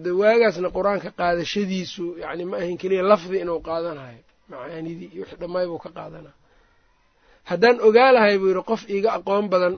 De 0.03 0.09
waagaasna 0.21 0.69
qur'aanka 0.77 1.09
qaadashadiisu 1.19 2.05
yani 2.23 2.43
ma 2.49 2.55
ahayn 2.61 2.77
keliya 2.81 3.03
lafdi 3.11 3.37
inuu 3.43 3.59
qaadanayo. 3.67 4.21
Macaanidii 4.49 5.09
iyo 5.13 5.21
wixii 5.23 5.39
dhammaay 5.41 5.65
buu 5.69 5.81
ka 5.85 5.89
qaadana 5.97 6.31
haddaan 7.49 7.77
ogaa 7.87 8.11
lahay 8.15 8.35
buu 8.41 8.49
yidhi 8.51 8.63
qof 8.69 8.81
iiga 8.93 9.09
aqoon 9.17 9.45
badan 9.53 9.75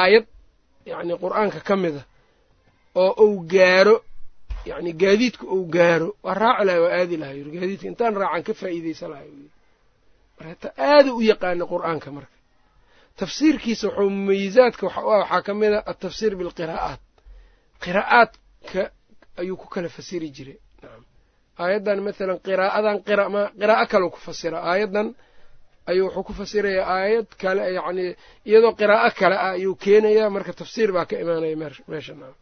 aayad 0.00 0.24
yacni 0.90 1.14
qur'aanka 1.24 1.58
ka 1.68 1.74
mida 1.82 2.02
oo 3.02 3.12
uu 3.24 3.36
gaaro 3.52 3.96
yacni 4.70 4.90
gaadiidka 5.02 5.44
uu 5.54 5.64
gaaro 5.76 6.08
waa 6.24 6.34
raaci 6.42 6.64
lahay 6.68 6.80
waa 6.84 6.92
aadi 7.00 7.16
lahay. 7.22 7.36
Yuri 7.40 7.50
gaadiidka 7.56 7.86
intaan 7.90 8.14
raacan 8.22 8.42
ka 8.46 8.52
faa'iidaysa 8.60 9.06
lahay 9.12 9.28
marka 10.40 10.68
aada 10.90 11.10
u 11.14 11.20
yaqaana 11.30 11.64
qur'aanka 11.72 12.08
marka. 12.16 12.34
Tafsiirkiisa 13.20 13.86
wuxuu 13.88 14.10
u 15.06 15.10
ah 15.14 15.18
waxaa 15.22 15.42
ka 15.46 15.52
mid 15.60 15.72
a 15.72 15.80
altafsiir 15.90 16.32
bilqiraa'aat 16.40 17.00
qiraa'aadka 17.84 18.82
ayuu 19.40 19.56
ku 19.62 19.66
kala 19.74 19.88
fasiri 19.96 20.28
jiray. 20.36 20.58
Nacam 20.82 21.02
aayaddan 21.62 21.98
mathalan 22.06 22.38
qiraa'adan 22.46 22.96
qiraa'o 23.58 23.86
kaleu 23.92 24.10
ku 24.14 24.18
fasira. 24.26 24.58
Aayaddan 24.70 25.06
ayuu 25.90 26.06
wuxuu 26.06 26.24
ku 26.28 26.32
fasirayaa 26.40 26.86
aayad 26.96 27.28
kale 27.42 27.62
yacnii 27.78 28.10
iyadoo 28.48 28.72
qiraa'o 28.80 29.10
kale 29.20 29.36
ah 29.46 29.52
ayuu 29.58 29.74
keenayaa 29.84 30.30
marka 30.36 30.52
tafsiir 30.60 30.88
baa 30.96 31.06
ka 31.10 31.14
imaanaya 31.22 31.56
meesha. 31.90 32.14
Nacam 32.22 32.34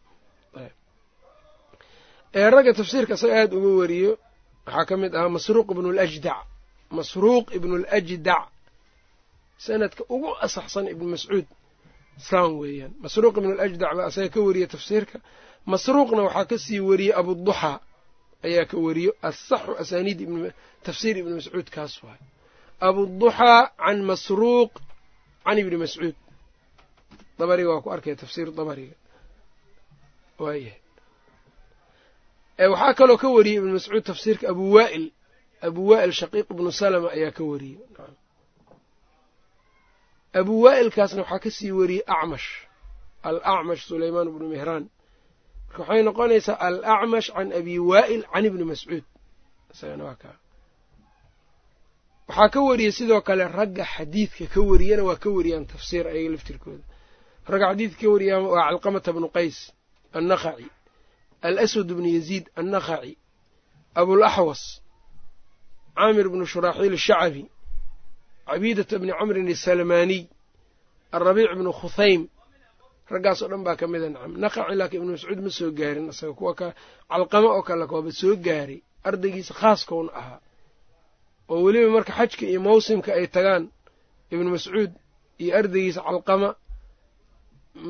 ee 2.39 2.49
ragga 2.53 2.71
tafsiirka 2.79 3.13
isaga 3.17 3.35
aada 3.41 3.53
uga 3.59 3.71
wariyo 3.81 4.11
waxaa 4.65 4.85
ka 4.89 4.95
mid 5.01 5.11
ahaa 5.17 5.29
masruuq 5.37 5.67
ibnu 5.73 5.89
ljdac 5.97 6.45
masruuq 6.97 7.45
ibnu 7.57 7.75
ljdac 8.07 8.45
sanadka 9.65 10.03
ugu 10.09 10.29
asaxsan 10.45 10.85
ibnu 10.93 11.07
mascuud. 11.15 11.45
Saan 12.27 12.51
weeyaan. 12.59 12.93
Masruuq 13.03 13.35
ibnu 13.39 13.53
ljdac 13.71 13.91
baa 13.97 14.07
isaga 14.11 14.29
ka 14.33 14.39
wariya 14.47 14.67
tafsiirka. 14.73 15.17
Masruuqna 15.71 16.21
waxaa 16.27 16.45
ka 16.49 16.57
sii 16.65 16.79
wariyey 16.89 17.13
abuduxaa 17.19 17.77
ayaa 18.47 18.65
ka 18.71 18.77
wariyo 18.85 19.11
asaxu 19.29 19.71
asaaniid 19.81 20.19
tafsiir 20.87 21.15
ibni 21.21 21.33
mascuud 21.39 21.67
kaas 21.75 21.93
waay 22.03 22.21
abuduxaa 22.87 23.61
can 23.85 23.99
masruuq 24.11 24.71
can 25.45 25.57
ibni 25.61 25.77
mascuud. 25.83 26.15
Dabariga 27.39 27.69
waa 27.73 27.81
ku 27.83 27.89
arkaya 27.95 28.15
tafsiir 28.15 28.47
dabariga. 28.59 28.95
Waayahay 30.39 30.79
waxaa 32.73 32.93
kaloo 32.99 33.17
ka 33.21 33.27
wariyey 33.35 33.57
ibnu 33.59 33.71
mascuud 33.77 34.03
tafsiirka 34.03 34.45
abu 34.51 34.63
waa'il 34.75 35.05
abu 35.67 35.81
waa'il 35.89 36.11
shaqiiq 36.19 36.47
ibnu 36.53 36.71
salama 36.81 37.07
ayaa 37.15 37.31
ka 37.37 37.43
wariyey. 37.51 37.79
Abu 40.39 40.53
waa'ilkaasna 40.63 41.21
waxaa 41.23 41.39
ka 41.43 41.49
sii 41.57 41.71
wariyey 41.79 42.03
acmash 42.15 42.47
alacmash 43.29 43.81
sulaymaan 43.89 44.27
ibnu 44.31 44.45
mihraan. 44.53 44.85
Marka 45.67 45.79
waxay 45.83 46.01
noqonaysaa 46.07 46.57
alacmash 46.67 47.27
can 47.35 47.49
abi 47.59 47.75
waa'il 47.89 48.21
can 48.31 48.45
ibni 48.49 48.63
mascuud. 48.71 49.03
Isagana 49.73 50.03
waa 50.07 50.15
kaa 50.23 50.35
waxaa 52.29 52.49
ka 52.53 52.59
wariyey 52.67 52.91
sidoo 52.97 53.21
kale 53.27 53.43
ragga 53.57 53.85
xadiidka 53.93 54.45
ka 54.53 54.59
wariyana 54.69 55.03
waa 55.09 55.15
ka 55.23 55.29
wariyaan 55.37 55.65
tafsiir 55.71 56.05
ayaga 56.13 56.29
laftirkooda. 56.35 56.83
Ragga 57.51 57.65
xadiidka 57.71 58.01
ka 58.01 58.07
wariyaan 58.13 58.43
waa 58.51 58.63
calqamata 58.69 59.09
bnu 59.15 59.27
qays 59.35 59.57
annakhaci 60.17 60.67
alaswad 61.47 61.87
bnu 61.97 62.07
yaziid 62.17 62.45
annakhaci 62.59 63.13
abulaxwas 63.99 64.61
caamir 65.99 66.27
bnu 66.33 66.45
shuraaxiil 66.53 66.93
ashacabi 66.99 67.43
cabiidata 68.49 68.95
bni 69.01 69.11
camrin 69.19 69.47
asalmaaniy 69.55 70.21
alrabiic 71.15 71.51
bnu 71.59 71.71
khuhaym 71.79 72.21
raggaas 73.13 73.39
oo 73.43 73.49
dhan 73.51 73.63
baa 73.67 73.75
ka 73.79 73.85
mida 73.91 74.07
nacam 74.13 74.31
naqaci 74.43 74.73
laakiin 74.79 75.01
ibnu 75.01 75.11
mascuud 75.15 75.39
ma 75.45 75.49
soo 75.57 75.69
gaarin 75.79 76.05
isaga 76.13 76.33
kuwa 76.39 76.53
ka 76.59 76.67
calqamo 77.11 77.47
oo 77.57 77.63
kale 77.67 77.83
waaba 77.93 78.11
soo 78.21 78.35
gaaray 78.45 78.79
ardaygiisa 79.07 79.53
khaaskouna 79.59 80.11
ahaa. 80.19 80.39
Oo 81.51 81.59
weliba 81.65 81.89
marka 81.97 82.11
xajka 82.19 82.43
iyo 82.51 82.59
mawsimka 82.67 83.09
ay 83.19 83.25
tagaan 83.35 83.63
ibnu 84.33 84.47
mascuud 84.55 84.91
iyo 85.43 85.51
ardaygiisa 85.59 86.01
calqama 86.07 86.49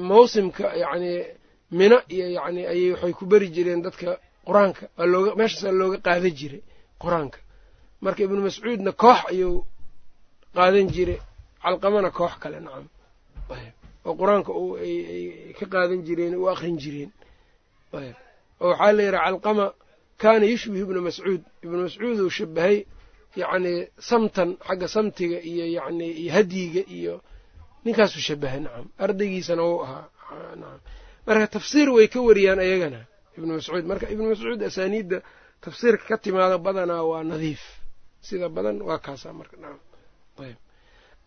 mawsimka 0.10 0.66
yacnii 0.84 1.20
mina 1.80 1.98
iyo 2.16 2.26
yacni 2.38 2.62
ayay 2.72 2.92
waxay 2.94 3.14
ku 3.20 3.24
beri 3.32 3.48
jireen 3.56 3.82
dadka 3.86 4.10
qur'aanka 4.48 4.84
meeshaasaa 5.40 5.72
looga 5.80 5.98
qaadan 6.08 6.34
jiray 6.40 6.62
qur'aanka 7.04 7.40
marka 8.04 8.22
ibnu 8.26 8.40
mascuudna 8.48 8.92
koox 9.04 9.20
ayuu 9.32 9.66
qaadan 10.56 10.88
jiray. 10.96 11.20
Calqamana 11.64 12.10
koox 12.18 12.34
kale 12.42 12.60
nacam. 12.66 12.86
Oo 14.06 14.14
qur'aanka 14.20 14.52
ay 14.84 15.54
ka 15.60 15.66
qaadan 15.74 16.02
jireen 16.08 16.34
u 16.42 16.48
akrin 16.54 16.78
jireen. 16.84 17.12
Oo 18.62 18.70
waxaa 18.72 18.92
la 18.98 19.04
yidhaha 19.04 19.26
calqama 19.28 19.66
kaana 20.22 20.46
yushbihu 20.52 20.84
ibna 20.88 21.02
mascuud 21.08 21.42
ibnu 21.64 21.78
mascuud 21.86 22.18
uu 22.26 22.30
shabahay 22.38 22.78
yacnii 23.42 23.88
samtan 24.10 24.50
xagga 24.68 24.88
samtiga 24.96 25.38
iyo 25.52 25.66
yacni 25.78 26.08
iyo 26.22 26.32
hadyiga 26.38 26.82
iyo 26.98 27.16
ninkaasuu 27.86 28.24
shabahay 28.30 28.60
nacam. 28.66 28.86
Ardaygiisana 29.04 29.64
wuu 29.70 29.82
ahaa 29.86 30.06
nacam. 30.62 30.80
Marka 31.28 31.48
tafsiir 31.56 31.88
way 31.96 32.08
ka 32.14 32.20
wariyaan 32.28 32.60
ayagana 32.66 33.02
ibnu 33.38 33.52
mascuud 33.58 33.84
marka 33.92 34.06
ibnu 34.14 34.26
mascuud 34.32 34.60
asaaniidda 34.70 35.18
tafsiirka 35.64 36.04
ka 36.10 36.18
timaada 36.24 36.58
badanaa 36.66 37.04
waa 37.12 37.24
nadiif 37.32 37.64
sida 38.28 38.48
badan 38.56 38.78
waa 38.88 39.00
kaasaa 39.06 39.34
marka 39.40 39.56
nacam 39.64 39.80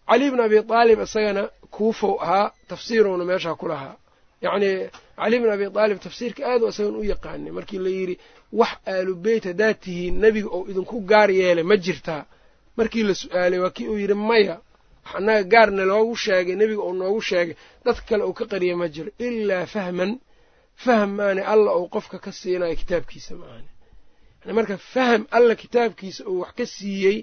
cali 0.08 0.26
bn 0.32 0.40
abi 0.46 0.56
aalib 0.78 0.98
isagana 1.06 1.42
kuufow 1.74 2.14
ahaa 2.24 2.52
tafsiiruuna 2.70 3.24
meeshaa 3.30 3.54
ku 3.60 3.66
lahaa. 3.72 3.96
Yacnii 4.44 4.76
cali 5.20 5.36
bn 5.42 5.48
abi 5.56 5.64
aalib 5.80 5.98
tafsiirka 6.06 6.42
aad 6.50 6.62
isagan 6.70 6.96
u 7.00 7.04
yaqaanay. 7.12 7.52
Markii 7.58 7.78
la 7.84 7.90
yidhi 7.98 8.14
wax 8.60 8.72
aalu 8.92 9.12
beyt 9.24 9.44
haddaad 9.50 9.76
tihiin 9.84 10.14
nebiga 10.22 10.48
ou 10.56 10.62
idinku 10.70 10.96
gaar 11.10 11.30
yeelay 11.40 11.64
ma 11.70 11.76
jirtaa? 11.84 12.22
Markii 12.78 13.02
la 13.08 13.14
su'aalay 13.22 13.58
waa 13.64 13.70
kii 13.76 13.88
uu 13.92 13.98
yidhi 14.02 14.14
maya 14.30 14.56
wax 15.04 15.14
annaga 15.18 15.42
gaarna 15.52 15.82
loogu 15.90 16.14
sheegay 16.24 16.54
nebiga 16.60 16.82
uu 16.88 16.94
noogu 17.00 17.20
sheegay 17.30 17.56
dadka 17.84 18.02
kale 18.08 18.22
uu 18.28 18.34
ka 18.38 18.44
qariya 18.52 18.74
ma 18.80 18.86
jiro 18.94 19.10
ilaa 19.26 19.66
fahman 19.74 20.10
fahm 20.84 21.10
maane 21.18 21.42
alla 21.52 21.70
uu 21.78 21.88
qofka 21.94 22.16
ka 22.24 22.30
siinayo 22.38 22.74
kitaabkiisa 22.80 23.32
maahane 23.40 23.68
marka 24.58 24.76
fahm 24.92 25.22
alla 25.36 25.54
kitaabkiisa 25.62 26.22
uu 26.30 26.40
wax 26.42 26.52
ka 26.58 26.64
siiyey 26.74 27.18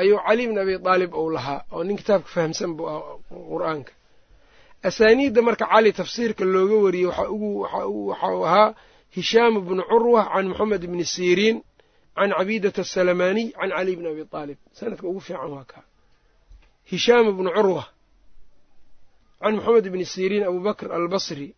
ayuu 0.00 0.18
cali 0.26 0.44
bn 0.50 0.58
abi 0.62 0.74
aalib 0.90 1.12
ou 1.14 1.26
lahaa 1.36 1.60
oo 1.74 1.82
nin 1.86 1.96
kitaabka 2.00 2.28
fahamsan 2.34 2.70
buu 2.76 2.88
ah 2.94 3.00
qur'aanka. 3.30 3.92
Asaaniidda 4.88 5.40
marka 5.48 5.66
cali 5.72 5.90
tafsiirka 5.92 6.44
looga 6.54 6.74
wariyey 6.84 7.06
waxau 7.06 8.44
ahaa 8.46 8.74
hishaam 9.16 9.54
bnu 9.66 9.82
curwa 9.90 10.22
can 10.32 10.46
moxamed 10.50 10.82
bni 10.92 11.04
siriin 11.14 11.56
can 12.16 12.30
cabiidata 12.38 12.80
asalamaaniy 12.86 13.46
can 13.58 13.70
cali 13.76 13.92
bni 13.98 14.08
abi 14.12 14.22
aalib 14.38 14.58
sanadka 14.78 15.04
ugu 15.10 15.20
fiican 15.26 15.50
waa 15.56 15.64
kaa 15.72 15.84
hishaam 16.90 17.26
bnu 17.38 17.50
curwa 17.56 17.84
can 19.42 19.54
moxamed 19.56 19.86
bni 19.92 20.04
siriin 20.14 20.42
abu 20.48 20.58
bakr 20.66 20.86
albasri 20.96 21.48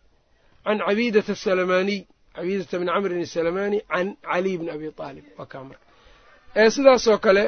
can 0.64 0.78
cabiidata 0.86 1.32
asalamaniy 1.38 2.00
cabiidata 2.36 2.78
bni 2.78 2.90
camrin 2.94 3.22
asalamani 3.22 3.78
can 3.92 4.16
caliy 4.28 4.56
bni 4.60 4.70
abi 4.76 4.86
aalib 4.98 5.24
waa 5.38 5.64
marka. 5.68 5.84
Ee 6.56 6.70
sidaasoo 6.70 7.18
kale 7.18 7.44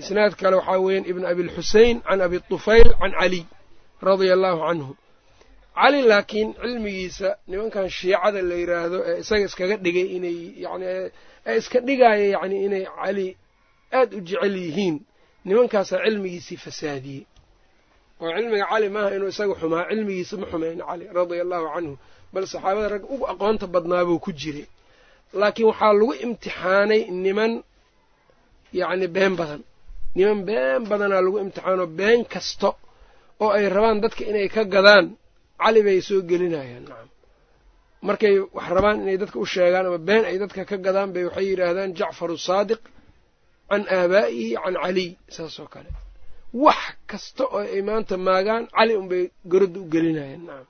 isnaad 0.00 0.32
kale 0.40 0.56
waxaa 0.56 0.78
weeyaan 0.86 1.04
ibn 1.10 1.24
abilxusein 1.32 1.96
can 2.00 2.20
abi 2.20 2.40
tufayl 2.50 2.88
can 3.00 3.12
caliy 3.20 3.44
radia 4.02 4.32
allaahu 4.36 4.60
canhu. 4.68 4.92
Cali 5.74 6.02
laakiin 6.02 6.54
cilmigiisa 6.62 7.28
nimankan 7.48 7.88
shiicada 7.90 8.42
la 8.42 8.54
yidhaahdo 8.54 8.98
ee 9.08 9.20
isaga 9.22 9.44
iskaga 9.48 9.76
dhigay 9.84 10.06
inay 10.16 10.38
yani 10.64 10.86
ee 11.46 11.56
iska 11.60 11.80
dhigaya 11.80 12.26
yacni 12.34 12.56
inay 12.66 12.84
cali 12.98 13.36
aad 13.92 14.14
u 14.14 14.20
jecel 14.20 14.56
yihiin 14.56 14.96
nimankaasaa 15.44 16.04
cilmigiisii 16.04 16.56
fasaadiyey. 16.64 17.24
Oo 18.20 18.30
cilmiga 18.36 18.66
cali 18.72 18.88
maaha 18.88 19.14
inuu 19.16 19.28
isaga 19.28 19.54
xumaa 19.60 19.88
cilmigiisa 19.90 20.36
ma 20.36 20.46
xumeyn 20.52 20.78
cali 20.88 21.04
radia 21.18 21.42
allahu 21.44 21.66
canhu 21.74 21.94
bal 22.36 22.44
saxaabada 22.52 22.88
ragga 22.94 23.08
ugu 23.14 23.24
aqoonta 23.32 23.66
badnaabuu 23.74 24.18
ku 24.24 24.30
jiray 24.40 24.66
laakiin 25.40 25.66
waxaa 25.70 25.92
lagu 26.00 26.12
imtixaanay 26.24 27.02
niman 27.24 27.52
yacni 28.78 29.06
been 29.16 29.34
badan. 29.40 29.62
Niman 30.16 30.40
been 30.48 30.82
badanaa 30.90 31.22
lagu 31.26 31.36
imtixaano 31.44 31.84
been 31.98 32.20
kasta 32.32 32.68
oo 33.42 33.50
ay 33.58 33.64
rabaan 33.74 33.98
dadka 34.04 34.22
inay 34.30 34.48
ka 34.54 34.62
gadaan. 34.74 35.06
Cali 35.62 35.80
bay 35.86 35.98
soo 36.08 36.20
gelinayaan 36.30 36.84
nacam 36.90 37.08
markay 38.06 38.34
wax 38.56 38.66
rabaan 38.76 38.96
inay 39.04 39.16
dadka 39.22 39.36
u 39.44 39.46
sheegaan 39.52 39.86
ama 39.88 39.98
been 40.08 40.24
ay 40.30 40.36
dadka 40.42 40.62
ka 40.70 40.76
gadaan 40.86 41.08
bay 41.14 41.24
waxay 41.28 41.46
yidhaahdaan 41.50 41.90
jacfaru 41.98 42.36
saadiq 42.48 42.80
can 43.70 43.82
aabaa'ihi 43.96 44.48
can 44.64 44.74
caliy 44.84 45.10
saas 45.34 45.56
oo 45.62 45.68
kale. 45.74 45.90
Wax 46.64 46.82
kasta 47.10 47.42
oo 47.56 47.60
ay 47.74 47.82
maanta 47.88 48.14
maagaan 48.28 48.64
cali 48.76 48.92
unbay 49.00 49.24
garadda 49.52 49.78
u 49.84 49.86
gelinayaan 49.94 50.42
nacam 50.48 50.66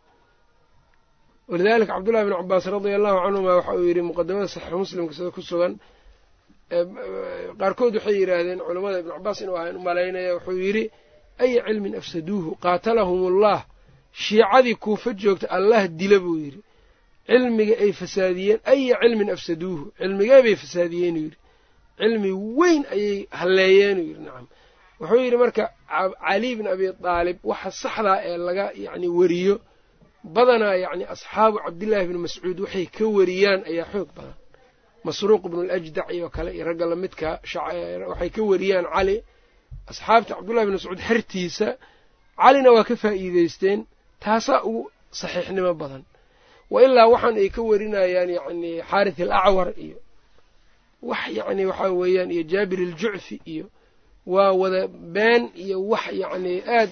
walidaalika 1.50 1.92
cabdullahi 1.94 2.24
bn 2.28 2.34
cabaas 2.40 2.64
radia 2.74 2.96
allahu 2.98 3.18
canhuma 3.24 3.50
waxa 3.58 3.72
uu 3.78 3.86
yidhi 3.88 4.02
muqadamada 4.08 4.48
saxiix 4.54 4.72
muslimka 4.82 5.12
sida 5.16 5.30
ku 5.36 5.42
sugan 5.50 5.72
qaarkood 7.60 7.94
waxay 7.98 8.16
yidhaahdeen 8.20 8.58
culammada 8.66 8.98
ibnu 9.02 9.12
cabaas 9.16 9.38
inuu 9.42 9.56
ahaan 9.58 9.76
u 9.76 9.80
malaynaya 9.88 10.30
wuxuu 10.36 10.58
yidhi 10.66 10.84
aya 11.44 11.60
cilmin 11.66 11.94
afsaduuhu 12.00 12.50
qaatalahum 12.64 13.18
ullah 13.30 13.58
shiicadii 14.24 14.74
kuufa 14.84 15.10
joogta 15.22 15.46
allah 15.56 15.80
dila 16.00 16.18
buu 16.24 16.38
yidhi. 16.44 16.60
Cilmiga 17.28 17.74
ay 17.84 17.92
fasaadiyeen 18.00 18.60
aya 18.72 18.94
cilmin 19.02 19.28
afsaduuhu 19.36 19.84
cilmigee 19.98 20.40
bay 20.46 20.56
fasaadiyeenuu 20.62 21.22
yidhi. 21.26 21.38
Cilmi 22.00 22.30
weyn 22.58 22.82
ayay 22.94 23.18
halleeyeenuu 23.38 24.04
yidhi. 24.10 24.20
Nacam 24.26 24.46
wuxuu 25.00 25.20
yidhi 25.24 25.36
marka 25.42 25.64
cali 26.26 26.50
bn 26.58 26.66
abi 26.74 26.86
aalib 27.14 27.36
waxa 27.50 27.70
saxdaa 27.82 28.18
ee 28.30 28.36
laga 28.46 28.64
yacni 28.84 29.08
weriyo 29.18 29.54
badanaa 30.24 30.74
yacni 30.84 31.04
asxaabu 31.14 31.58
cabdillaahi 31.64 32.06
bni 32.08 32.18
mascuud 32.26 32.58
waxay 32.64 32.86
ka 32.96 33.04
wariyaan 33.16 33.60
ayaa 33.70 33.86
xoog 33.92 34.08
badan. 34.16 34.34
Masruuq 35.06 35.42
bnu 35.50 35.62
lajdac 35.70 36.08
iyo 36.16 36.28
kale 36.34 36.50
iyo 36.56 36.64
ragga 36.68 36.86
lamidka 36.90 37.28
waxay 38.10 38.30
ka 38.34 38.42
wariyaan 38.50 38.86
cali. 38.94 39.16
Asxaabta 39.90 40.32
cabdullahi 40.34 40.66
bn 40.66 40.72
mascuud 40.78 40.98
xertiisa 41.08 41.68
calina 42.40 42.70
waa 42.74 42.84
ka 42.88 42.94
faa'iideysteen 43.02 43.80
taasaa 44.22 44.60
ugu 44.68 44.82
saxiixnimo 45.20 45.72
badan. 45.80 46.02
Wa 46.72 46.78
ilaa 46.86 47.06
waxaan 47.12 47.36
ay 47.42 47.48
ka 47.54 47.60
warinayaan 47.70 48.30
yacni 48.36 48.72
xaarith 48.90 49.20
alacwar 49.24 49.68
iyo 49.86 49.98
wax 51.08 51.22
yacni 51.38 51.62
waxaa 51.70 51.92
weeyaan 52.00 52.30
iyo 52.34 52.42
jaabir 52.52 52.78
aljucfi 52.88 53.36
iyo 53.52 53.66
waa 54.26 54.52
wada 54.60 54.82
been 55.14 55.44
iyo 55.64 55.76
wax 55.92 56.04
yacni 56.22 56.54
aad 56.78 56.90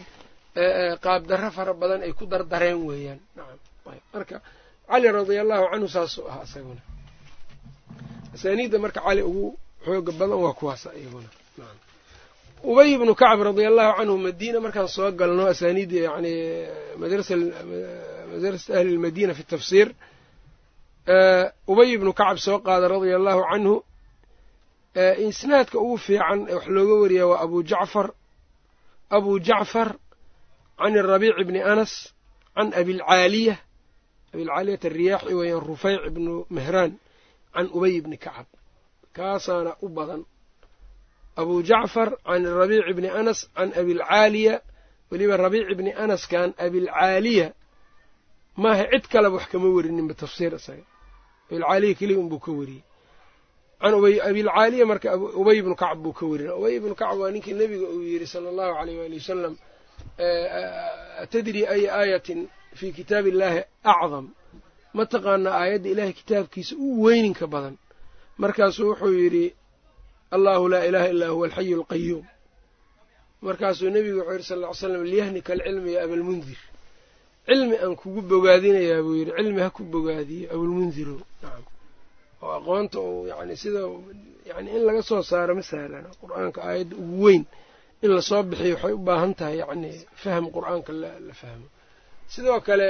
qaabdarro 1.05 1.50
fara 1.57 1.72
badan 1.80 2.00
ay 2.07 2.12
ku 2.18 2.24
dardareen 2.26 2.78
weeyaan. 2.88 3.20
Marka 4.14 4.36
cali 4.90 5.09
radia 5.16 5.40
allahu 5.44 5.64
canhu 5.72 5.88
saasuu 5.96 6.24
ahaa 6.30 6.44
isaguna. 6.48 6.82
Asaaniidda 8.34 8.78
marka 8.84 9.00
cali 9.07 9.22
ugu 9.30 9.48
xooga 9.84 10.12
badan 10.20 10.38
waa 10.44 10.52
kuwaasa 10.59 10.88
iyaguna. 11.00 11.28
Ubay 12.70 12.88
ibnu 12.96 13.12
kacb 13.22 13.40
radia 13.48 13.68
allahu 13.72 13.92
canhu 13.98 14.14
madiina 14.26 14.59
markaan 14.64 14.88
soo 14.96 15.11
galno 15.20 15.42
asaaniidda 15.52 15.96
yani 16.09 16.32
madrasat 17.00 18.70
ahli 18.78 18.90
lmadiina 18.96 19.32
fi 19.38 19.42
tafsiir 19.52 19.88
ubay 21.72 21.88
ibnu 21.96 22.11
kacb 22.20 22.38
soo 22.46 22.59
qaada 22.66 22.86
radia 22.94 23.16
allahu 23.20 23.42
canhu 23.50 23.74
isnaadka 25.28 25.76
ugu 25.84 25.96
fiican 26.07 26.38
wax 26.55 26.64
looga 26.76 26.94
wariyaa 27.02 27.26
waa 27.30 27.40
abu 27.46 27.59
jacfar. 27.70 28.09
Abu 29.16 29.32
jacfar 29.48 29.88
can 30.79 30.95
arabiic 31.03 31.37
bni 31.49 31.61
anas 31.72 31.93
can 32.57 32.68
abilcaaliya 32.81 33.55
abilcaaliyat 34.35 34.83
alriyaaxi 34.91 35.33
weeyaan 35.39 35.62
rufeyc 35.70 36.01
ibnu 36.11 36.33
mehraan 36.57 36.93
can 37.55 37.66
ubay 37.77 38.01
bni 38.05 38.16
kacab 38.25 38.47
kaasaana 39.16 39.72
u 39.83 39.89
badan 39.97 40.22
abu 41.41 41.55
jacfar 41.62 42.09
can 42.27 42.43
rabiic 42.61 42.87
bni 42.99 43.09
anas 43.20 43.41
can 43.57 43.70
abilcaaliya 43.81 44.55
weliba 45.11 45.37
rabiic 45.45 45.68
bni 45.79 45.93
anaskan 46.05 46.49
abilcaaliya 46.66 47.47
maaha 48.62 48.85
cid 48.93 49.05
kaleba 49.12 49.37
wax 49.37 49.47
kama 49.53 49.68
werininba 49.77 50.14
tafsiir 50.22 50.53
isaga 50.61 50.85
abilcaaliya 51.51 51.95
keliya 52.01 52.18
unbuu 52.22 52.39
ka 52.45 52.51
wariyey 52.59 52.83
can 53.81 53.95
abilcaaliya 54.31 54.85
marka 54.91 55.09
ubay 55.41 55.57
ibnu 55.62 55.75
kacb 55.83 55.99
buu 56.05 56.12
ka 56.18 56.25
werina 56.31 56.53
ubay 56.59 56.72
ibnu 56.79 56.95
kacb 57.01 57.18
waa 57.20 57.31
ninkii 57.35 57.55
nebiga 57.61 57.87
uu 57.95 58.03
yidhi 58.11 58.27
sala 58.33 58.49
allahu 58.53 58.72
aleyh 58.81 58.97
waali 59.01 59.16
wasalam 59.22 59.55
atadri 61.22 61.66
aya 61.74 61.88
aayatin 62.00 62.40
fii 62.78 62.92
kitaabi 62.98 63.28
illaahi 63.32 63.61
acdam 63.92 64.26
ma 64.96 65.02
taqaanaa 65.12 65.55
aayadda 65.62 65.88
ilaahay 65.92 66.12
kitaabkiisa 66.20 66.72
u 66.78 67.02
weyninka 67.05 67.46
badan 67.55 67.76
markaasuu 68.42 68.86
wuxuu 68.90 69.12
yidhi 69.22 69.46
allahu 70.34 70.64
laa 70.72 70.84
ilaaha 70.88 71.09
illaa 71.14 71.28
huwa 71.34 71.46
alxayu 71.48 71.76
alqayuum 71.80 72.24
markaasuu 73.46 73.90
nebigu 73.94 74.18
wuxuu 74.18 74.32
yidhi 74.32 74.44
sal 74.50 74.59
ll 74.61 74.66
ly 74.68 74.74
slam 74.80 75.02
liyahnika 75.11 75.50
alcilmi 75.57 75.90
ya 75.96 76.00
abalmundir 76.07 76.59
cilmi 77.46 77.76
aan 77.84 77.94
kugu 78.00 78.20
bogaadinayaa 78.30 79.02
buu 79.07 79.14
yidhi 79.20 79.32
cilmi 79.38 79.61
ha 79.64 79.70
ku 79.76 79.82
bogaadiyo 79.94 80.46
abulmundirow 80.55 81.18
nacam 81.42 81.64
oo 82.42 82.52
aqoonta 82.59 82.98
uu 83.09 83.26
yani 83.30 83.55
sida 83.62 83.80
yani 84.50 84.68
in 84.76 84.82
laga 84.86 85.02
soo 85.09 85.22
saaro 85.30 85.52
ma 85.59 85.62
sahlana 85.70 86.09
qur'aanka 86.22 86.59
aayadda 86.68 86.94
ugu 87.02 87.16
weyn 87.26 87.42
in 88.05 88.11
la 88.16 88.22
soo 88.28 88.42
bixiyo 88.50 88.74
waxay 88.76 88.92
u 88.92 88.98
baahan 89.09 89.32
tahay 89.38 89.57
yacni 89.62 89.90
fahm 90.22 90.44
qur'aanka 90.57 90.90
la 91.28 91.34
fahmo. 91.40 91.66
Sidoo 92.32 92.61
kale 92.66 92.86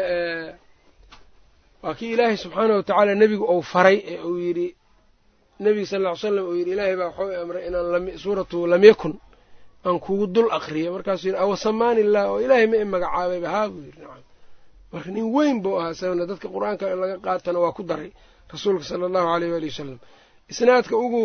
waa 1.82 1.94
kii 1.98 2.10
ilaahay 2.14 2.36
subxaanah 2.42 2.76
watacaala 2.80 3.12
nebigu 3.22 3.44
uu 3.54 3.62
faray 3.72 3.96
ee 4.12 4.18
uu 4.28 4.38
yidhi 4.46 4.68
nebiga 5.64 5.86
sal 5.90 6.00
ll 6.02 6.08
ly 6.10 6.16
slam 6.22 6.44
uu 6.50 6.56
yidhi 6.60 6.70
ilaahay 6.74 6.96
baa 7.00 7.08
waxuu 7.10 7.36
amray 7.42 7.62
inaan 7.68 8.04
suuratu 8.22 8.58
lam 8.72 8.82
yakun 8.90 9.14
aan 9.86 9.96
kugu 10.04 10.26
dul 10.34 10.48
akriyo. 10.58 10.88
Markaasuu 10.96 11.26
yidhi 11.28 11.38
awasamaani 11.44 12.00
illah 12.04 12.24
oo 12.32 12.38
ilaahay 12.44 12.66
ma 12.72 12.76
i 12.76 12.84
magacaabayba 12.94 13.48
haa 13.54 13.66
buu 13.72 13.82
yidhi 13.88 14.00
nacam. 14.04 14.22
Marka 14.92 15.10
nin 15.16 15.26
weyn 15.36 15.56
buu 15.64 15.74
ahaa 15.80 15.92
isagana 15.96 16.24
dadka 16.30 16.46
qur'aanka 16.54 16.84
laga 17.02 17.16
qaatana 17.26 17.58
waa 17.64 17.72
ku 17.76 17.82
daray 17.90 18.10
rasuulka 18.52 18.84
sala 18.90 19.04
allahu 19.08 19.28
aleyh 19.34 19.50
waali 19.54 19.68
wasalam 19.72 19.98
isnaadka 20.52 20.94
ugu 21.04 21.22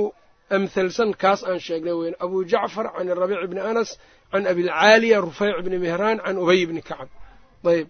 amhalsan 0.55 1.09
kaas 1.21 1.41
aan 1.49 1.59
sheegnay 1.67 1.95
weyn 2.01 2.15
abu 2.25 2.37
jacfar 2.51 2.85
can 2.95 3.07
rabiic 3.21 3.41
bni 3.51 3.61
anas 3.71 3.89
can 4.31 4.43
abilcaaliya 4.51 5.17
rufeyc 5.27 5.57
bni 5.65 5.77
mehraan 5.85 6.17
can 6.25 6.35
ubay 6.43 6.61
bni 6.69 6.81
kacab 6.89 7.09
ayb 7.73 7.87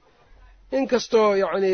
inkastoo 0.78 1.30
yacni 1.43 1.74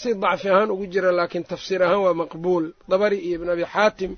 si 0.00 0.08
dacfi 0.22 0.48
ahaan 0.52 0.70
ugu 0.74 0.84
jira 0.92 1.10
laakiin 1.18 1.44
tafsiir 1.52 1.80
ahaan 1.86 2.00
waa 2.06 2.14
maqbuul 2.22 2.64
dabari 2.90 3.18
iyo 3.26 3.34
ibn 3.38 3.48
abi 3.54 3.64
xaatim 3.74 4.12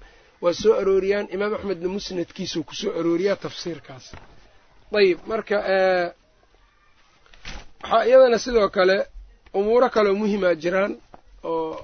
waa 0.45 0.55
soo 0.62 0.72
arooriyaan 0.80 1.26
imaam 1.34 1.53
axmedna 1.57 1.89
musnadkiisuu 1.97 2.62
ku 2.68 2.74
soo 2.80 2.93
arooriyaa 3.01 3.37
tafsiirkaas 3.45 4.07
ayib 5.01 5.18
marka 5.30 5.57
waxaa 7.82 8.05
iyadana 8.09 8.39
sidoo 8.45 8.68
kale 8.76 8.97
umuuro 9.59 9.89
kaleo 9.95 10.14
muhimaa 10.22 10.55
jiraan 10.62 10.93
oo 11.51 11.74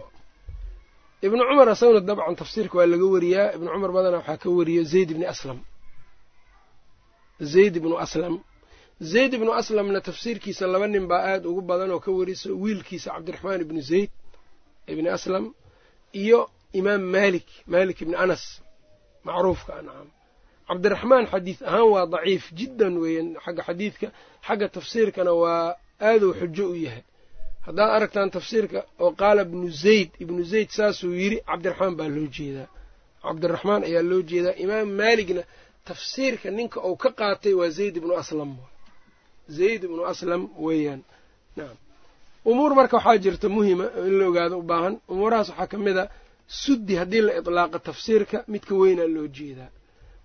ibnu 1.26 1.42
cumar 1.48 1.68
asaguna 1.74 2.00
dabcan 2.08 2.34
tafsiirka 2.40 2.74
waa 2.78 2.86
laga 2.92 3.06
wariyaa. 3.14 3.48
Ibnu 3.56 3.68
cumar 3.74 3.90
badana 3.96 4.16
waxaa 4.20 4.36
ka 4.42 4.48
wariyo 4.56 4.82
zayd 4.92 5.08
ibni 5.14 5.26
aslam. 5.32 5.58
Zayd 7.52 7.74
ibnu 7.80 7.94
aslam. 8.04 8.34
Zayd 9.12 9.32
ibnu 9.38 9.50
aslamna 9.60 10.00
tafsiirkiisa 10.08 10.64
laba 10.72 10.86
nin 10.92 11.06
baa 11.10 11.22
aada 11.32 11.46
ugu 11.50 11.60
badan 11.70 11.90
oo 11.94 12.00
ka 12.04 12.10
wariso 12.18 12.48
wiilkiisa 12.62 13.08
cabdiraxmaan 13.14 13.60
ibnu 13.64 13.80
zayd 13.90 14.10
ibni 14.92 15.08
aslam 15.16 15.44
iyo 16.22 16.40
imaam 16.78 17.02
maalik 17.14 17.46
maalik 17.72 17.98
ibni 18.04 18.16
anas. 18.24 18.44
Macruufka 19.26 19.72
ancam 19.80 20.08
cabdiraxmaan 20.68 21.24
xadiid 21.32 21.58
ahaan 21.68 21.88
waa 21.94 22.06
daciif 22.14 22.44
jiddan 22.58 22.94
weeyaan 23.02 23.28
xagga 23.44 23.62
xadiidka. 23.68 24.06
Xagga 24.46 24.66
tafsiirkana 24.74 25.32
waa 25.42 25.76
aaduu 26.08 26.32
xujo 26.40 26.64
u 26.70 26.74
yahay 26.86 27.02
haddaad 27.66 27.90
aragtaan 27.96 28.30
tafsiirka 28.36 28.80
oo 29.04 29.10
qaala 29.20 29.42
ibnu 29.46 29.66
zayd 29.84 30.10
ibnu 30.24 30.40
zayd 30.52 30.68
saasuu 30.78 31.12
yidhi 31.22 31.38
cabdiraxmaan 31.48 31.94
baa 31.98 32.08
loo 32.16 32.26
jeedaa. 32.36 32.68
Cabdiraxmaan 33.24 33.82
ayaa 33.88 34.02
loo 34.10 34.22
jeedaa. 34.30 34.54
Imaam 34.64 34.88
maaligna 35.00 35.42
tafsiirka 35.88 36.48
ninka 36.58 36.78
uu 36.88 36.96
ka 37.02 37.10
qaatay 37.20 37.54
waa 37.60 37.70
zayd 37.78 37.94
ibnu 38.00 38.12
aslam. 38.22 38.50
Zayd 39.56 39.80
ibnu 39.88 40.02
aslam 40.12 40.42
weeyaan. 40.64 41.00
Nacam 41.56 41.76
umuur 42.50 42.72
marka 42.78 42.96
waxaa 42.98 43.18
jirta 43.24 43.48
muhima 43.56 43.86
in 44.08 44.14
la 44.18 44.24
ogaado 44.30 44.56
u 44.58 44.62
baahan. 44.70 44.94
Umuurahaas 45.12 45.48
waxaa 45.50 45.66
ka 45.72 45.76
mid 45.86 45.96
a 45.96 46.04
suddi 46.62 46.94
haddii 47.00 47.22
la 47.26 47.32
iطlaaqa 47.40 47.78
tafsiirka 47.88 48.38
midka 48.52 48.74
weynaa 48.80 49.06
loo 49.16 49.26
jeedaa. 49.36 49.70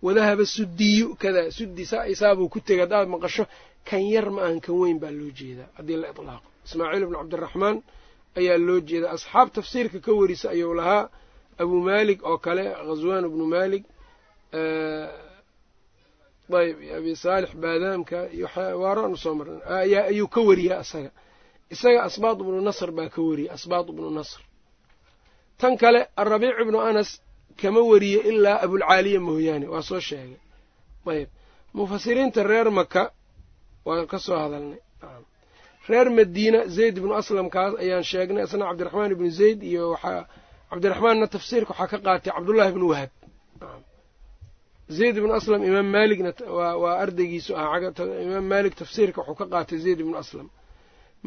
Wadahaba 0.05 0.45
sudiyu 0.55 1.07
kada 1.21 1.41
suddi 1.57 1.83
saa 1.91 2.05
isaabuu 2.13 2.49
ku 2.53 2.59
tegay 2.67 2.83
haddaad 2.85 3.07
maqasho 3.13 3.43
kan 3.87 4.01
yar 4.13 4.27
ma 4.35 4.39
ahan 4.45 4.59
kan 4.65 4.75
weyn 4.81 4.97
baa 5.03 5.11
loo 5.19 5.31
jeedaa 5.39 5.67
haddii 5.77 5.97
la 6.01 6.07
iطlaaqo 6.13 6.47
ismaaciil 6.67 7.03
ibnu 7.05 7.17
cabdiraxmaan 7.21 7.77
ayaa 8.39 8.57
loo 8.67 8.79
jeedaa. 8.89 9.11
Asxaab 9.17 9.47
tafsiirka 9.55 9.97
ka 10.05 10.11
warisa 10.19 10.47
ayuu 10.55 10.73
lahaa. 10.79 11.03
Abu 11.63 11.75
maalik 11.87 12.19
oo 12.29 12.37
kale 12.45 12.63
ghaswaan 12.87 13.25
ibnu 13.29 13.45
maalik 13.53 13.83
ayb 16.59 16.77
abi 16.97 17.11
saalix 17.23 17.51
baadaamka 17.63 18.17
waaraanu 18.81 19.17
soo 19.23 19.33
marna 19.39 19.55
ayuu 20.11 20.27
ka 20.33 20.39
wariyaa 20.49 20.81
isaga. 20.85 21.11
Isaga 21.73 21.99
asbaad 22.07 22.37
ibnu 22.43 22.59
nasr 22.67 22.89
baa 22.97 23.09
ka 23.15 23.19
wariyay 23.27 23.51
asbaad 23.57 23.85
ibnu 23.93 24.09
nasr. 24.17 24.39
Tan 25.59 25.73
kale 25.81 25.99
arabiic 26.21 26.55
ibnu 26.63 26.77
anas 26.89 27.09
kama 27.61 27.81
wariye 27.91 28.19
ilaa 28.31 28.57
abulcaaliya 28.65 29.19
mooyaane 29.27 29.67
waa 29.73 29.81
soo 29.89 29.99
sheegay. 30.07 30.39
Ayb 31.11 31.29
mufasiriinta 31.77 32.41
reer 32.49 32.67
maka 32.79 33.03
waan 33.87 34.05
ka 34.11 34.17
soo 34.25 34.37
hadalnay 34.43 34.79
reer 35.89 36.07
madiina 36.17 36.59
zayd 36.77 36.95
ibnu 37.01 37.13
aslamkaas 37.21 37.73
ayaan 37.83 38.03
sheegnay 38.11 38.43
isna 38.47 38.65
cabdiraxmaan 38.69 39.11
ibnu 39.15 39.29
zayd 39.39 39.59
iyo 39.71 39.83
waxaa 39.93 40.21
cabdiraxmaanna 40.69 41.25
tafsiirka 41.35 41.71
waxaa 41.73 41.87
ka 41.93 41.97
qaatay 42.05 42.31
cabdullahi 42.35 42.69
ibnu 42.73 42.85
wahab. 42.91 43.11
Zayd 44.97 45.15
ibnu 45.21 45.31
aslam 45.39 45.61
imaam 45.69 45.87
maaligna 45.95 46.31
waa 46.83 46.95
ardaygiisu 47.03 47.51
ah 47.61 47.77
imaam 48.27 48.45
maalik 48.51 48.73
tafsiirka 48.81 49.19
wuxuu 49.21 49.35
ka 49.39 49.45
qaatay 49.53 49.77
zayd 49.85 49.99
ibnu 50.03 50.15
aslam. 50.23 50.47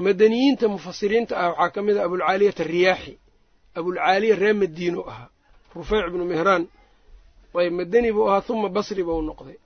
Madaniyiinta 0.04 0.64
mufasiriinta 0.74 1.34
ah 1.42 1.48
waxaa 1.50 1.70
ka 1.74 1.80
mid 1.86 1.96
ah 2.00 2.04
abulcaaliyat 2.08 2.58
ariyaaxi 2.64 3.12
abulcaaliya 3.78 4.34
reer 4.42 4.56
madiino 4.62 5.00
ahaa. 5.10 5.28
Rufeyc 5.76 6.04
ibnu 6.10 6.24
mihraan. 6.32 6.62
Ayb 7.60 7.72
madani 7.80 8.08
buu 8.16 8.26
ahaa 8.30 8.44
huma 8.48 8.68
basri 8.76 9.02
buu 9.08 9.22
noqday. 9.30 9.58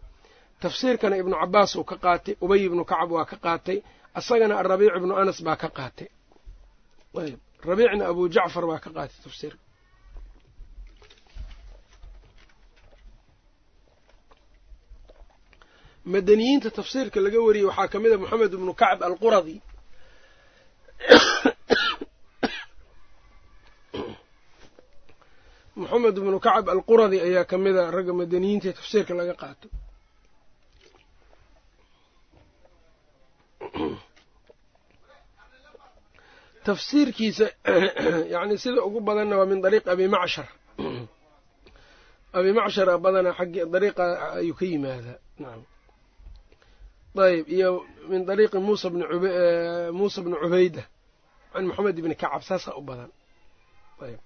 Tafsiirkana 0.62 1.14
ibnu 1.22 1.34
cabaas 1.42 1.70
uu 1.78 1.84
ka 1.90 1.96
qaatay 2.04 2.34
ubay 2.44 2.60
ibnu 2.68 2.82
kacab 2.90 3.10
waa 3.16 3.24
ka 3.30 3.36
qaatay 3.46 3.78
asagana 4.18 4.54
arabiic 4.62 4.94
ibnu 4.98 5.12
anas 5.22 5.38
baa 5.46 5.56
ka 5.62 5.68
qaatay. 5.78 6.08
Rabiicna 7.68 8.04
abu 8.12 8.22
jacfar 8.34 8.64
baa 8.70 8.80
ka 8.84 8.90
qaatay 8.96 9.18
tafsiirka 9.26 9.62
madaniyiinta 16.12 16.68
tafsiirka 16.78 17.18
laga 17.24 17.38
wariyey 17.46 17.68
waxaa 17.70 17.92
ka 17.92 17.98
mid 18.02 18.12
a 18.14 18.18
moxamed 18.22 18.52
ibnu 18.56 18.72
kacb 18.80 19.00
alquradi. 19.08 19.56
Moxamed 25.80 26.16
ibnu 26.20 26.38
kacab 26.46 26.66
alquradi 26.74 27.18
ayaa 27.26 27.44
ka 27.50 27.56
mid 27.64 27.76
a 27.76 27.90
ragga 27.96 28.12
madaniyiinta 28.20 28.66
ee 28.70 28.76
tafsiirka 28.78 29.12
laga 29.20 29.34
qaato 29.42 29.66
tafsiirkiisa 36.64 37.46
yani 38.34 38.58
sida 38.58 38.80
ugu 38.84 39.00
badanna 39.00 39.38
waa 39.38 39.46
min 39.46 39.60
dariiq 39.64 39.86
abi 39.88 40.08
macshar 40.08 40.48
abi 42.38 42.50
macshar 42.52 42.98
badanaa 42.98 43.34
xaggi 43.38 43.60
dariiqa 43.74 44.04
ayuu 44.38 44.54
ka 44.58 44.64
yimaadaa. 44.64 45.18
Nacam 45.38 45.62
ayb 47.26 47.46
iyo 47.48 47.70
min 48.10 48.26
dariiqi 48.28 48.58
muusa 48.58 48.90
bni 48.90 49.04
muusa 49.98 50.22
bni 50.22 50.36
cubayda 50.42 50.82
can 51.52 51.66
moxamed 51.66 51.98
ibni 51.98 52.14
kacab 52.14 52.42
saasaa 52.42 52.74
u 52.76 52.82
badan. 52.82 53.10
Ayb 54.02 54.20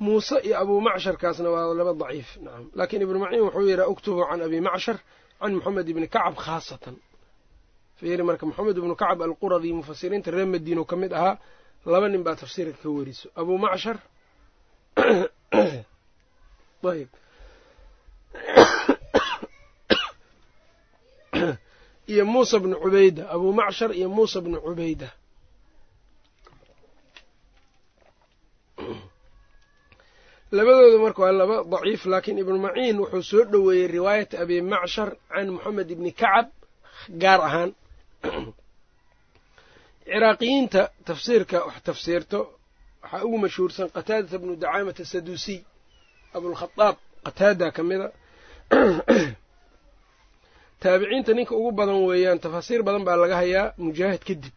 muuse 0.00 0.36
iyo 0.42 0.58
abu 0.58 0.80
macsharkaasna 0.80 1.50
waa 1.50 1.74
laba 1.74 1.92
daciif 1.94 2.38
nacam 2.40 2.70
laakiin 2.74 3.02
ibnu 3.02 3.18
maciin 3.18 3.42
wuxuu 3.42 3.66
yidhi 3.68 3.84
uktubu 3.92 4.24
can 4.30 4.40
abi 4.42 4.60
macshar 4.60 4.98
can 5.40 5.54
moxamed 5.54 5.88
ibni 5.88 6.08
kacab 6.08 6.34
khaasatan 6.36 6.96
fiiri 8.00 8.22
marka 8.22 8.46
moxamed 8.46 8.76
ibnu 8.76 8.96
kacab 8.96 9.22
alquradi 9.22 9.72
mufasiriinta 9.72 10.30
reer 10.30 10.46
madiino 10.46 10.84
ka 10.84 10.96
mid 10.96 11.12
ahaa 11.12 11.38
laba 11.86 12.08
nin 12.08 12.24
baa 12.24 12.36
tafsiirka 12.36 12.82
ka 12.82 12.88
weriso 12.88 13.28
abu 13.36 13.58
macshar 13.58 13.96
ayb 16.90 17.08
iyo 22.10 22.26
muusa 22.26 22.58
bnu 22.58 22.74
cubayda. 22.82 23.30
Abu 23.30 23.52
macshar 23.52 23.94
iyo 23.94 24.08
muusa 24.08 24.40
bnu 24.40 24.60
cubayda. 24.60 25.12
Labadooda 30.52 30.98
marka 30.98 31.22
waa 31.22 31.32
laba 31.32 31.64
daciif 31.64 32.06
laakiin 32.06 32.38
ibnu 32.42 32.58
maciin 32.58 32.98
wuxuu 32.98 33.22
soo 33.22 33.44
dhoweeyey 33.44 33.86
riwaayata 33.86 34.40
abi 34.42 34.62
macshar 34.62 35.16
can 35.30 35.50
moxamed 35.54 35.90
ibni 35.90 36.12
kacab 36.12 36.50
gaar 37.08 37.40
ahaan 37.40 37.74
ciraaqiyiinta 40.04 40.80
tafsiirka 41.04 41.56
wax 41.66 41.82
tafsiirto 41.90 42.38
waxaa 43.02 43.24
ugu 43.26 43.38
mashhuursan 43.38 43.88
qataadata 43.96 44.38
bnu 44.38 44.56
dacaamata 44.56 45.04
saduusiy 45.04 45.60
abulkhadaab 46.36 46.96
qataada 47.24 47.66
ka 47.76 47.82
mida 47.82 48.06
taabiciinta 50.80 51.32
ninka 51.34 51.54
ugu 51.54 51.72
badan 51.72 52.04
weeyaan 52.08 52.40
tafaasiir 52.40 52.82
badan 52.82 53.04
baa 53.04 53.16
laga 53.16 53.36
hayaa 53.36 53.72
mujaahid 53.78 54.22
kadib. 54.28 54.54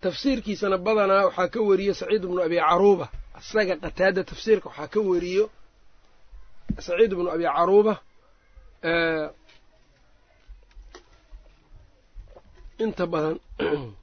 Tafsiirkiisana 0.00 0.78
badanaa 0.78 1.24
waxaa 1.28 1.48
ka 1.48 1.60
weriyo 1.60 1.94
saciid 1.94 2.22
bnu 2.26 2.42
abi 2.42 2.56
caruuba. 2.56 3.08
Isaga 3.40 3.76
qataada 3.76 4.24
tafsiirka 4.24 4.68
waxaa 4.68 4.88
ka 4.88 5.00
weriyo 5.00 5.50
saciid 6.78 7.14
bnu 7.14 7.30
abi 7.30 7.44
caruuba 7.44 8.00
inta 12.78 13.06
badan 13.06 13.38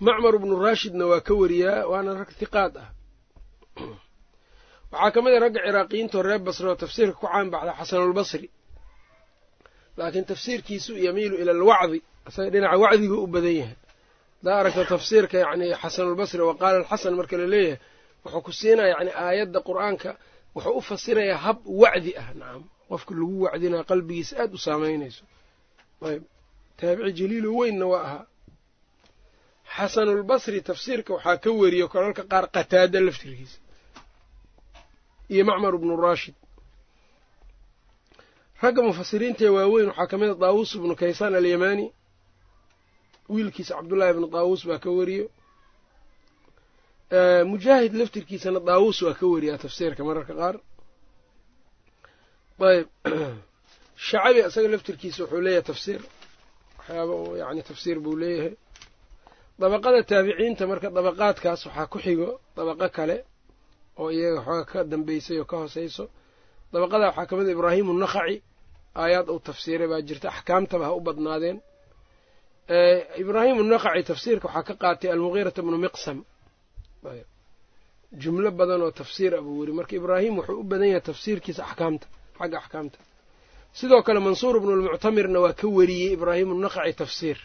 macmar 0.00 0.38
bnu 0.38 0.56
raashidna 0.56 1.06
waa 1.06 1.20
ka 1.20 1.34
weriyaa 1.34 1.86
waana 1.90 2.14
rag 2.14 2.30
hiqaad 2.40 2.76
ah. 2.76 2.88
Waxaa 4.92 5.10
ka 5.14 5.22
mid 5.22 5.34
a 5.34 5.40
ragga 5.40 5.60
ciraaqiyiintoo 5.66 6.22
reer 6.22 6.38
basri 6.38 6.66
oo 6.68 6.74
tafsiirka 6.74 7.14
ku 7.20 7.26
caan 7.26 7.50
baxda 7.50 7.72
xasanulbasri 7.78 8.48
laakiin 9.96 10.24
tafsiirkiisu 10.24 10.96
yamiilu 10.96 11.36
ila 11.36 11.52
alwacdi 11.52 12.02
isaga 12.28 12.50
dhinaca 12.50 12.76
wacdigu 12.78 13.16
u 13.22 13.26
badan 13.26 13.54
yahay. 13.60 13.76
Hadaa 14.40 14.60
aragta 14.60 14.84
tafsiirka 14.84 15.38
yacni 15.38 15.74
xasanulbasri 15.82 16.42
wa 16.42 16.54
qaala 16.56 16.76
alxasan 16.82 17.14
marka 17.14 17.36
la 17.36 17.46
leeyahay 17.46 17.78
wuxuu 18.24 18.40
ku 18.40 18.52
siinaya 18.52 18.88
yani 18.96 19.10
aayadda 19.14 19.60
qur'aanka 19.60 20.16
wuxuu 20.54 20.74
u 20.78 20.80
fasirayaa 20.80 21.38
hab 21.38 21.58
wacdi 21.66 22.16
ah. 22.16 22.28
Nacam 22.34 22.64
qofka 22.88 23.14
lagu 23.14 23.36
wacdinaa 23.44 23.84
qalbigiisa 23.84 24.32
aada 24.42 24.54
u 24.54 24.58
saameynayso 24.58 25.24
ayb. 26.08 26.22
Taabici 26.78 27.12
jaliilo 27.18 27.50
weynna 27.58 27.86
waa 27.92 28.02
ahaa 28.08 28.26
xasanulbasri 29.76 30.60
tafsiirka 30.68 31.10
waxaa 31.14 31.36
ka 31.42 31.50
weriyo 31.60 31.86
kolalka 31.92 32.22
qaar 32.32 32.46
qataada 32.54 33.00
laftirkiisa. 33.06 33.58
Iyo 35.32 35.44
macmar 35.44 35.74
bnu 35.78 35.96
raashid. 36.04 36.34
Ragga 38.62 38.82
mufasiriintaee 38.82 39.48
waaweyn 39.56 39.88
waxaa 39.88 40.06
ka 40.10 40.16
mid 40.20 40.30
a 40.30 40.34
daawuus 40.34 40.74
ibnu 40.74 40.94
kaysaan 40.96 41.34
alyamaani. 41.34 41.86
Wiilkiisa 43.32 43.74
cabdullaahi 43.78 44.12
ibnu 44.14 44.26
daawuus 44.34 44.62
baa 44.68 44.78
ka 44.84 44.90
weriyo 44.98 45.26
mujaahid 47.52 47.92
laftirkiisana 48.00 48.60
daawuus 48.60 49.02
waa 49.02 49.14
ka 49.14 49.26
weriyaa 49.26 49.58
tafsiirka 49.58 50.04
mararka 50.04 50.34
qaar. 50.40 50.56
Ayb 52.60 52.88
shacabi 54.08 54.38
isaga 54.48 54.68
laftirkiisa 54.74 55.18
wuxuu 55.24 55.40
leeyahay 55.46 55.64
tafsiir. 55.70 56.00
Waxyaaba 56.78 57.14
yani 57.42 57.62
tafsiir 57.70 57.98
buu 58.04 58.16
leeyahay. 58.22 58.52
Dabaqada 59.60 59.98
taabiciinta 60.10 60.62
marka 60.70 60.88
dabaqaadkaas 60.96 61.60
waxaa 61.66 61.86
ku 61.92 61.98
xigo 62.04 62.28
dabaqo 62.56 62.86
kale 62.96 63.16
oo 64.00 64.08
iyaga 64.16 64.40
xooga 64.46 64.64
ka 64.70 64.78
dambeysay 64.92 65.36
oo 65.42 65.44
ka 65.50 65.56
hooseyso. 65.62 66.04
Dabaqada 66.72 67.04
waxaa 67.10 67.26
ka 67.28 67.34
mid 67.38 67.48
a 67.48 67.52
ibraahimu 67.56 67.92
nakhaci 68.04 68.36
aayaad 69.02 69.26
uu 69.34 69.40
tafsiiray 69.48 69.88
baa 69.92 70.00
jirta. 70.08 70.26
Axkaamtaba 70.34 70.84
ha 70.88 70.92
u 70.98 71.00
badnaadeen. 71.06 71.58
Ibraahimu 73.22 73.62
nakhaci 73.72 74.02
tafsiirka 74.10 74.46
waxaa 74.48 74.62
ka 74.68 74.74
qaatay 74.82 75.10
almugiirata 75.14 75.60
bnu 75.66 75.78
miqsam. 75.86 76.18
Jumlo 78.22 78.50
badan 78.50 78.82
oo 78.86 78.90
tafsiir 79.00 79.32
a 79.34 79.40
buu 79.44 79.58
weri 79.60 79.72
marka 79.78 79.94
ibraahim 80.00 80.34
wuxuu 80.38 80.60
u 80.60 80.64
badan 80.70 80.88
yahay 80.92 81.00
tafsiirkiisa 81.10 81.62
axkaamta 81.68 82.06
xagga 82.38 82.58
axkaamta 82.62 82.98
sidoo 83.72 84.02
kale 84.02 84.20
mansuur 84.20 84.56
ibnu 84.56 84.76
lmuctamirna 84.76 85.40
waa 85.40 85.52
ka 85.52 85.68
weriyey 85.68 86.12
ibraahimu 86.12 86.54
nakhaci 86.54 86.94
tafsiir. 86.94 87.38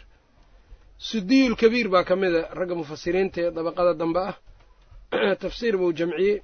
Sudiyulkabiir 0.98 1.88
baa 1.88 2.04
ka 2.04 2.16
mida 2.16 2.48
ragga 2.52 2.74
mufasiriinta 2.74 3.40
ee 3.40 3.50
dabaqada 3.50 3.94
dambe 3.94 4.20
ah. 4.20 4.36
Tafsiir 5.42 5.76
buu 5.76 5.92
jamciyey. 5.92 6.42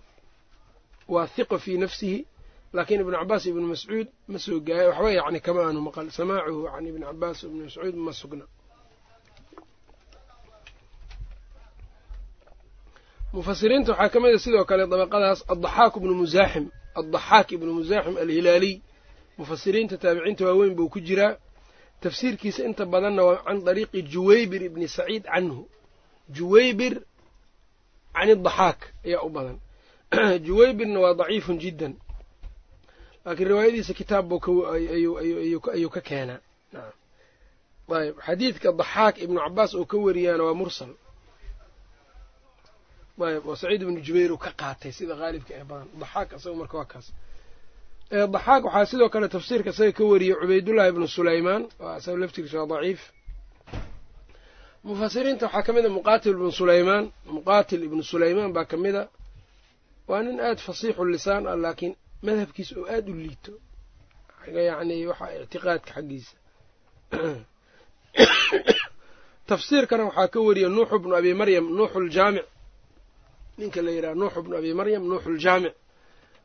Waa 1.08 1.26
hiqa 1.36 1.58
fii 1.58 1.78
nafsihi 1.78 2.26
laakiin 2.72 3.00
ibnu 3.00 3.12
cabaas 3.18 3.46
ibnu 3.46 3.66
mascuud 3.66 4.08
ma 4.28 4.38
soo 4.38 4.60
gaaya 4.60 4.88
waxba 4.88 5.10
yacni 5.12 5.40
kama 5.40 5.60
aanu 5.66 5.80
maqal. 5.80 6.10
Samaacuhu 6.10 6.68
can 6.72 6.86
ibni 6.86 7.04
cabaas 7.04 7.42
ibni 7.42 7.62
mascuud 7.64 7.94
ma 7.96 8.12
sugna. 8.12 8.44
Mufasiriinta 13.32 13.92
waxaa 13.92 14.08
ka 14.08 14.20
mid 14.20 14.34
a 14.34 14.38
sidoo 14.38 14.64
kale 14.64 14.86
dabaqadaas 14.86 15.44
addaxaak 15.48 15.96
ibnu 15.96 16.14
musaaxim 16.14 16.70
addaxaak 16.94 17.52
ibnu 17.52 17.72
musaaxim 17.72 18.16
alhilaaliy 18.16 18.76
mufasiriinta 19.38 19.96
taabiciinta 19.98 20.44
waaweyn 20.44 20.74
buu 20.74 20.88
ku 20.88 21.00
jiraa 21.00 21.36
tafsiirkiisa 22.00 22.64
inta 22.64 22.86
badanna 22.86 23.22
waa 23.24 23.42
can 23.46 23.64
dariiqi 23.64 24.02
juwaybir 24.02 24.62
ibni 24.62 24.88
saciid 24.88 25.24
canhu. 25.24 25.68
Juwaybir 26.30 26.94
can 28.14 28.30
adaxaak 28.30 28.80
ayaa 29.04 29.22
u 29.22 29.30
badan. 29.30 29.58
Juwaybirna 30.46 31.00
waa 31.00 31.14
daciifun 31.14 31.58
jiddan. 31.58 31.94
Laakiin 33.24 33.48
riwaayadiisa 33.48 33.94
kitaab 33.94 34.28
buu 34.28 34.66
ayuu 34.66 35.90
ka 35.90 36.00
keenaa. 36.00 36.40
Ayb 37.92 38.16
xadiidka 38.26 38.72
daxaak 38.72 39.18
ibnu 39.18 39.38
cabaas 39.40 39.74
oo 39.74 39.84
ka 39.84 39.96
wariyaana 39.96 40.44
waa 40.44 40.54
mursal. 40.54 40.92
Ayb 43.20 43.46
oo 43.46 43.56
saciid 43.56 43.82
ibnu 43.82 44.00
jubayr 44.00 44.32
uu 44.32 44.38
ka 44.38 44.50
qaatay 44.50 44.92
sida 44.92 45.14
haalibka 45.16 45.54
ee 45.54 45.64
badan. 45.64 45.88
Daxaak 46.00 46.32
isaga 46.36 46.56
marka 46.56 46.76
waa 46.78 46.84
kaas 46.92 47.12
daxaak 48.12 48.64
waxaa 48.64 48.86
sidoo 48.86 49.08
kale 49.08 49.28
tafsiirka 49.28 49.70
isaga 49.70 49.92
ka 49.92 50.04
wariyey 50.04 50.36
cubaydullahi 50.40 50.88
ibnu 50.88 51.08
sulaymaan. 51.08 51.68
Waa 51.78 51.96
isaga 51.96 52.18
laftigiisa 52.18 52.58
waa 52.60 52.66
daciif. 52.66 53.12
Mufasiriinta 54.84 55.46
waxaa 55.46 55.62
ka 55.62 55.72
mid 55.72 55.86
a 55.86 55.88
muqaatil 55.88 56.32
ibnu 56.32 56.52
sulaymaan. 56.52 57.12
Muqaatil 57.24 57.84
ibnu 57.84 58.02
sulaymaan 58.02 58.52
baa 58.52 58.64
ka 58.64 58.76
mid 58.76 58.94
a. 58.94 59.08
Waa 60.08 60.22
nin 60.22 60.40
aada 60.40 60.60
fasiixu 60.60 61.04
lisaan 61.04 61.46
ah 61.46 61.56
laakiin 61.56 61.96
madhabkiisa 62.22 62.80
oo 62.80 62.86
aada 62.86 63.12
u 63.12 63.14
liito. 63.14 63.52
Yacni 64.46 65.06
waxa 65.06 65.42
ictiqaadka 65.42 65.92
xaggiisa. 65.96 66.36
Tafsiirkana 69.48 70.04
waxaa 70.04 70.28
ka 70.28 70.40
wariya 70.40 70.68
nuuxu 70.68 70.98
bnu 70.98 71.14
abi 71.16 71.34
maryam 71.34 71.64
nuuxuljaamic 71.76 72.44
ninka 73.58 73.82
la 73.82 73.90
yidhaha 73.90 74.14
nuuxu 74.14 74.42
bnu 74.42 74.56
abi 74.56 74.74
maryam 74.74 75.08
nuuxuljaamic 75.08 75.74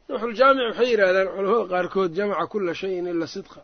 nuuxuljaamic 0.10 0.66
waxay 0.70 0.88
yidhahdaan 0.92 1.28
culamada 1.36 1.66
qaarkood 1.74 2.12
jamaca 2.18 2.46
kula 2.52 2.74
shayin 2.82 3.06
ila 3.14 3.28
sidqa. 3.36 3.62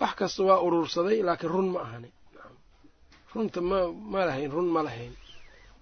Wax 0.00 0.12
kasta 0.18 0.42
waa 0.48 0.60
urursaday 0.66 1.18
laakiin 1.28 1.52
run 1.54 1.68
ma 1.74 1.80
ahani. 1.86 2.10
Runta 3.34 3.60
ma 3.70 3.78
ma 4.12 4.20
lahayn 4.28 4.50
run 4.56 4.68
ma 4.74 4.80
lahayn. 4.86 5.14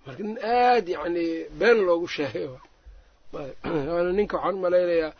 Marka 0.06 0.22
nin 0.28 0.38
aada 0.38 0.90
yacni 0.96 1.24
been 1.60 1.78
loogu 1.86 2.06
sheegay 2.16 2.46
waana 3.32 4.10
ninka 4.18 4.36
waxaan 4.36 4.54
umalaynayaa 4.60 5.12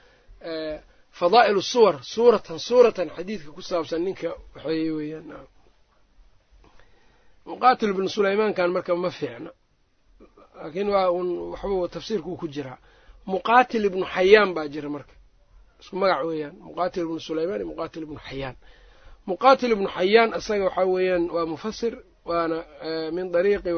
fadaa'il 1.18 1.60
suwar 1.72 1.94
suuratan 2.14 2.58
suuratan 2.68 3.08
xadiidka 3.16 3.50
ku 3.56 3.62
saabsan 3.70 4.00
ninka 4.06 4.28
waxeeye 4.54 4.90
weeyaan 4.98 5.26
muqaatil 7.50 7.90
ibnu 7.94 8.08
sulaymaankan 8.16 8.70
marka 8.76 8.92
ma 9.04 9.10
fiicna. 9.18 9.50
Laakiin 10.56 10.88
waa 10.94 11.08
un 11.18 11.28
waxba 11.52 11.86
tafsiirkuu 11.94 12.36
ku 12.40 12.46
jiraa 12.54 12.78
muqaatil 13.26 13.84
ibnu 13.84 14.04
xayaan 14.14 14.54
baa 14.54 14.68
jira 14.68 14.88
marka. 14.88 15.14
Isku 15.80 15.96
magac 15.96 16.24
weeyaan. 16.28 16.54
Muqaatil 16.68 17.02
ibnu 17.06 17.20
sulaymaan 17.20 17.58
iyo 17.60 17.66
muqaatil 17.72 18.02
ibnu 18.02 18.18
xayaan 18.28 18.56
muqaatil 19.26 19.72
ibnu 19.72 19.88
xayaan 19.88 20.30
isaga 20.38 20.64
waxaa 20.64 20.86
weeyaan 20.86 21.30
waa 21.30 21.46
mufasir 21.46 21.94
waana 22.24 22.64
min 23.12 23.32
dariiqi 23.32 23.70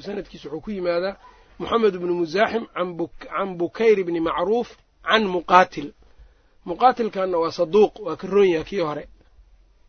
sanadkiisa 0.00 0.48
wuxuu 0.48 0.60
ku 0.60 0.70
yimaadaa 0.70 1.16
moxamed 1.58 1.94
ibnu 1.94 2.14
musaaxim 2.14 2.64
can 2.74 3.56
bukayr 3.58 3.98
ibni 3.98 4.20
macruuf 4.20 4.68
can 5.04 5.24
muqaatil 5.28 5.92
muqaatilkanna 6.64 7.36
waa 7.38 7.52
saduuq 7.52 7.92
waa 8.00 8.16
ka 8.16 8.26
roon 8.26 8.48
yaha 8.48 8.64
kii 8.64 8.80
hore 8.80 9.04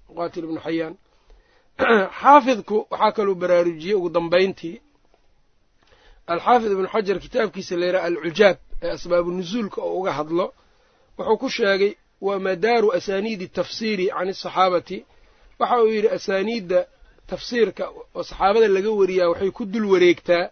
muqaatil 0.10 0.44
ibnu 0.44 0.60
xayaan 0.60 0.96
xaafidku 2.22 2.88
waxaa 2.92 3.12
kaluu 3.12 3.36
baraarujiyey 3.36 3.96
ugu 3.96 4.10
dambayntii. 4.10 4.82
Alxaafid 6.28 6.72
ibnu 6.72 6.88
xajar 6.88 7.20
kitaabkiisa 7.20 7.76
la 7.78 7.86
yidhaha 7.86 8.06
alcujaab 8.06 8.58
ee 8.84 8.90
asbaabu 8.98 9.30
nusuulka 9.38 9.80
oo 9.88 9.94
uga 10.00 10.12
hadlo 10.20 10.46
wuxuu 11.18 11.38
ku 11.42 11.50
sheegay 11.58 11.94
wa 12.28 12.36
madaaru 12.46 12.88
asaaniidi 12.98 13.48
tafsiiri 13.58 14.06
can 14.16 14.30
asaxaabati 14.34 14.98
waxa 15.60 15.78
uu 15.84 15.88
yidhi 15.96 16.10
asaaniidda 16.18 16.80
tafsiirka 17.32 17.84
oo 18.18 18.24
saxaabada 18.30 18.68
laga 18.76 18.92
wariyaa 19.00 19.30
waxay 19.32 19.52
ku 19.58 19.64
dul 19.74 19.86
wareegtaa 19.94 20.46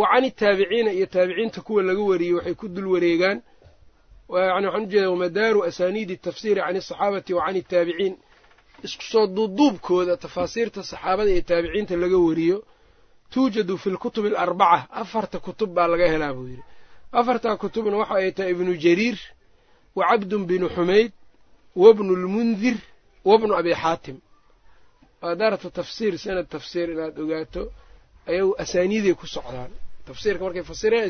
wa 0.00 0.06
can 0.12 0.24
itaabiciina 0.30 0.90
iyo 0.98 1.06
taabiciinta 1.14 1.60
kuwa 1.66 1.82
laga 1.88 2.02
wariyey 2.10 2.34
waxay 2.38 2.54
ku 2.60 2.66
dul 2.74 2.86
wareegaan. 2.94 3.38
Yani 4.28 4.66
waxaan 4.66 4.84
ujeeda 4.86 5.10
wamadaaru 5.14 5.58
asaaniidi 5.68 6.16
tafsiiri 6.26 6.60
can 6.66 6.76
asaxaabati 6.80 7.32
wa 7.36 7.42
can 7.46 7.56
itaabiciin 7.62 8.14
isku 8.86 9.02
soo 9.12 9.26
duuduubkooda 9.36 10.16
tafaasiirta 10.24 10.80
saxaabada 10.90 11.30
iyo 11.34 11.42
taabiciinta 11.50 11.94
laga 12.02 12.18
wariyo 12.26 12.58
tuujadu 13.32 13.74
fi 13.82 13.88
lkutubi 13.94 14.28
alarbaca 14.28 14.90
afarta 15.02 15.38
kutub 15.44 15.70
baa 15.76 15.86
laga 15.92 16.06
helaa 16.12 16.32
buu 16.36 16.46
yidhi 16.52 16.62
afartaa 17.20 17.56
kutubna 17.62 17.96
waxa 18.02 18.14
ay 18.20 18.32
tahay 18.36 18.52
ibnu 18.56 18.72
jariir 18.84 19.18
wa 19.96 20.02
cabdun 20.10 20.42
binu 20.50 20.66
xumayd 20.76 21.12
wabnu 21.82 22.12
lmundir 22.22 22.76
wabnu 23.28 23.52
abi 23.60 23.72
xaatim. 23.82 24.16
Daaratu 25.40 25.68
tafsiir 25.78 26.14
sanad 26.24 26.46
tafsiir 26.54 26.88
inaad 26.94 27.14
ogaato 27.22 27.62
ayagu 28.30 28.52
asaaniiday 28.62 29.14
ku 29.20 29.26
socdaan. 29.36 29.70
Tafsiirka 30.08 30.42
markay 30.46 30.64
fasireen 30.70 31.04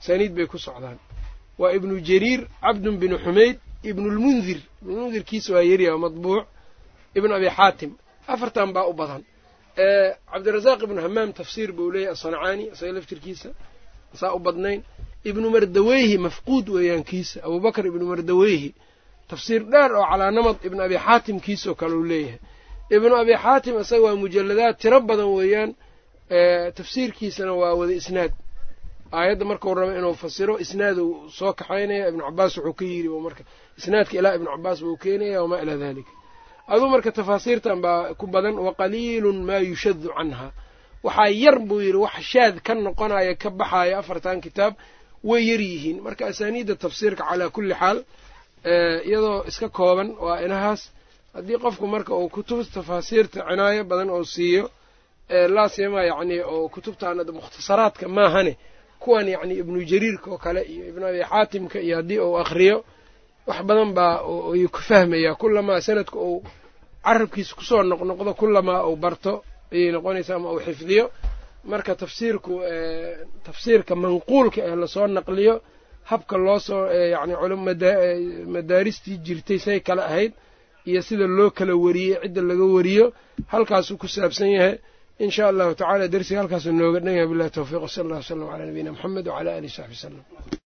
asaaniid 0.00 0.32
bay 0.36 0.46
ku 0.52 0.58
socdaan. 0.66 0.98
Waa 1.60 1.72
ibnu 1.78 1.94
jariir 2.08 2.40
cabdun 2.64 2.96
binu 3.02 3.16
xumayd 3.24 3.56
ibnulmundir 3.90 4.58
ibnulmundirkiisa 4.82 5.50
waa 5.56 5.64
yeriya 5.70 5.98
madbuuc 6.04 6.44
ibnu 7.18 7.32
abi 7.38 7.48
xaatim. 7.58 7.90
Afartan 8.32 8.72
baa 8.76 8.86
u 8.90 8.92
badan. 9.00 9.22
Cabdirasaaq 10.32 10.80
ibnu 10.86 11.00
hamaam 11.06 11.30
tafsiir 11.40 11.70
buu 11.76 11.90
leeyahy 11.94 12.12
asancaani 12.16 12.64
isaga 12.74 12.92
laftirkiisa 12.96 13.50
saa 14.20 14.32
u 14.36 14.38
badnayn 14.46 14.80
ibnu 15.30 15.46
mardaweyhi 15.54 16.16
mafquud 16.26 16.66
weeyaankiisa 16.76 17.36
abubakr 17.46 17.82
ibnu 17.90 18.04
mardaweyhi 18.12 18.68
tafsiir 19.30 19.62
dheer 19.72 19.90
oo 20.00 20.06
calaa 20.10 20.30
namad 20.36 20.56
ibnu 20.66 20.80
abi 20.86 20.96
xaatim 21.06 21.36
kiisoo 21.44 21.74
kale 21.80 21.94
uu 22.00 22.04
leeyahay. 22.10 22.38
Ibnu 22.96 23.14
abi 23.22 23.34
xaatim 23.44 23.74
isaga 23.82 24.02
waa 24.06 24.16
mujaladaad 24.22 24.76
tiro 24.82 24.98
badan 25.08 25.30
weeyaan 25.38 25.70
tafsiirkiisana 26.76 27.52
waa 27.60 27.74
wada 27.80 27.92
isnaad. 28.00 28.32
Aayadda 29.12 29.44
markuu 29.50 29.74
rabo 29.78 29.92
inuu 29.98 30.14
fasiro 30.22 30.54
isnaaduu 30.64 31.10
soo 31.38 31.52
kaxaynaya 31.58 32.08
ibnu 32.10 32.22
cabaas 32.28 32.52
wuxuu 32.56 32.72
ka 32.78 32.84
yidhi 32.92 33.08
marka 33.26 33.42
isnaadka 33.78 34.14
ilaa 34.18 34.34
ibnu 34.38 34.48
cabaas 34.54 34.78
buu 34.84 34.96
keenaya 35.02 35.38
wamaa 35.42 35.60
ilaa 35.64 35.76
dalika 35.84 36.10
aduu 36.72 36.88
marka 36.94 37.10
tafaasiirtan 37.18 37.78
baa 37.84 38.14
ku 38.20 38.26
badan 38.34 38.56
waqaliilun 38.66 39.38
maa 39.48 39.58
yushadu 39.70 40.08
canha. 40.16 40.46
Waxaa 41.06 41.28
yar 41.42 41.56
buu 41.68 41.80
yidhi 41.86 41.96
wax 42.04 42.16
shaad 42.32 42.56
ka 42.66 42.72
noqonaya 42.86 43.34
ka 43.42 43.48
baxaya 43.60 43.94
afartan 44.02 44.38
kitaab 44.44 44.74
way 45.28 45.42
yar 45.50 45.60
yihiin. 45.70 45.98
Marka 46.06 46.22
asaaniidda 46.30 46.74
tafsiirka 46.82 47.22
calaa 47.28 47.50
kulli 47.54 47.74
xaal 47.80 47.98
iyadoo 49.08 49.38
iska 49.50 49.68
kooban 49.78 50.08
waa 50.24 50.38
inahaas 50.46 50.82
haddii 51.34 51.58
qofku 51.64 51.84
marka 51.94 52.12
uu 52.20 52.28
kutub 52.34 52.58
tafaasiirta 52.74 53.38
cinaayo 53.48 53.82
badan 53.90 54.10
oo 54.16 54.24
siiyo 54.34 54.64
laasiyama 55.54 56.00
yacni 56.10 56.36
oo 56.52 56.68
kutubtan 56.74 57.16
mukhtasaraadka 57.38 58.04
maahane 58.16 58.52
kuwan 59.02 59.26
yacni 59.34 59.54
ibnu 59.62 59.78
jariirka 59.90 60.26
oo 60.32 60.38
kale 60.44 60.60
iyo 60.72 60.84
ibnu 60.90 61.04
abi 61.10 61.20
xaatimka 61.30 61.78
iyo 61.86 61.96
haddii 61.98 62.18
uu 62.26 62.36
akhriyo 62.42 62.76
wax 63.48 63.60
badan 63.68 63.90
baa 63.98 64.14
ayuu 64.54 64.68
ka 64.76 64.80
fahmayaa 64.88 65.34
kulamaa 65.40 65.80
sanadka 65.86 66.16
uu 66.28 66.38
carabkiisa 67.04 67.52
ku 67.58 67.62
soo 67.68 67.82
noqnoqdo 67.90 68.32
kulamaa 68.40 68.80
uu 68.90 68.96
barto 69.04 69.32
ayay 69.72 69.90
noqonaysaa 69.96 70.36
ama 70.38 70.48
uu 70.54 70.60
xifdiyo 70.66 71.04
marka 71.72 71.92
tafsiirku 72.02 72.52
tafsiirka 73.46 73.92
manquulka 74.04 74.60
ee 74.68 74.76
la 74.82 74.86
soo 74.94 75.06
naqliyo 75.18 75.54
habka 76.10 76.36
loo 76.46 76.58
soo 76.68 76.82
yacni 77.14 77.34
madaaristii 78.54 79.16
jirtay 79.26 79.58
say 79.66 79.78
kale 79.88 80.02
ahayd 80.10 80.32
iyo 80.90 81.00
sida 81.08 81.26
loo 81.38 81.50
kala 81.58 81.74
wariyey 81.84 82.16
cidda 82.22 82.42
laga 82.50 82.64
wariyo 82.76 83.06
halkaasuu 83.52 83.96
ku 84.02 84.06
saabsan 84.14 84.50
yahay. 84.56 84.74
In 85.24 85.30
sha 85.34 85.44
allahu 85.50 85.72
tacala 85.80 86.04
dersiga 86.14 86.38
halkaasuu 86.42 86.72
nooga 86.80 86.98
dhan 87.04 87.14
yahay. 87.18 87.28
Billahi 87.30 87.50
towfiiq 87.56 87.82
wsala 87.88 88.04
allah 88.06 88.20
wslam 88.24 88.40
calaa 88.50 88.66
nabiyina 88.68 88.90
moxamed 88.94 89.26
wcala 89.30 89.50
alihi 89.58 89.72
saxbi 89.78 89.94
wslam 89.98 90.14